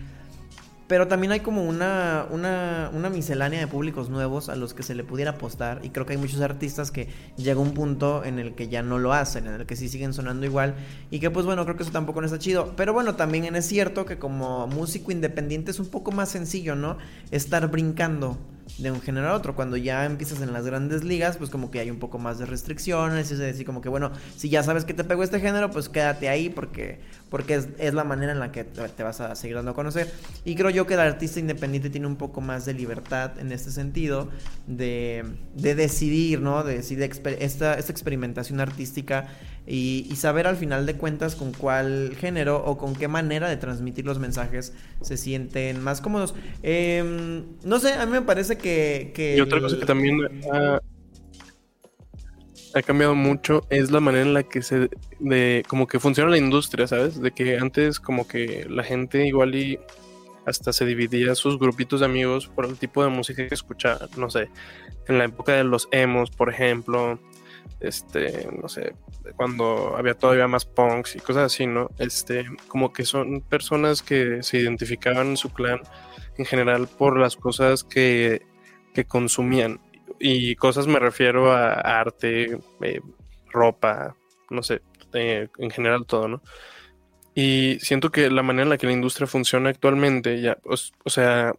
pero 0.91 1.07
también 1.07 1.31
hay 1.31 1.39
como 1.39 1.63
una, 1.63 2.27
una, 2.31 2.91
una, 2.93 3.11
miscelánea 3.11 3.61
de 3.61 3.69
públicos 3.69 4.11
nuevos 4.11 4.49
a 4.49 4.57
los 4.57 4.75
que 4.75 4.83
se 4.83 4.97
le 4.97 5.05
pudiera 5.05 5.31
apostar. 5.31 5.79
Y 5.85 5.91
creo 5.91 6.05
que 6.05 6.15
hay 6.15 6.19
muchos 6.19 6.41
artistas 6.41 6.91
que 6.91 7.07
llega 7.37 7.61
un 7.61 7.75
punto 7.75 8.25
en 8.25 8.41
el 8.41 8.57
que 8.57 8.67
ya 8.67 8.83
no 8.83 8.99
lo 8.99 9.13
hacen, 9.13 9.47
en 9.47 9.55
el 9.55 9.67
que 9.67 9.77
sí 9.77 9.89
siguen 9.89 10.13
sonando 10.13 10.47
igual. 10.47 10.75
Y 11.13 11.21
que 11.21 11.31
pues 11.31 11.47
bueno, 11.47 11.63
creo 11.63 11.77
que 11.77 11.85
eso 11.85 11.93
tampoco 11.93 12.21
no 12.21 12.27
está 12.27 12.41
chido. 12.41 12.75
Pero 12.77 12.93
bueno, 12.93 13.15
también 13.15 13.55
es 13.55 13.67
cierto 13.67 14.05
que 14.05 14.19
como 14.19 14.67
músico 14.67 15.13
independiente 15.13 15.71
es 15.71 15.79
un 15.79 15.87
poco 15.87 16.11
más 16.11 16.29
sencillo, 16.29 16.75
¿no? 16.75 16.99
Estar 17.31 17.69
brincando 17.69 18.37
de 18.83 18.91
un 18.91 19.01
género 19.01 19.29
a 19.29 19.35
otro. 19.35 19.55
Cuando 19.55 19.77
ya 19.77 20.05
empiezas 20.05 20.41
en 20.41 20.53
las 20.53 20.65
grandes 20.65 21.05
ligas, 21.05 21.37
pues 21.37 21.51
como 21.51 21.71
que 21.71 21.81
hay 21.81 21.91
un 21.91 21.99
poco 21.99 22.19
más 22.19 22.39
de 22.39 22.47
restricciones. 22.47 23.31
Es 23.31 23.39
decir, 23.39 23.67
como 23.67 23.81
que 23.81 23.89
bueno, 23.89 24.13
si 24.37 24.49
ya 24.49 24.63
sabes 24.63 24.85
que 24.85 24.95
te 24.95 25.05
pegó 25.05 25.23
este 25.23 25.41
género, 25.41 25.71
pues 25.71 25.89
quédate 25.89 26.29
ahí 26.29 26.51
porque, 26.51 27.01
porque 27.29 27.63
es, 27.79 27.95
la 27.95 28.05
manera 28.05 28.33
en 28.33 28.41
la 28.41 28.53
que 28.53 28.65
te, 28.65 29.03
vas 29.03 29.21
a 29.21 29.35
seguir 29.35 29.57
dando 29.57 29.73
a 29.73 29.75
conocer. 29.75 30.13
Y 30.45 30.55
creo 30.55 30.71
yo 30.71 30.87
que 30.87 30.95
el 30.95 31.01
artista 31.01 31.41
independiente 31.41 31.91
tiene 31.91 32.07
un 32.07 32.17
poco 32.17 32.41
más 32.41 32.65
de 32.65 32.75
libertad 32.75 33.39
en 33.39 33.53
este 33.53 33.71
sentido 33.71 34.29
de, 34.67 35.25
de 35.55 35.75
decidir, 35.75 36.41
¿no? 36.41 36.65
De 36.65 36.77
decidir 36.77 37.03
esta, 37.03 37.75
esta 37.75 37.93
experimentación 37.93 38.61
artística 38.61 39.29
y, 39.73 40.17
saber 40.17 40.49
al 40.49 40.57
final 40.57 40.85
de 40.85 40.97
cuentas 40.97 41.37
con 41.37 41.53
cuál 41.53 42.17
género 42.19 42.61
o 42.65 42.77
con 42.77 42.97
qué 42.97 43.07
manera 43.07 43.49
de 43.49 43.57
transmitir 43.57 44.05
los 44.05 44.19
mensajes 44.19 44.75
se 45.01 45.17
sienten 45.17 45.81
más 45.81 46.01
cómodos. 46.01 46.35
Em, 46.65 47.45
no 47.63 47.79
sé, 47.79 47.93
a 47.93 48.05
mí 48.05 48.11
me 48.11 48.23
parece 48.23 48.59
que... 48.59 49.13
y 49.37 49.41
otra 49.41 49.61
cosa 49.61 49.79
que 49.79 49.87
también 49.87 50.19
ha, 50.53 50.81
cambiado 52.83 53.15
mucho 53.15 53.65
es 53.71 53.93
la 53.93 54.01
manera 54.01 54.25
en 54.25 54.35
la 54.35 54.43
que 54.43 54.61
se... 54.63 54.91
de 55.21 55.63
como 55.69 55.87
que 55.87 56.01
funciona 56.01 56.31
la 56.31 56.39
industria, 56.39 56.89
¿sabes? 56.89 57.21
De 57.21 57.31
que 57.31 57.57
antes 57.57 58.01
como 58.01 58.27
que 58.27 58.67
la 58.69 58.83
gente 58.83 59.25
igual 59.25 59.55
y 59.55 59.79
hasta 60.47 60.73
se 60.73 60.85
dividía 60.85 61.37
sus 61.37 61.61
grupitos 61.61 62.01
de 62.01 62.07
amigos 62.07 62.49
por 62.49 62.65
el 62.65 62.77
tipo 62.77 63.05
de 63.05 63.11
música 63.11 63.47
que 63.47 63.55
escuchaban, 63.55 64.09
no 64.17 64.31
sé, 64.31 64.49
en 65.07 65.19
la 65.19 65.27
época 65.27 65.53
de 65.53 65.63
los 65.63 65.87
emos, 65.93 66.33
por 66.33 66.51
ejemplo, 66.51 67.21
este, 67.79 68.49
no 68.61 68.69
sé, 68.69 68.95
cuando 69.37 69.97
había 69.97 70.15
todavía 70.15 70.49
más 70.49 70.65
punks 70.65 71.17
y 71.17 71.21
cosas 71.21 71.53
así, 71.53 71.67
¿no? 71.67 71.91
Este, 71.99 72.47
como 72.69 72.93
que 72.93 73.05
son 73.05 73.41
personas 73.41 74.03
que 74.03 74.43
se 74.43 74.59
identificaban 74.59 75.29
en 75.29 75.37
su 75.37 75.53
clan 75.53 75.81
en 76.37 76.45
general 76.45 76.89
por 76.89 77.19
las 77.19 77.37
cosas 77.37 77.85
que, 77.85 78.43
que 78.95 79.05
consumían. 79.05 79.81
Y 80.19 80.57
cosas 80.57 80.87
me 80.87 80.99
refiero 80.99 81.53
a 81.53 81.73
arte, 81.75 82.59
eh, 82.83 83.01
ropa, 83.51 84.17
no 84.51 84.63
sé, 84.63 84.83
eh, 85.13 85.49
en 85.59 85.71
general 85.71 86.07
todo, 86.07 86.29
¿no? 86.29 86.43
Y 87.35 87.79
siento 87.81 88.11
que 88.11 88.29
la 88.29 88.43
manera 88.43 88.65
en 88.65 88.71
la 88.71 88.79
que 88.79 88.87
la 88.87 88.93
industria 88.93 89.27
funciona 89.27 89.71
actualmente, 89.71 90.41
ya, 90.41 90.59
o 90.65 91.11
sea, 91.11 91.55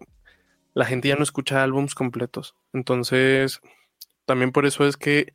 la 0.73 0.85
gente 0.85 1.07
ya 1.07 1.15
no 1.15 1.23
escucha 1.23 1.63
álbums 1.63 1.95
completos. 1.95 2.55
Entonces, 2.73 3.61
también 4.25 4.51
por 4.51 4.65
eso 4.65 4.85
es 4.85 4.97
que 4.97 5.33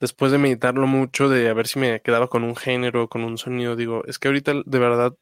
después 0.00 0.32
de 0.32 0.38
meditarlo 0.38 0.86
mucho, 0.86 1.28
de 1.28 1.48
a 1.48 1.54
ver 1.54 1.66
si 1.66 1.78
me 1.78 2.00
quedaba 2.00 2.28
con 2.28 2.44
un 2.44 2.56
género, 2.56 3.08
con 3.08 3.24
un 3.24 3.38
sonido, 3.38 3.76
digo, 3.76 4.04
es 4.06 4.18
que 4.18 4.28
ahorita 4.28 4.54
de 4.64 4.78
verdad 4.78 5.14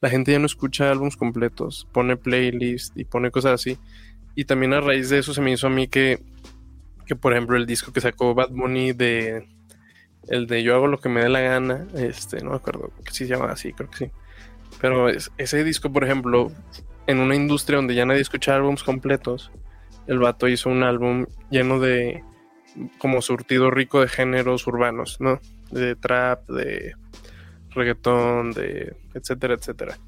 la 0.00 0.08
gente 0.08 0.32
ya 0.32 0.38
no 0.38 0.46
escucha 0.46 0.90
álbums 0.90 1.16
completos, 1.16 1.86
pone 1.92 2.16
playlist 2.16 2.96
y 2.96 3.04
pone 3.04 3.30
cosas 3.30 3.52
así. 3.52 3.78
Y 4.34 4.44
también 4.44 4.72
a 4.72 4.80
raíz 4.80 5.10
de 5.10 5.18
eso 5.18 5.34
se 5.34 5.40
me 5.40 5.52
hizo 5.52 5.66
a 5.66 5.70
mí 5.70 5.88
que, 5.88 6.22
que 7.06 7.16
por 7.16 7.32
ejemplo, 7.32 7.56
el 7.56 7.66
disco 7.66 7.92
que 7.92 8.00
sacó 8.00 8.34
Bad 8.34 8.50
Bunny 8.50 8.92
de 8.92 9.46
el 10.28 10.46
de 10.46 10.62
Yo 10.62 10.74
hago 10.74 10.86
lo 10.86 10.98
que 10.98 11.08
me 11.08 11.22
dé 11.22 11.28
la 11.28 11.40
gana, 11.40 11.86
este, 11.94 12.42
no 12.42 12.50
me 12.50 12.56
acuerdo 12.56 12.92
que 13.04 13.12
sí 13.12 13.26
se 13.26 13.34
llama 13.34 13.50
así, 13.50 13.72
creo 13.72 13.90
que 13.90 13.96
sí. 13.96 14.10
Pero 14.80 15.08
ese 15.08 15.64
disco, 15.64 15.92
por 15.92 16.04
ejemplo, 16.04 16.52
en 17.06 17.18
una 17.18 17.34
industria 17.34 17.76
donde 17.76 17.94
ya 17.94 18.06
nadie 18.06 18.20
escucha 18.20 18.54
álbums 18.54 18.84
completos, 18.84 19.50
el 20.06 20.18
vato 20.18 20.48
hizo 20.48 20.70
un 20.70 20.82
álbum 20.82 21.26
lleno 21.50 21.80
de 21.80 22.22
como 22.98 23.22
surtido 23.22 23.70
rico 23.70 24.00
de 24.00 24.08
géneros 24.08 24.66
urbanos, 24.66 25.20
¿no? 25.20 25.40
De 25.70 25.96
trap, 25.96 26.48
de 26.48 26.94
reggaetón, 27.70 28.52
de 28.52 28.96
etcétera, 29.14 29.54
etcétera. 29.54 29.98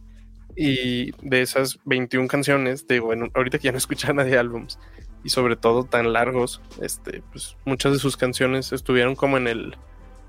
Y 0.56 1.12
de 1.26 1.42
esas 1.42 1.78
21 1.84 2.28
canciones, 2.28 2.86
digo, 2.86 3.12
ahorita 3.34 3.58
que 3.58 3.64
ya 3.64 3.72
no 3.72 3.78
escucha 3.78 4.12
nadie 4.12 4.36
álbums, 4.36 4.78
y 5.24 5.30
sobre 5.30 5.56
todo 5.56 5.84
tan 5.84 6.12
largos, 6.12 6.60
este, 6.80 7.22
pues 7.30 7.56
muchas 7.64 7.92
de 7.92 7.98
sus 7.98 8.16
canciones 8.16 8.72
estuvieron 8.72 9.14
como 9.14 9.36
en 9.36 9.46
el, 9.46 9.76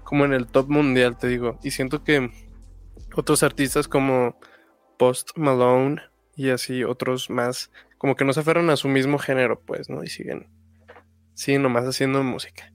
como 0.03 0.25
en 0.25 0.33
el 0.33 0.47
top 0.47 0.69
mundial, 0.69 1.17
te 1.17 1.27
digo. 1.27 1.59
Y 1.63 1.71
siento 1.71 2.03
que 2.03 2.29
otros 3.15 3.43
artistas 3.43 3.87
como 3.87 4.37
Post 4.97 5.37
Malone 5.37 6.01
y 6.35 6.49
así 6.49 6.83
otros 6.83 7.29
más, 7.29 7.71
como 7.97 8.15
que 8.15 8.25
no 8.25 8.33
se 8.33 8.41
aferran 8.41 8.69
a 8.69 8.77
su 8.77 8.87
mismo 8.87 9.17
género, 9.17 9.59
pues, 9.61 9.89
¿no? 9.89 10.03
Y 10.03 10.07
siguen 10.07 10.47
Sí, 11.33 11.57
nomás 11.57 11.85
haciendo 11.85 12.23
música. 12.23 12.71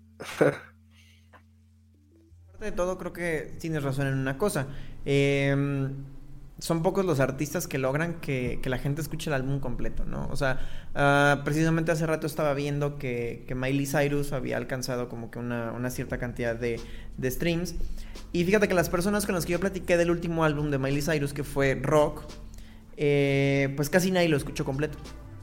Aparte 2.48 2.64
de 2.64 2.72
todo, 2.72 2.98
creo 2.98 3.12
que 3.12 3.56
tienes 3.60 3.82
razón 3.82 4.08
en 4.08 4.14
una 4.14 4.36
cosa. 4.36 4.66
Em, 5.04 5.94
son 6.58 6.82
pocos 6.82 7.04
los 7.04 7.20
artistas 7.20 7.68
que 7.68 7.78
logran 7.78 8.20
que, 8.20 8.60
la 8.64 8.78
gente 8.78 9.00
escuche 9.00 9.30
el 9.30 9.34
álbum 9.34 9.60
completo, 9.60 10.04
¿no? 10.04 10.28
O 10.30 10.36
sea, 10.36 10.58
ah, 10.94 11.42
precisamente 11.44 11.92
hace 11.92 12.04
rato 12.06 12.26
estaba 12.26 12.52
viendo 12.54 12.98
que, 12.98 13.44
que, 13.46 13.54
Miley 13.54 13.86
Cyrus 13.86 14.32
había 14.32 14.56
alcanzado 14.56 15.08
como 15.08 15.30
que 15.30 15.38
una, 15.38 15.90
cierta 15.90 16.18
cantidad 16.18 16.56
de, 16.56 16.80
streams. 17.24 17.76
Y 18.32 18.44
fíjate 18.44 18.66
que 18.66 18.74
las 18.74 18.90
personas 18.90 19.24
con 19.24 19.36
las 19.36 19.46
que 19.46 19.52
yo 19.52 19.60
platiqué 19.60 19.96
del 19.96 20.10
último 20.10 20.44
álbum 20.44 20.70
de 20.70 20.78
Miley 20.78 21.02
Cyrus, 21.02 21.32
que 21.32 21.44
fue 21.44 21.76
Rock, 21.76 22.24
eh, 22.96 23.72
pues 23.76 23.88
casi 23.88 24.10
nadie 24.10 24.28
lo 24.28 24.36
escuchó 24.36 24.64
completo. 24.64 24.98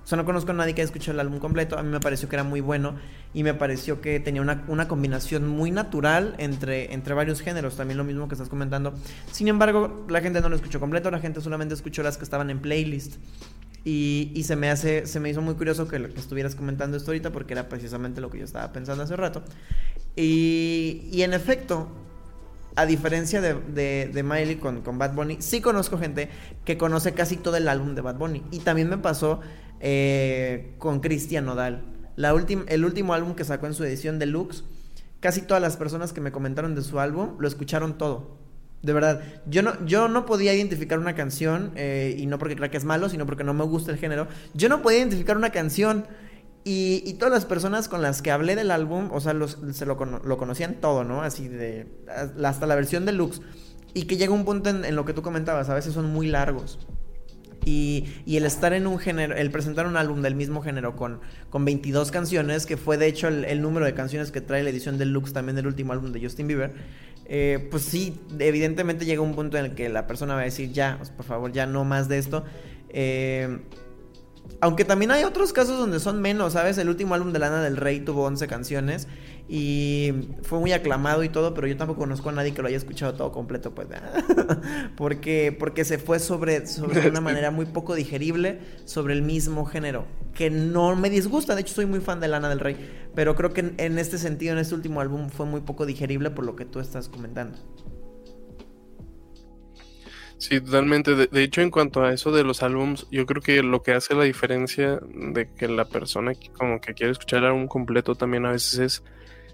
O 0.09 0.15
no 0.15 0.23
conozco 0.23 0.51
a 0.51 0.53
nadie 0.53 0.75
que 0.75 0.81
haya 0.81 0.85
escuchado 0.85 1.13
el 1.13 1.19
álbum 1.19 1.39
completo. 1.39 1.77
A 1.79 1.83
mí 1.83 1.89
me 1.89 1.99
pareció 1.99 2.29
que 2.29 2.35
era 2.35 2.43
muy 2.43 2.61
bueno 2.61 2.95
y 3.33 3.43
me 3.43 3.53
pareció 3.53 4.01
que 4.01 4.19
tenía 4.19 4.41
una, 4.41 4.87
combinación 4.87 5.47
muy 5.47 5.71
natural 5.71 6.35
entre, 6.37 6.93
entre 6.93 7.15
varios 7.15 7.41
géneros. 7.41 7.75
También 7.75 7.97
lo 7.97 8.03
mismo 8.03 8.27
que 8.27 8.35
estás 8.35 8.49
comentando. 8.49 8.93
Sin 9.31 9.47
embargo, 9.47 10.05
la 10.07 10.21
gente 10.21 10.41
no 10.41 10.49
lo 10.49 10.55
escuchó 10.55 10.79
completo. 10.79 11.09
La 11.09 11.19
gente 11.19 11.41
solamente 11.41 11.73
escuchó 11.73 12.03
las 12.03 12.17
que 12.17 12.23
estaban 12.23 12.49
en 12.49 12.59
playlist. 12.59 13.15
Y, 13.83 14.41
se 14.43 14.55
me 14.55 14.71
hace, 14.71 15.05
se 15.05 15.19
me 15.19 15.29
hizo 15.29 15.41
muy 15.41 15.53
curioso 15.53 15.87
que, 15.87 16.01
que, 16.09 16.19
estuvieras 16.19 16.55
comentando 16.55 16.97
esto 16.97 17.11
ahorita 17.11 17.31
porque 17.31 17.53
era 17.53 17.69
precisamente 17.69 18.19
lo 18.19 18.31
que 18.31 18.39
yo 18.39 18.45
estaba 18.45 18.71
pensando 18.73 19.03
hace 19.03 19.15
rato. 19.15 19.43
Y, 20.15 21.07
y 21.11 21.21
en 21.21 21.33
efecto, 21.33 21.87
a 22.75 22.85
diferencia 22.85 23.41
de, 23.41 24.07
de, 24.11 24.23
Miley 24.23 24.55
con, 24.55 24.81
con, 24.81 24.97
Bad 24.97 25.13
Bunny, 25.13 25.37
sí 25.39 25.61
conozco 25.61 25.97
gente 25.97 26.29
que 26.65 26.77
conoce 26.77 27.13
casi 27.13 27.37
todo 27.37 27.57
el 27.57 27.67
álbum 27.67 27.95
de 27.95 28.01
Bad 28.01 28.15
Bunny. 28.15 28.43
Y 28.51 28.59
también 28.59 28.89
me 28.89 28.97
pasó 28.97 29.41
eh, 29.79 30.75
con 30.77 30.99
Cristian 30.99 31.45
Nodal. 31.45 31.83
El 32.17 32.85
último 32.85 33.13
álbum 33.13 33.35
que 33.35 33.43
sacó 33.43 33.67
en 33.67 33.73
su 33.73 33.83
edición 33.83 34.19
deluxe, 34.19 34.63
casi 35.19 35.41
todas 35.41 35.61
las 35.61 35.75
personas 35.75 36.13
que 36.13 36.21
me 36.21 36.31
comentaron 36.31 36.75
de 36.75 36.81
su 36.81 36.99
álbum 36.99 37.35
lo 37.39 37.47
escucharon 37.47 37.97
todo. 37.97 38.37
De 38.81 38.93
verdad, 38.93 39.21
yo 39.47 39.63
no, 39.63 39.83
yo 39.85 40.07
no 40.07 40.25
podía 40.25 40.53
identificar 40.53 40.99
una 40.99 41.15
canción, 41.15 41.71
eh, 41.75 42.15
y 42.17 42.27
no 42.27 42.37
porque 42.37 42.55
crea 42.55 42.69
que 42.69 42.77
es 42.77 42.85
malo, 42.85 43.09
sino 43.09 43.25
porque 43.25 43.43
no 43.43 43.53
me 43.53 43.63
gusta 43.63 43.91
el 43.91 43.97
género. 43.97 44.27
Yo 44.53 44.69
no 44.69 44.81
podía 44.81 44.99
identificar 44.99 45.37
una 45.37 45.49
canción. 45.49 46.05
Y, 46.67 47.13
todas 47.19 47.31
las 47.31 47.45
personas 47.45 47.87
con 47.87 48.01
las 48.01 48.23
que 48.23 48.31
hablé 48.31 48.55
del 48.55 48.71
álbum, 48.71 49.09
o 49.11 49.19
sea, 49.21 49.35
se 49.71 49.85
lo, 49.85 49.97
conocían 49.97 50.75
todo, 50.81 51.03
¿no? 51.03 51.21
Así 51.21 51.47
de. 51.47 51.87
hasta 52.43 52.65
la 52.65 52.75
versión 52.75 53.05
deluxe. 53.05 53.41
Y 53.93 54.03
que 54.03 54.17
llega 54.17 54.33
un 54.33 54.45
punto 54.45 54.69
en 54.69 54.95
lo 54.95 55.05
que 55.05 55.13
tú 55.13 55.21
comentabas, 55.21 55.69
a 55.69 55.75
veces 55.75 55.93
son 55.93 56.11
muy 56.11 56.27
largos. 56.27 56.79
Y, 57.65 58.05
el 58.27 58.45
estar 58.45 58.73
en 58.73 58.85
un 58.85 58.99
género, 58.99 59.35
el 59.35 59.49
presentar 59.49 59.87
un 59.87 59.97
álbum 59.97 60.21
del 60.21 60.35
mismo 60.35 60.61
género 60.61 60.95
con, 60.95 61.19
con 61.49 61.65
22 61.65 62.11
canciones, 62.11 62.65
que 62.65 62.77
fue 62.77 62.97
de 62.97 63.07
hecho 63.07 63.27
el, 63.27 63.61
número 63.61 63.85
de 63.85 63.93
canciones 63.93 64.31
que 64.31 64.39
trae 64.39 64.63
la 64.63 64.69
edición 64.69 64.97
deluxe 64.97 65.33
también 65.33 65.55
del 65.55 65.67
último 65.67 65.91
álbum 65.91 66.11
de 66.11 66.21
Justin 66.21 66.47
Bieber, 66.47 66.73
eh, 67.25 67.67
pues 67.71 67.83
sí, 67.83 68.21
evidentemente 68.37 69.05
llega 69.05 69.21
un 69.21 69.33
punto 69.33 69.57
en 69.57 69.65
el 69.65 69.75
que 69.75 69.89
la 69.89 70.05
persona 70.05 70.35
va 70.35 70.41
a 70.41 70.43
decir, 70.43 70.71
ya, 70.71 70.97
pues, 70.97 71.09
por 71.09 71.25
favor, 71.25 71.51
ya 71.51 71.65
no 71.65 71.83
más 71.83 72.07
de 72.07 72.19
esto. 72.19 72.43
Eh, 72.89 73.59
aunque 74.61 74.85
también 74.85 75.11
hay 75.11 75.23
otros 75.23 75.53
casos 75.53 75.77
donde 75.77 75.99
son 75.99 76.21
menos, 76.21 76.53
¿sabes? 76.53 76.77
El 76.77 76.89
último 76.89 77.15
álbum 77.15 77.33
de 77.33 77.39
Lana 77.39 77.63
del 77.63 77.77
Rey 77.77 77.99
tuvo 77.99 78.25
11 78.25 78.47
canciones 78.47 79.07
y 79.47 80.11
fue 80.41 80.59
muy 80.59 80.71
aclamado 80.71 81.23
y 81.23 81.29
todo, 81.29 81.53
pero 81.53 81.67
yo 81.67 81.77
tampoco 81.77 81.99
conozco 81.99 82.29
a 82.29 82.31
nadie 82.31 82.53
que 82.53 82.61
lo 82.61 82.67
haya 82.67 82.77
escuchado 82.77 83.13
todo 83.13 83.31
completo, 83.31 83.75
pues. 83.75 83.87
porque, 84.97 85.55
porque 85.57 85.85
se 85.85 85.97
fue 85.97 86.19
sobre, 86.19 86.65
sobre 86.65 87.07
una 87.09 87.21
manera 87.21 87.51
muy 87.51 87.65
poco 87.65 87.95
digerible 87.95 88.59
sobre 88.85 89.13
el 89.13 89.21
mismo 89.21 89.65
género, 89.65 90.05
que 90.33 90.49
no 90.49 90.95
me 90.95 91.09
disgusta, 91.09 91.55
de 91.55 91.61
hecho 91.61 91.75
soy 91.75 91.85
muy 91.85 91.99
fan 91.99 92.19
de 92.19 92.27
Lana 92.27 92.49
del 92.49 92.59
Rey, 92.59 92.75
pero 93.13 93.35
creo 93.35 93.53
que 93.53 93.73
en 93.77 93.99
este 93.99 94.17
sentido, 94.17 94.53
en 94.53 94.59
este 94.59 94.75
último 94.75 95.01
álbum 95.01 95.29
fue 95.29 95.45
muy 95.45 95.61
poco 95.61 95.85
digerible 95.85 96.31
por 96.31 96.45
lo 96.45 96.55
que 96.55 96.65
tú 96.65 96.79
estás 96.79 97.07
comentando. 97.07 97.57
Sí, 100.37 100.59
totalmente. 100.59 101.15
De, 101.15 101.43
hecho, 101.43 101.61
en 101.61 101.71
cuanto 101.71 102.03
a 102.03 102.13
eso 102.13 102.31
de 102.31 102.43
los 102.43 102.61
álbums, 102.61 103.07
yo 103.09 103.25
creo 103.25 103.41
que 103.41 103.63
lo 103.63 103.81
que 103.81 103.93
hace 103.93 104.13
la 104.15 104.25
diferencia 104.25 104.99
de 105.01 105.49
que 105.53 105.67
la 105.67 105.85
persona 105.85 106.33
como 106.57 106.81
que 106.81 106.93
quiere 106.93 107.13
escuchar 107.13 107.39
el 107.39 107.45
álbum 107.45 107.67
completo 107.67 108.15
también 108.15 108.45
a 108.45 108.51
veces 108.51 108.79
es 108.79 109.03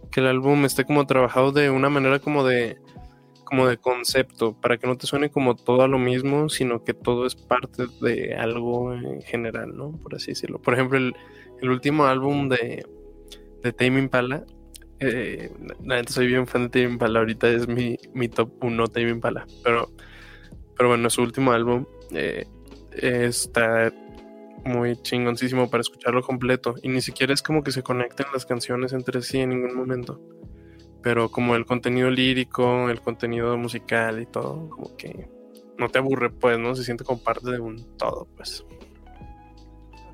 que 0.09 0.19
el 0.19 0.27
álbum 0.27 0.65
esté 0.65 0.85
como 0.85 1.05
trabajado 1.05 1.51
de 1.51 1.69
una 1.69 1.89
manera 1.89 2.19
como 2.19 2.43
de 2.43 2.77
como 3.43 3.67
de 3.67 3.75
concepto, 3.75 4.53
para 4.53 4.77
que 4.77 4.87
no 4.87 4.95
te 4.95 5.07
suene 5.07 5.29
como 5.29 5.55
todo 5.57 5.81
a 5.81 5.87
lo 5.89 5.99
mismo, 5.99 6.47
sino 6.47 6.85
que 6.85 6.93
todo 6.93 7.25
es 7.25 7.35
parte 7.35 7.83
de 7.99 8.33
algo 8.33 8.93
en 8.93 9.21
general, 9.23 9.75
¿no? 9.75 9.91
Por 9.91 10.15
así 10.15 10.27
decirlo. 10.31 10.61
Por 10.61 10.73
ejemplo, 10.73 10.97
el, 10.97 11.13
último 11.69 12.05
álbum 12.05 12.47
de, 12.47 12.85
de 13.61 13.73
Tame 13.73 13.99
Impala, 13.99 14.45
eh, 15.01 15.51
la 15.83 16.01
soy 16.05 16.27
bien 16.27 16.47
fan 16.47 16.63
de 16.63 16.69
Tame 16.69 16.93
Impala, 16.93 17.19
ahorita 17.19 17.49
es 17.49 17.67
mi, 17.67 17.97
mi 18.13 18.29
top 18.29 18.51
1 18.63 18.87
Tame 18.87 19.09
Impala, 19.09 19.45
pero 19.65 19.89
pero 20.81 20.89
bueno, 20.89 21.11
su 21.11 21.21
último 21.21 21.51
álbum 21.51 21.85
eh, 22.11 22.47
está 22.93 23.93
muy 24.65 24.95
chingoncísimo 25.01 25.69
para 25.69 25.81
escucharlo 25.81 26.21
completo. 26.21 26.75
Y 26.81 26.89
ni 26.89 27.01
siquiera 27.01 27.33
es 27.33 27.41
como 27.41 27.63
que 27.63 27.71
se 27.71 27.83
conecten 27.83 28.27
las 28.33 28.45
canciones 28.45 28.93
entre 28.93 29.21
sí 29.21 29.39
en 29.39 29.49
ningún 29.49 29.75
momento. 29.75 30.21
Pero 31.01 31.29
como 31.29 31.55
el 31.55 31.65
contenido 31.65 32.09
lírico, 32.09 32.89
el 32.89 33.01
contenido 33.01 33.57
musical 33.57 34.21
y 34.21 34.25
todo, 34.25 34.69
como 34.69 34.95
que 34.95 35.29
no 35.77 35.89
te 35.89 35.99
aburre, 35.99 36.29
pues, 36.29 36.59
¿no? 36.59 36.75
Se 36.75 36.83
siente 36.83 37.03
como 37.03 37.21
parte 37.21 37.49
de 37.49 37.59
un 37.59 37.97
todo, 37.97 38.27
pues. 38.37 38.63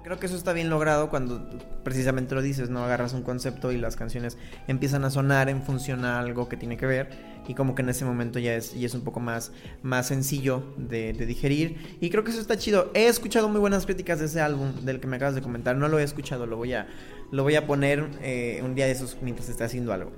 Creo 0.04 0.18
que 0.20 0.28
eso 0.28 0.38
está 0.38 0.54
bien 0.54 0.70
logrado 0.70 1.10
cuando 1.10 1.50
precisamente 1.84 2.34
lo 2.34 2.42
dices, 2.42 2.70
¿no? 2.70 2.82
Agarras 2.86 3.14
un 3.14 3.24
concepto 3.24 3.74
y 3.74 3.78
las 3.78 3.98
canciones 3.98 4.38
empiezan 4.68 5.04
a 5.04 5.10
sonar 5.10 5.50
en 5.50 5.62
función 5.62 6.06
a 6.06 6.20
algo 6.20 6.48
que 6.48 6.56
tiene 6.56 6.78
que 6.78 6.86
ver 6.86 7.10
y 7.48 7.54
como 7.54 7.76
que 7.76 7.82
en 7.82 7.90
ese 7.90 8.06
momento 8.06 8.40
ya 8.40 8.56
es, 8.56 8.74
es 8.74 8.94
un 8.94 9.02
poco 9.02 9.20
más, 9.20 9.52
más 9.82 10.08
sencillo 10.08 10.64
de, 10.78 11.14
digerir. 11.14 11.98
Y 12.02 12.10
creo 12.10 12.24
que 12.24 12.32
eso 12.32 12.42
está 12.42 12.58
chido. 12.58 12.92
He 12.94 13.08
escuchado 13.08 13.50
muy 13.50 13.60
buenas 13.60 13.86
críticas 13.86 14.20
de 14.20 14.26
ese 14.26 14.42
álbum 14.42 14.74
del 14.84 15.00
que 15.00 15.08
me 15.08 15.16
acabas 15.16 15.36
de 15.36 15.42
comentar. 15.42 15.76
No 15.76 15.88
lo 15.88 16.00
he 16.00 16.04
escuchado, 16.04 16.46
lo 16.46 16.58
voy 16.58 16.74
a, 16.74 16.88
lo 17.32 17.44
voy 17.44 17.56
a 17.56 17.66
poner 17.66 18.08
eh, 18.22 18.62
un 18.64 18.76
día 18.76 18.86
de 18.86 18.92
esos 18.92 19.18
mientras 19.22 19.50
esté 19.50 19.64
haciendo 19.64 19.94
algo. 19.94 20.12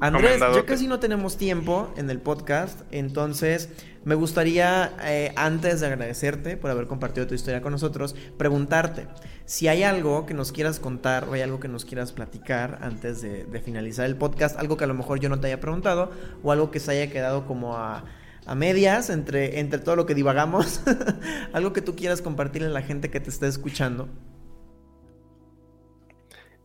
Andrés, 0.00 0.40
ya 0.40 0.64
casi 0.64 0.86
no 0.86 1.00
tenemos 1.00 1.36
tiempo 1.36 1.92
en 1.96 2.08
el 2.08 2.20
podcast, 2.20 2.82
entonces 2.92 3.68
me 4.04 4.14
gustaría, 4.14 4.96
eh, 5.02 5.32
antes 5.34 5.80
de 5.80 5.86
agradecerte 5.88 6.56
por 6.56 6.70
haber 6.70 6.86
compartido 6.86 7.26
tu 7.26 7.34
historia 7.34 7.60
con 7.60 7.72
nosotros, 7.72 8.14
preguntarte 8.36 9.08
si 9.44 9.66
hay 9.66 9.82
algo 9.82 10.24
que 10.24 10.34
nos 10.34 10.52
quieras 10.52 10.78
contar 10.78 11.24
o 11.24 11.32
hay 11.32 11.40
algo 11.40 11.58
que 11.58 11.68
nos 11.68 11.84
quieras 11.84 12.12
platicar 12.12 12.78
antes 12.82 13.22
de, 13.22 13.44
finalizar 13.64 14.06
el 14.06 14.16
podcast, 14.16 14.56
algo 14.56 14.76
que 14.76 14.84
a 14.84 14.86
lo 14.86 14.94
mejor 14.94 15.18
yo 15.18 15.28
no 15.28 15.40
te 15.40 15.48
haya 15.48 15.60
preguntado 15.60 16.12
o 16.42 16.52
algo 16.52 16.70
que 16.70 16.80
se 16.80 16.92
haya 16.92 17.10
quedado 17.10 17.46
como 17.46 17.76
a, 17.76 18.04
medias 18.56 19.10
entre, 19.10 19.60
entre 19.60 19.78
todo 19.78 19.94
lo 19.94 20.06
que 20.06 20.14
divagamos, 20.14 20.80
algo 21.52 21.74
que 21.74 21.82
tú 21.82 21.94
quieras 21.96 22.22
compartirle 22.22 22.68
a 22.68 22.70
la 22.70 22.80
gente 22.80 23.10
que 23.10 23.20
te 23.20 23.28
está 23.28 23.46
escuchando. 23.46 24.08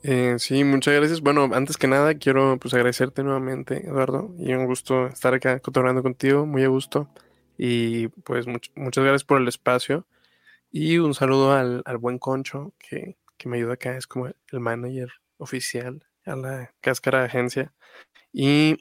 Eh, 0.05 0.35
sí, 0.37 0.65
muchas 0.65 0.93
gracias. 0.95 1.21
Bueno, 1.21 1.49
antes 1.53 1.77
que 1.77 1.87
nada, 1.87 2.13
quiero 2.15 2.57
pues 2.59 2.73
agradecerte 2.73 3.23
nuevamente, 3.23 3.87
Eduardo, 3.87 4.35
y 4.37 4.53
un 4.53 4.65
gusto 4.65 5.07
estar 5.07 5.33
acá 5.33 5.61
cotorreando 5.61 6.03
contigo, 6.03 6.45
muy 6.45 6.63
a 6.63 6.67
gusto. 6.67 7.09
Y 7.57 8.09
pues 8.09 8.45
muchas 8.47 9.03
gracias 9.03 9.23
por 9.23 9.41
el 9.41 9.47
espacio. 9.47 10.05
Y 10.71 10.97
un 10.97 11.13
saludo 11.13 11.53
al, 11.53 11.83
buen 11.99 12.19
Concho, 12.19 12.73
que, 12.79 13.17
me 13.45 13.57
ayuda 13.57 13.73
acá, 13.73 13.97
es 13.97 14.07
como 14.07 14.27
el 14.27 14.59
manager 14.59 15.09
oficial 15.37 16.05
a 16.25 16.35
la 16.35 16.73
cáscara 16.81 17.19
de 17.19 17.25
agencia. 17.25 17.73
Y 18.33 18.77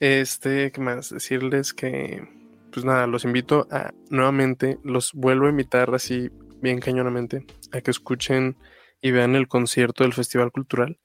este, 0.00 0.72
¿qué 0.72 0.80
más? 0.80 1.10
Decirles 1.10 1.74
que, 1.74 2.28
pues 2.72 2.84
nada, 2.84 3.06
los 3.06 3.24
invito 3.24 3.66
a 3.70 3.92
nuevamente, 4.10 4.78
los 4.84 5.12
vuelvo 5.14 5.46
a 5.46 5.50
invitar 5.50 5.94
así 5.94 6.30
bien 6.60 6.80
cañonamente, 6.80 7.46
a 7.72 7.80
que 7.80 7.90
escuchen 7.90 8.56
y 9.02 9.10
vean 9.10 9.34
el 9.34 9.48
concierto 9.48 10.04
del 10.04 10.14
Festival 10.14 10.52
Cultural. 10.52 10.98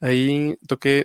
Ahí 0.00 0.58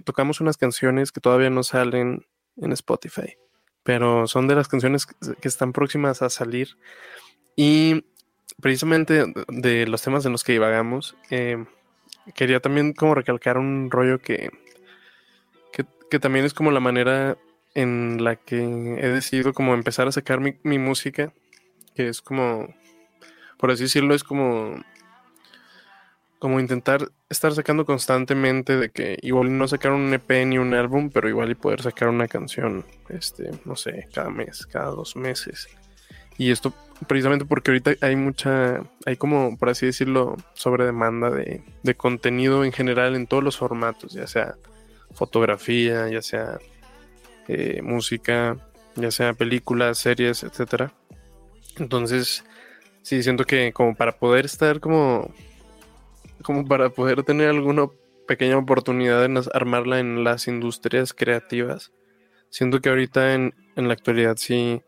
tocamos 0.04 0.42
unas 0.42 0.58
canciones 0.58 1.12
que 1.12 1.22
todavía 1.22 1.50
no 1.50 1.64
salen 1.64 2.26
en 2.58 2.72
Spotify, 2.74 3.38
pero 3.84 4.28
son 4.28 4.48
de 4.48 4.56
las 4.56 4.68
canciones 4.68 5.06
que 5.06 5.48
están 5.48 5.72
próximas 5.72 6.22
a 6.22 6.30
salir. 6.30 6.78
Y 7.56 8.04
precisamente 8.62 9.26
de 9.48 9.88
los 9.88 10.02
temas 10.02 10.26
en 10.26 10.32
los 10.32 10.44
que 10.44 10.54
divagamos, 10.54 11.16
eh, 11.30 11.64
quería 12.36 12.60
también 12.60 12.94
como 12.94 13.16
recalcar 13.16 13.58
un 13.58 13.90
rollo 13.92 14.20
que, 14.20 14.52
que, 16.10 16.20
también 16.20 16.46
es 16.46 16.54
como 16.54 16.70
la 16.70 16.80
manera 16.80 17.38
en 17.74 18.24
la 18.24 18.36
que 18.36 18.60
he 18.60 19.10
decidido 19.10 19.52
como 19.52 19.74
empezar 19.74 20.08
a 20.08 20.12
sacar 20.12 20.40
mi, 20.40 20.60
mi 20.62 20.78
música, 20.78 21.34
que 21.96 22.08
es 22.08 22.22
como, 22.22 22.72
por 23.58 23.72
así 23.72 23.84
decirlo, 23.84 24.14
es 24.14 24.24
como 24.24 24.84
como 26.44 26.60
intentar 26.60 27.10
estar 27.30 27.54
sacando 27.54 27.86
constantemente 27.86 28.76
de 28.76 28.90
que 28.90 29.18
igual 29.22 29.58
no 29.58 29.66
sacar 29.66 29.94
un 29.94 30.14
EP 30.14 30.46
ni 30.46 30.58
un 30.58 30.74
álbum, 30.74 31.10
pero 31.10 31.30
igual 31.30 31.50
y 31.52 31.56
poder 31.56 31.82
sacar 31.82 32.10
una 32.10 32.28
canción, 32.28 32.84
este, 33.08 33.52
no 33.64 33.78
sé, 33.78 34.10
cada 34.14 34.30
mes, 34.30 34.66
cada 34.66 34.88
dos 34.88 35.16
meses. 35.16 35.70
Y 36.38 36.52
esto 36.52 36.74
precisamente 37.08 37.46
porque 37.46 37.72
ahorita 37.72 37.94
hay 38.02 38.18
mucha, 38.18 38.84
hay 39.06 39.16
como, 39.16 39.58
por 39.58 39.70
así 39.70 39.86
decirlo, 39.86 40.36
sobre 40.54 40.84
demanda 40.84 41.30
de, 41.30 41.64
de 41.82 41.96
contenido 41.96 42.66
en 42.66 42.74
general 42.74 43.16
en 43.16 43.26
todos 43.26 43.42
los 43.42 43.56
formatos, 43.56 44.12
ya 44.12 44.28
sea 44.28 44.56
fotografía, 45.14 46.10
ya 46.10 46.22
sea 46.22 46.60
eh, 47.48 47.82
música, 47.82 48.58
ya 48.98 49.12
sea 49.12 49.32
películas, 49.32 49.98
series, 49.98 50.44
etcétera. 50.44 50.92
Entonces, 51.78 52.44
sí, 53.02 53.24
siento 53.24 53.46
que 53.46 53.72
como 53.72 53.96
para 53.96 54.12
poder 54.18 54.44
estar 54.44 54.82
como 54.82 55.32
como 56.44 56.66
para 56.66 56.90
poder 56.90 57.24
tener 57.24 57.50
alguna 57.50 57.88
pequeña 58.28 58.58
oportunidad 58.58 59.26
en 59.26 59.38
armarla 59.54 60.00
en 60.00 60.24
las 60.24 60.48
industrias 60.48 61.14
creativas. 61.14 61.92
Siento 62.50 62.82
que 62.82 62.90
ahorita 62.90 63.34
en, 63.34 63.54
la 63.76 63.94
actualidad 63.94 64.36
sí 64.38 64.82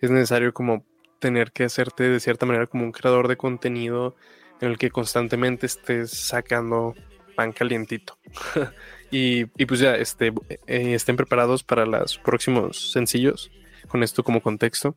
es 0.00 0.10
necesario 0.10 0.52
como 0.52 0.84
tener 1.20 1.52
que 1.52 1.64
hacerte 1.64 2.04
de 2.04 2.20
cierta 2.20 2.46
manera 2.46 2.66
como 2.66 2.84
un 2.84 2.92
creador 2.92 3.28
de 3.28 3.36
contenido 3.36 4.16
en 4.60 4.70
el 4.70 4.78
que 4.78 4.90
constantemente 4.90 5.66
estés 5.66 6.10
sacando 6.10 6.94
pan 7.36 7.52
calientito. 7.52 8.18
y, 9.10 9.44
pues 9.44 9.80
ya 9.80 9.94
este, 9.96 10.32
eh, 10.66 10.94
estén 10.94 11.16
preparados 11.16 11.62
para 11.62 11.86
los 11.86 12.18
próximos 12.18 12.90
sencillos 12.92 13.50
con 13.88 14.02
esto 14.02 14.24
como 14.24 14.42
contexto. 14.42 14.96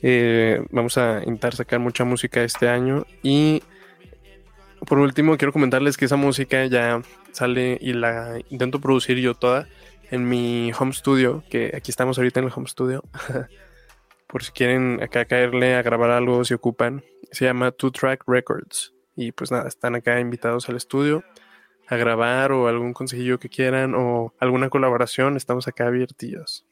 Eh, 0.00 0.62
vamos 0.70 0.96
a 0.98 1.18
intentar 1.18 1.56
sacar 1.56 1.80
mucha 1.80 2.04
música 2.04 2.42
este 2.44 2.68
año 2.68 3.04
y 3.22 3.62
por 4.86 4.98
último, 4.98 5.36
quiero 5.36 5.52
comentarles 5.52 5.96
que 5.96 6.04
esa 6.04 6.16
música 6.16 6.66
ya 6.66 7.02
sale 7.32 7.78
y 7.80 7.92
la 7.92 8.38
intento 8.50 8.80
producir 8.80 9.18
yo 9.18 9.34
toda 9.34 9.68
en 10.10 10.28
mi 10.28 10.72
home 10.78 10.92
studio, 10.92 11.44
que 11.50 11.72
aquí 11.76 11.90
estamos 11.90 12.18
ahorita 12.18 12.40
en 12.40 12.46
el 12.46 12.52
home 12.54 12.68
studio. 12.68 13.02
por 14.26 14.44
si 14.44 14.52
quieren 14.52 15.02
acá 15.02 15.24
caerle 15.24 15.74
a 15.74 15.82
grabar 15.82 16.10
algo, 16.10 16.44
si 16.44 16.54
ocupan. 16.54 17.02
Se 17.32 17.44
llama 17.44 17.72
Two 17.72 17.90
Track 17.90 18.24
Records. 18.26 18.94
Y 19.16 19.32
pues 19.32 19.50
nada, 19.50 19.66
están 19.66 19.94
acá 19.94 20.20
invitados 20.20 20.68
al 20.68 20.76
estudio 20.76 21.24
a 21.88 21.96
grabar 21.96 22.52
o 22.52 22.68
algún 22.68 22.92
consejillo 22.92 23.38
que 23.38 23.48
quieran 23.48 23.94
o 23.94 24.34
alguna 24.38 24.68
colaboración. 24.68 25.36
Estamos 25.36 25.66
acá 25.66 25.86
abiertos. 25.86 26.66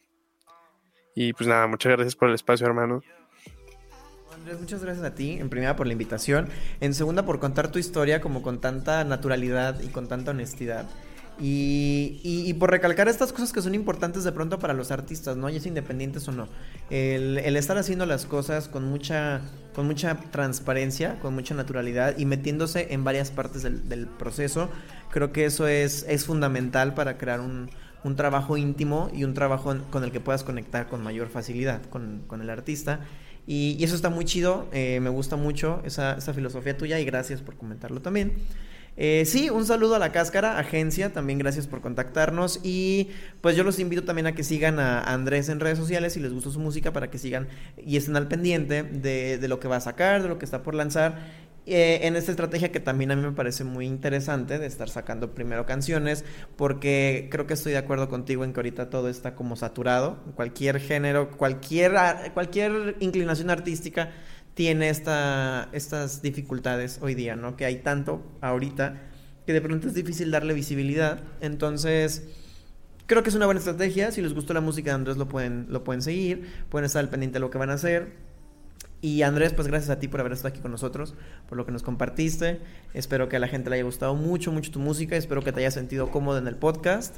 Y 1.15 1.33
pues 1.33 1.49
nada, 1.49 1.67
muchas 1.67 1.93
gracias 1.93 2.15
por 2.15 2.29
el 2.29 2.35
espacio, 2.35 2.67
hermano 2.67 3.03
muchas 4.55 4.83
gracias 4.83 5.05
a 5.05 5.15
ti, 5.15 5.33
en 5.33 5.49
primera 5.49 5.77
por 5.77 5.87
la 5.87 5.93
invitación, 5.93 6.49
en 6.81 6.95
segunda 6.95 7.25
por 7.25 7.41
contar 7.41 7.73
tu 7.73 7.79
historia 7.79 8.21
como 8.21 8.43
con 8.43 8.61
tanta 8.61 9.05
naturalidad 9.05 9.81
y 9.81 9.89
con 9.89 10.09
tanta 10.09 10.31
honestidad. 10.31 10.87
Y, 11.39 12.55
por 12.55 12.71
recalcar 12.71 13.09
estas 13.09 13.31
cosas 13.31 13.53
que 13.53 13.61
son 13.61 13.75
importantes 13.75 14.25
de 14.25 14.33
pronto 14.33 14.59
para 14.59 14.73
los 14.73 14.91
artistas, 14.91 15.37
¿no? 15.37 15.51
Ya 15.51 15.59
es 15.59 15.67
independientes 15.67 16.27
o 16.29 16.33
no. 16.33 16.49
El, 16.89 17.57
estar 17.57 17.77
haciendo 17.77 18.07
las 18.07 18.25
cosas 18.25 18.69
con 18.69 18.89
mucha, 18.89 19.43
con 19.75 19.87
mucha 19.87 20.17
transparencia, 20.31 21.19
con 21.21 21.35
mucha 21.35 21.55
naturalidad 21.55 22.17
y 22.17 22.25
metiéndose 22.25 22.95
en 22.95 23.05
varias 23.05 23.31
partes 23.31 23.63
del, 23.65 24.07
proceso, 24.19 24.71
creo 25.11 25.33
que 25.33 25.45
eso 25.45 25.69
es, 25.69 26.07
es 26.09 26.25
fundamental 26.25 26.95
para 26.95 27.19
crear 27.19 27.41
un, 27.41 27.69
un, 28.03 28.17
trabajo 28.17 28.57
íntimo 28.57 29.11
y 29.13 29.25
un 29.25 29.35
trabajo 29.35 29.77
con 29.91 30.05
el 30.05 30.13
que 30.13 30.21
puedas 30.21 30.43
conectar 30.43 30.87
con 30.89 31.03
mayor 31.03 31.29
facilidad 31.29 31.83
con, 31.91 32.23
con 32.27 32.41
el 32.41 32.49
artista. 32.49 33.01
Y, 33.47 33.83
eso 33.83 33.95
está 33.95 34.11
muy 34.11 34.25
chido, 34.25 34.67
eh, 34.73 34.99
me 35.01 35.11
gusta 35.11 35.37
mucho 35.37 35.81
esa, 35.85 36.21
filosofía 36.35 36.77
tuya 36.77 36.99
y 36.99 37.05
gracias 37.05 37.43
por 37.43 37.57
comentarlo 37.57 38.03
también. 38.03 38.35
Eh, 38.99 39.25
sí, 39.27 39.51
un 39.51 39.67
saludo 39.67 39.95
a 39.95 39.99
la 39.99 40.11
cáscara, 40.11 40.59
agencia, 40.59 41.13
también 41.13 41.39
gracias 41.39 41.67
por 41.67 41.83
contactarnos 41.83 42.61
y 42.63 43.11
pues 43.43 43.55
yo 43.55 43.63
los 43.63 43.79
invito 43.79 44.05
también 44.05 44.27
a 44.27 44.35
que 44.35 44.43
sigan 44.43 44.81
a 44.81 45.03
Andrés 45.03 45.51
en 45.51 45.61
redes 45.61 45.77
sociales 45.77 46.15
si 46.15 46.21
les 46.21 46.33
gustó 46.33 46.51
su 46.51 46.61
música 46.61 46.95
para 46.95 47.11
que 47.11 47.19
sigan 47.19 47.47
y 47.77 47.99
estén 47.99 48.17
al 48.17 48.27
pendiente 48.27 48.83
de, 48.85 49.37
de 49.37 49.49
lo 49.49 49.61
que 49.61 49.69
va 49.69 49.77
a 49.77 49.81
sacar, 49.81 50.23
de 50.23 50.29
lo 50.29 50.39
que 50.39 50.47
está 50.47 50.63
por 50.63 50.75
lanzar 50.75 51.46
eh, 51.67 52.07
en 52.07 52.15
esta 52.15 52.31
estrategia 52.31 52.71
que 52.71 52.79
también 52.79 53.11
a 53.11 53.17
mí 53.17 53.23
me 53.23 53.33
parece 53.33 53.65
muy 53.65 53.87
interesante 53.87 54.61
de 54.61 54.67
estar 54.67 54.89
sacando 54.89 55.35
primero 55.35 55.67
canciones, 55.67 56.25
porque 56.55 57.29
creo 57.29 57.49
que 57.49 57.55
estoy 57.55 57.73
de 57.73 57.79
acuerdo 57.79 58.09
contigo 58.09 58.45
en 58.45 58.53
que 58.53 58.61
ahorita 58.61 58.89
todo 58.89 59.09
está 59.09 59.35
como 59.35 59.57
saturado, 59.57 60.23
cualquier 60.37 60.79
género, 60.79 61.37
cualquier, 61.37 61.93
cualquier 62.35 62.95
inclinación 63.01 63.51
artística 63.51 64.11
tiene 64.55 64.91
esta, 64.91 65.69
estas 65.73 66.23
dificultades 66.23 67.01
hoy 67.03 67.17
día, 67.17 67.35
¿no? 67.35 67.57
Que 67.57 67.65
hay 67.65 67.77
tanto 67.79 68.23
ahorita 68.41 69.03
que 69.45 69.53
de 69.53 69.61
pronto 69.61 69.89
es 69.89 69.95
difícil 69.95 70.31
darle 70.31 70.55
visibilidad, 70.55 71.21
entonces... 71.41 72.23
Creo 73.09 73.23
que 73.23 73.29
es 73.29 73.37
una 73.37 73.47
buena 73.47 73.61
estrategia. 73.61 74.11
Si 74.11 74.21
les 74.21 74.35
gustó 74.35 74.53
la 74.53 74.61
música 74.61 74.91
de 74.91 74.97
Andrés, 74.97 75.17
lo 75.17 75.29
pueden, 75.29 75.67
lo 75.69 75.85
pueden 75.85 76.03
seguir. 76.03 76.51
Pueden 76.69 76.87
estar 76.87 76.99
al 76.99 77.09
pendiente 77.09 77.35
de 77.35 77.41
lo 77.41 77.51
que 77.51 77.59
van 77.59 77.71
a 77.71 77.75
hacer. 77.75 78.26
Y 79.01 79.23
Andrés, 79.23 79.53
pues 79.53 79.69
gracias 79.69 79.91
a 79.91 79.99
ti 79.99 80.09
por 80.09 80.21
haber 80.21 80.33
estado 80.33 80.49
aquí 80.49 80.61
con 80.61 80.71
nosotros, 80.71 81.15
por 81.49 81.59
lo 81.59 81.67
que 81.67 81.73
nos 81.73 81.83
compartiste. 81.83 82.61
Espero 82.95 83.29
que 83.29 83.37
a 83.37 83.39
la 83.39 83.49
gente 83.49 83.71
le 83.71 83.77
haya 83.77 83.85
gustado 83.85 84.15
mucho, 84.15 84.53
mucho 84.53 84.71
tu 84.71 84.81
música. 84.81 85.17
Espero 85.17 85.43
que 85.43 85.53
te 85.53 85.61
hayas 85.61 85.75
sentido 85.75 86.11
cómodo 86.11 86.39
en 86.39 86.47
el 86.47 86.57
podcast. 86.57 87.17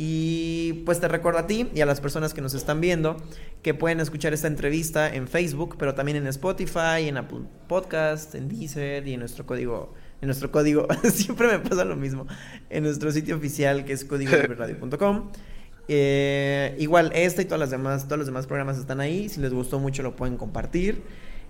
Y 0.00 0.84
pues 0.86 1.00
te 1.00 1.08
recuerdo 1.08 1.40
a 1.40 1.46
ti 1.46 1.68
y 1.74 1.80
a 1.80 1.86
las 1.86 2.00
personas 2.00 2.32
que 2.32 2.40
nos 2.40 2.54
están 2.54 2.80
viendo 2.80 3.16
que 3.62 3.74
pueden 3.74 3.98
escuchar 3.98 4.32
esta 4.32 4.46
entrevista 4.46 5.12
en 5.12 5.26
Facebook, 5.26 5.76
pero 5.76 5.94
también 5.94 6.16
en 6.18 6.28
Spotify, 6.28 7.08
en 7.08 7.16
Apple 7.16 7.40
Podcast, 7.66 8.34
en 8.36 8.48
Deezer 8.48 9.06
y 9.08 9.14
en 9.14 9.20
nuestro 9.20 9.44
código. 9.44 9.94
En 10.20 10.26
nuestro 10.26 10.50
código, 10.50 10.86
siempre 11.12 11.48
me 11.48 11.58
pasa 11.58 11.84
lo 11.84 11.96
mismo. 11.96 12.26
En 12.70 12.84
nuestro 12.84 13.10
sitio 13.12 13.36
oficial 13.36 13.84
que 13.84 13.92
es 13.92 14.04
códigolibreradio.com. 14.04 15.30
Eh, 15.88 16.76
igual, 16.78 17.10
este 17.14 17.42
y 17.42 17.44
todas 17.46 17.60
las 17.60 17.70
demás, 17.70 18.04
todos 18.04 18.18
los 18.18 18.26
demás 18.26 18.46
programas 18.46 18.78
están 18.78 19.00
ahí. 19.00 19.28
Si 19.28 19.40
les 19.40 19.52
gustó 19.52 19.78
mucho, 19.78 20.02
lo 20.02 20.14
pueden 20.14 20.36
compartir. 20.36 21.02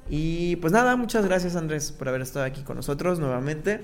Y 0.09 0.57
pues 0.57 0.73
nada, 0.73 0.97
muchas 0.97 1.25
gracias 1.27 1.55
Andrés 1.57 1.93
por 1.93 2.09
haber 2.09 2.23
estado 2.23 2.45
aquí 2.45 2.63
con 2.63 2.77
nosotros 2.77 3.19
nuevamente. 3.19 3.81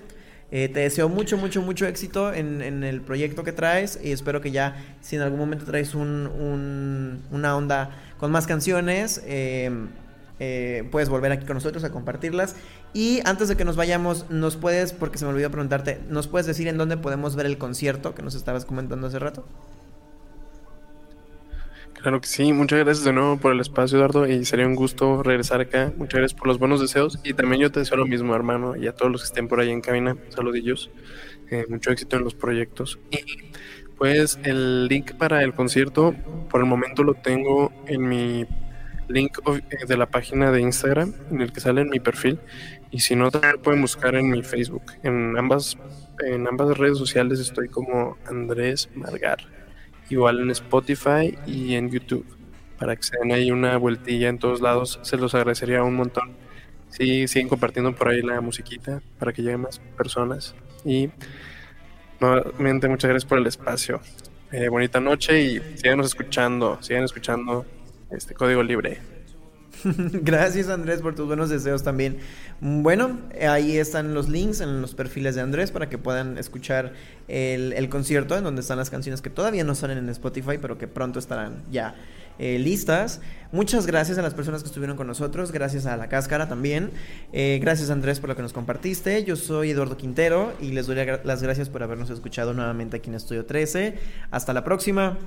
Eh, 0.51 0.69
te 0.69 0.81
deseo 0.81 1.09
mucho, 1.09 1.37
mucho, 1.37 1.63
mucho 1.63 1.87
éxito 1.87 2.33
en, 2.33 2.85
el 2.85 3.01
proyecto 3.01 3.43
que 3.43 3.53
traes 3.53 3.99
y 4.03 4.13
espero 4.13 4.41
que 4.41 4.51
ya, 4.51 4.77
si 5.01 5.17
en 5.17 5.23
algún 5.23 5.39
momento 5.39 5.65
traes 5.65 5.95
un, 5.95 7.23
una 7.31 7.57
onda 7.57 7.91
con 8.19 8.31
más 8.31 8.47
canciones, 8.47 9.23
eh, 9.27 9.71
eh, 10.39 10.87
puedes 10.93 11.09
volver 11.09 11.33
aquí 11.33 11.47
con 11.47 11.55
nosotros 11.55 11.83
a 11.85 11.91
compartirlas. 11.91 12.57
Y 12.93 13.21
antes 13.25 13.49
de 13.49 13.57
que 13.57 13.65
nos 13.65 13.77
vayamos, 13.77 14.31
nos 14.31 14.57
puedes, 14.57 14.93
porque 14.93 15.19
se 15.19 15.25
me 15.25 15.33
olvidó 15.33 15.51
preguntarte, 15.51 16.01
¿nos 16.09 16.29
puedes 16.29 16.47
decir 16.47 16.69
en 16.69 16.79
dónde 16.79 16.97
podemos 16.97 17.35
ver 17.35 17.47
el 17.47 17.59
concierto 17.59 18.15
que 18.15 18.23
nos 18.23 18.35
estabas 18.35 18.65
comentando 18.65 19.09
hace 19.09 19.19
rato? 19.19 19.45
Claro 22.05 22.21
que 22.21 22.29
sí, 22.29 22.53
muchas 22.53 22.81
gracias 22.81 23.03
de 23.03 23.15
nuevo 23.15 23.39
por 23.39 23.53
el 23.53 23.61
espacio, 23.61 23.97
Eduardo, 23.97 24.27
y 24.27 24.45
sería 24.45 24.67
un 24.67 24.75
gusto 24.75 25.23
regresar 25.23 25.63
acá. 25.63 25.91
Muchas 25.97 26.19
gracias 26.19 26.39
por 26.39 26.49
los 26.49 26.59
buenos 26.59 26.79
deseos 26.79 27.19
y 27.25 27.33
también 27.33 27.63
yo 27.63 27.73
te 27.73 27.81
deseo 27.81 27.97
lo 27.97 28.05
mismo, 28.05 28.35
hermano, 28.37 28.77
y 28.77 28.87
a 28.87 28.93
todos 28.95 29.11
los 29.11 29.23
que 29.23 29.29
estén 29.29 29.49
por 29.49 29.59
ahí 29.59 29.71
en 29.71 29.81
cabina, 29.81 30.15
saludillos, 30.29 30.91
eh, 31.51 31.65
mucho 31.71 31.91
éxito 31.93 32.19
en 32.19 32.25
los 32.25 32.35
proyectos. 32.35 32.99
Y 33.11 33.25
pues 33.97 34.39
el 34.43 34.87
link 34.87 35.15
para 35.15 35.43
el 35.45 35.55
concierto, 35.55 36.15
por 36.51 36.61
el 36.61 36.67
momento 36.67 37.05
lo 37.05 37.15
tengo 37.15 37.73
en 37.87 38.07
mi 38.07 38.45
link 39.09 39.39
eh, 39.47 39.87
de 39.89 39.97
la 39.97 40.05
página 40.05 40.51
de 40.51 40.61
Instagram, 40.61 41.15
en 41.31 41.41
el 41.41 41.55
que 41.55 41.61
sale 41.61 41.81
en 41.81 41.89
mi 41.89 42.01
perfil, 42.01 42.39
y 42.91 43.01
si 43.01 43.17
no, 43.17 43.31
también 43.31 43.63
pueden 43.63 43.81
buscar 43.81 44.15
en 44.15 44.29
mi 44.29 44.43
Facebook. 44.43 44.93
En 45.05 45.39
ambas, 45.39 45.79
en 46.23 46.47
ambas 46.47 46.77
redes 46.77 46.99
sociales 46.99 47.41
estoy 47.41 47.69
como 47.69 48.19
Andrés 48.27 48.91
Margar 48.95 49.64
igual 50.11 50.41
en 50.41 50.51
Spotify 50.51 51.37
y 51.47 51.75
en 51.75 51.91
YouTube. 51.91 52.27
Para 52.79 52.97
que 52.97 53.03
se 53.03 53.17
den 53.19 53.33
ahí 53.33 53.51
una 53.51 53.77
vueltilla 53.77 54.29
en 54.29 54.39
todos 54.39 54.61
lados, 54.61 54.99
se 55.03 55.17
los 55.17 55.35
agradecería 55.35 55.83
un 55.83 55.95
montón. 55.95 56.33
Sí, 56.91 57.27
siguen 57.29 57.49
compartiendo 57.49 57.95
por 57.95 58.09
ahí 58.09 58.23
la 58.23 58.41
musiquita 58.41 59.03
para 59.19 59.33
que 59.33 59.43
lleguen 59.43 59.63
más 59.63 59.79
personas. 59.97 60.55
Y 60.85 61.11
nuevamente 62.21 62.89
muchas 62.89 63.09
gracias 63.09 63.29
por 63.29 63.39
el 63.39 63.47
espacio. 63.47 64.01
Eh, 64.53 64.69
bonita 64.69 65.01
noche 65.01 65.43
y 65.43 65.61
síganos 65.77 66.07
escuchando, 66.07 66.79
sigan 66.81 67.05
escuchando 67.05 67.67
este 68.11 68.35
código 68.35 68.63
libre. 68.63 69.14
Gracias 70.23 70.69
Andrés 70.69 71.01
por 71.01 71.15
tus 71.15 71.27
buenos 71.27 71.51
deseos 71.51 71.83
también. 71.83 72.19
Bueno, 72.61 73.19
ahí 73.49 73.77
están 73.77 74.15
los 74.15 74.29
links 74.29 74.61
en 74.61 74.81
los 74.81 74.95
perfiles 74.95 75.35
de 75.35 75.43
Andrés 75.43 75.71
para 75.71 75.89
que 75.89 75.99
puedan 75.99 76.39
escuchar 76.39 76.93
el, 77.29 77.89
concierto 77.89 78.37
en 78.37 78.45
donde 78.45 78.63
están 78.63 78.79
las 78.79 78.91
canciones 78.91 79.21
que 79.21 79.31
todavía 79.31 79.65
no 79.65 79.75
salen 79.75 79.99
en 79.99 80.09
Spotify, 80.09 80.59
pero 80.61 80.79
que 80.79 80.89
pronto 80.89 81.19
estarán 81.19 81.63
ya 81.71 81.95
eh, 82.39 82.59
listas. 82.59 83.21
Muchas 83.53 83.87
gracias 83.87 84.19
a 84.19 84.23
las 84.23 84.35
personas 84.35 84.63
que 84.63 84.69
estuvieron 84.69 84.97
con 84.97 85.07
nosotros, 85.07 85.53
gracias 85.53 85.87
a 85.87 85.97
La 85.97 86.09
Cáscara 86.09 86.49
también. 86.49 86.91
Eh, 87.33 87.59
gracias 87.61 87.91
Andrés 87.91 88.21
por 88.21 88.31
lo 88.31 88.37
que 88.37 88.43
nos 88.43 88.53
compartiste. 88.53 89.25
Yo 89.25 89.37
soy 89.37 89.71
Eduardo 89.71 89.97
Quintero 89.97 90.55
y 90.61 90.73
les 90.73 90.87
doy 90.87 90.97
las 91.25 91.43
gracias 91.43 91.69
por 91.69 91.83
habernos 91.83 92.11
escuchado 92.11 92.55
nuevamente 92.55 92.97
aquí 92.97 93.11
en 93.11 93.17
Estudio 93.17 93.45
13. 93.45 93.95
Hasta 94.31 94.53
la 94.53 94.65
próxima. 94.65 95.19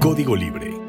Código 0.00 0.34
Libre 0.34 0.79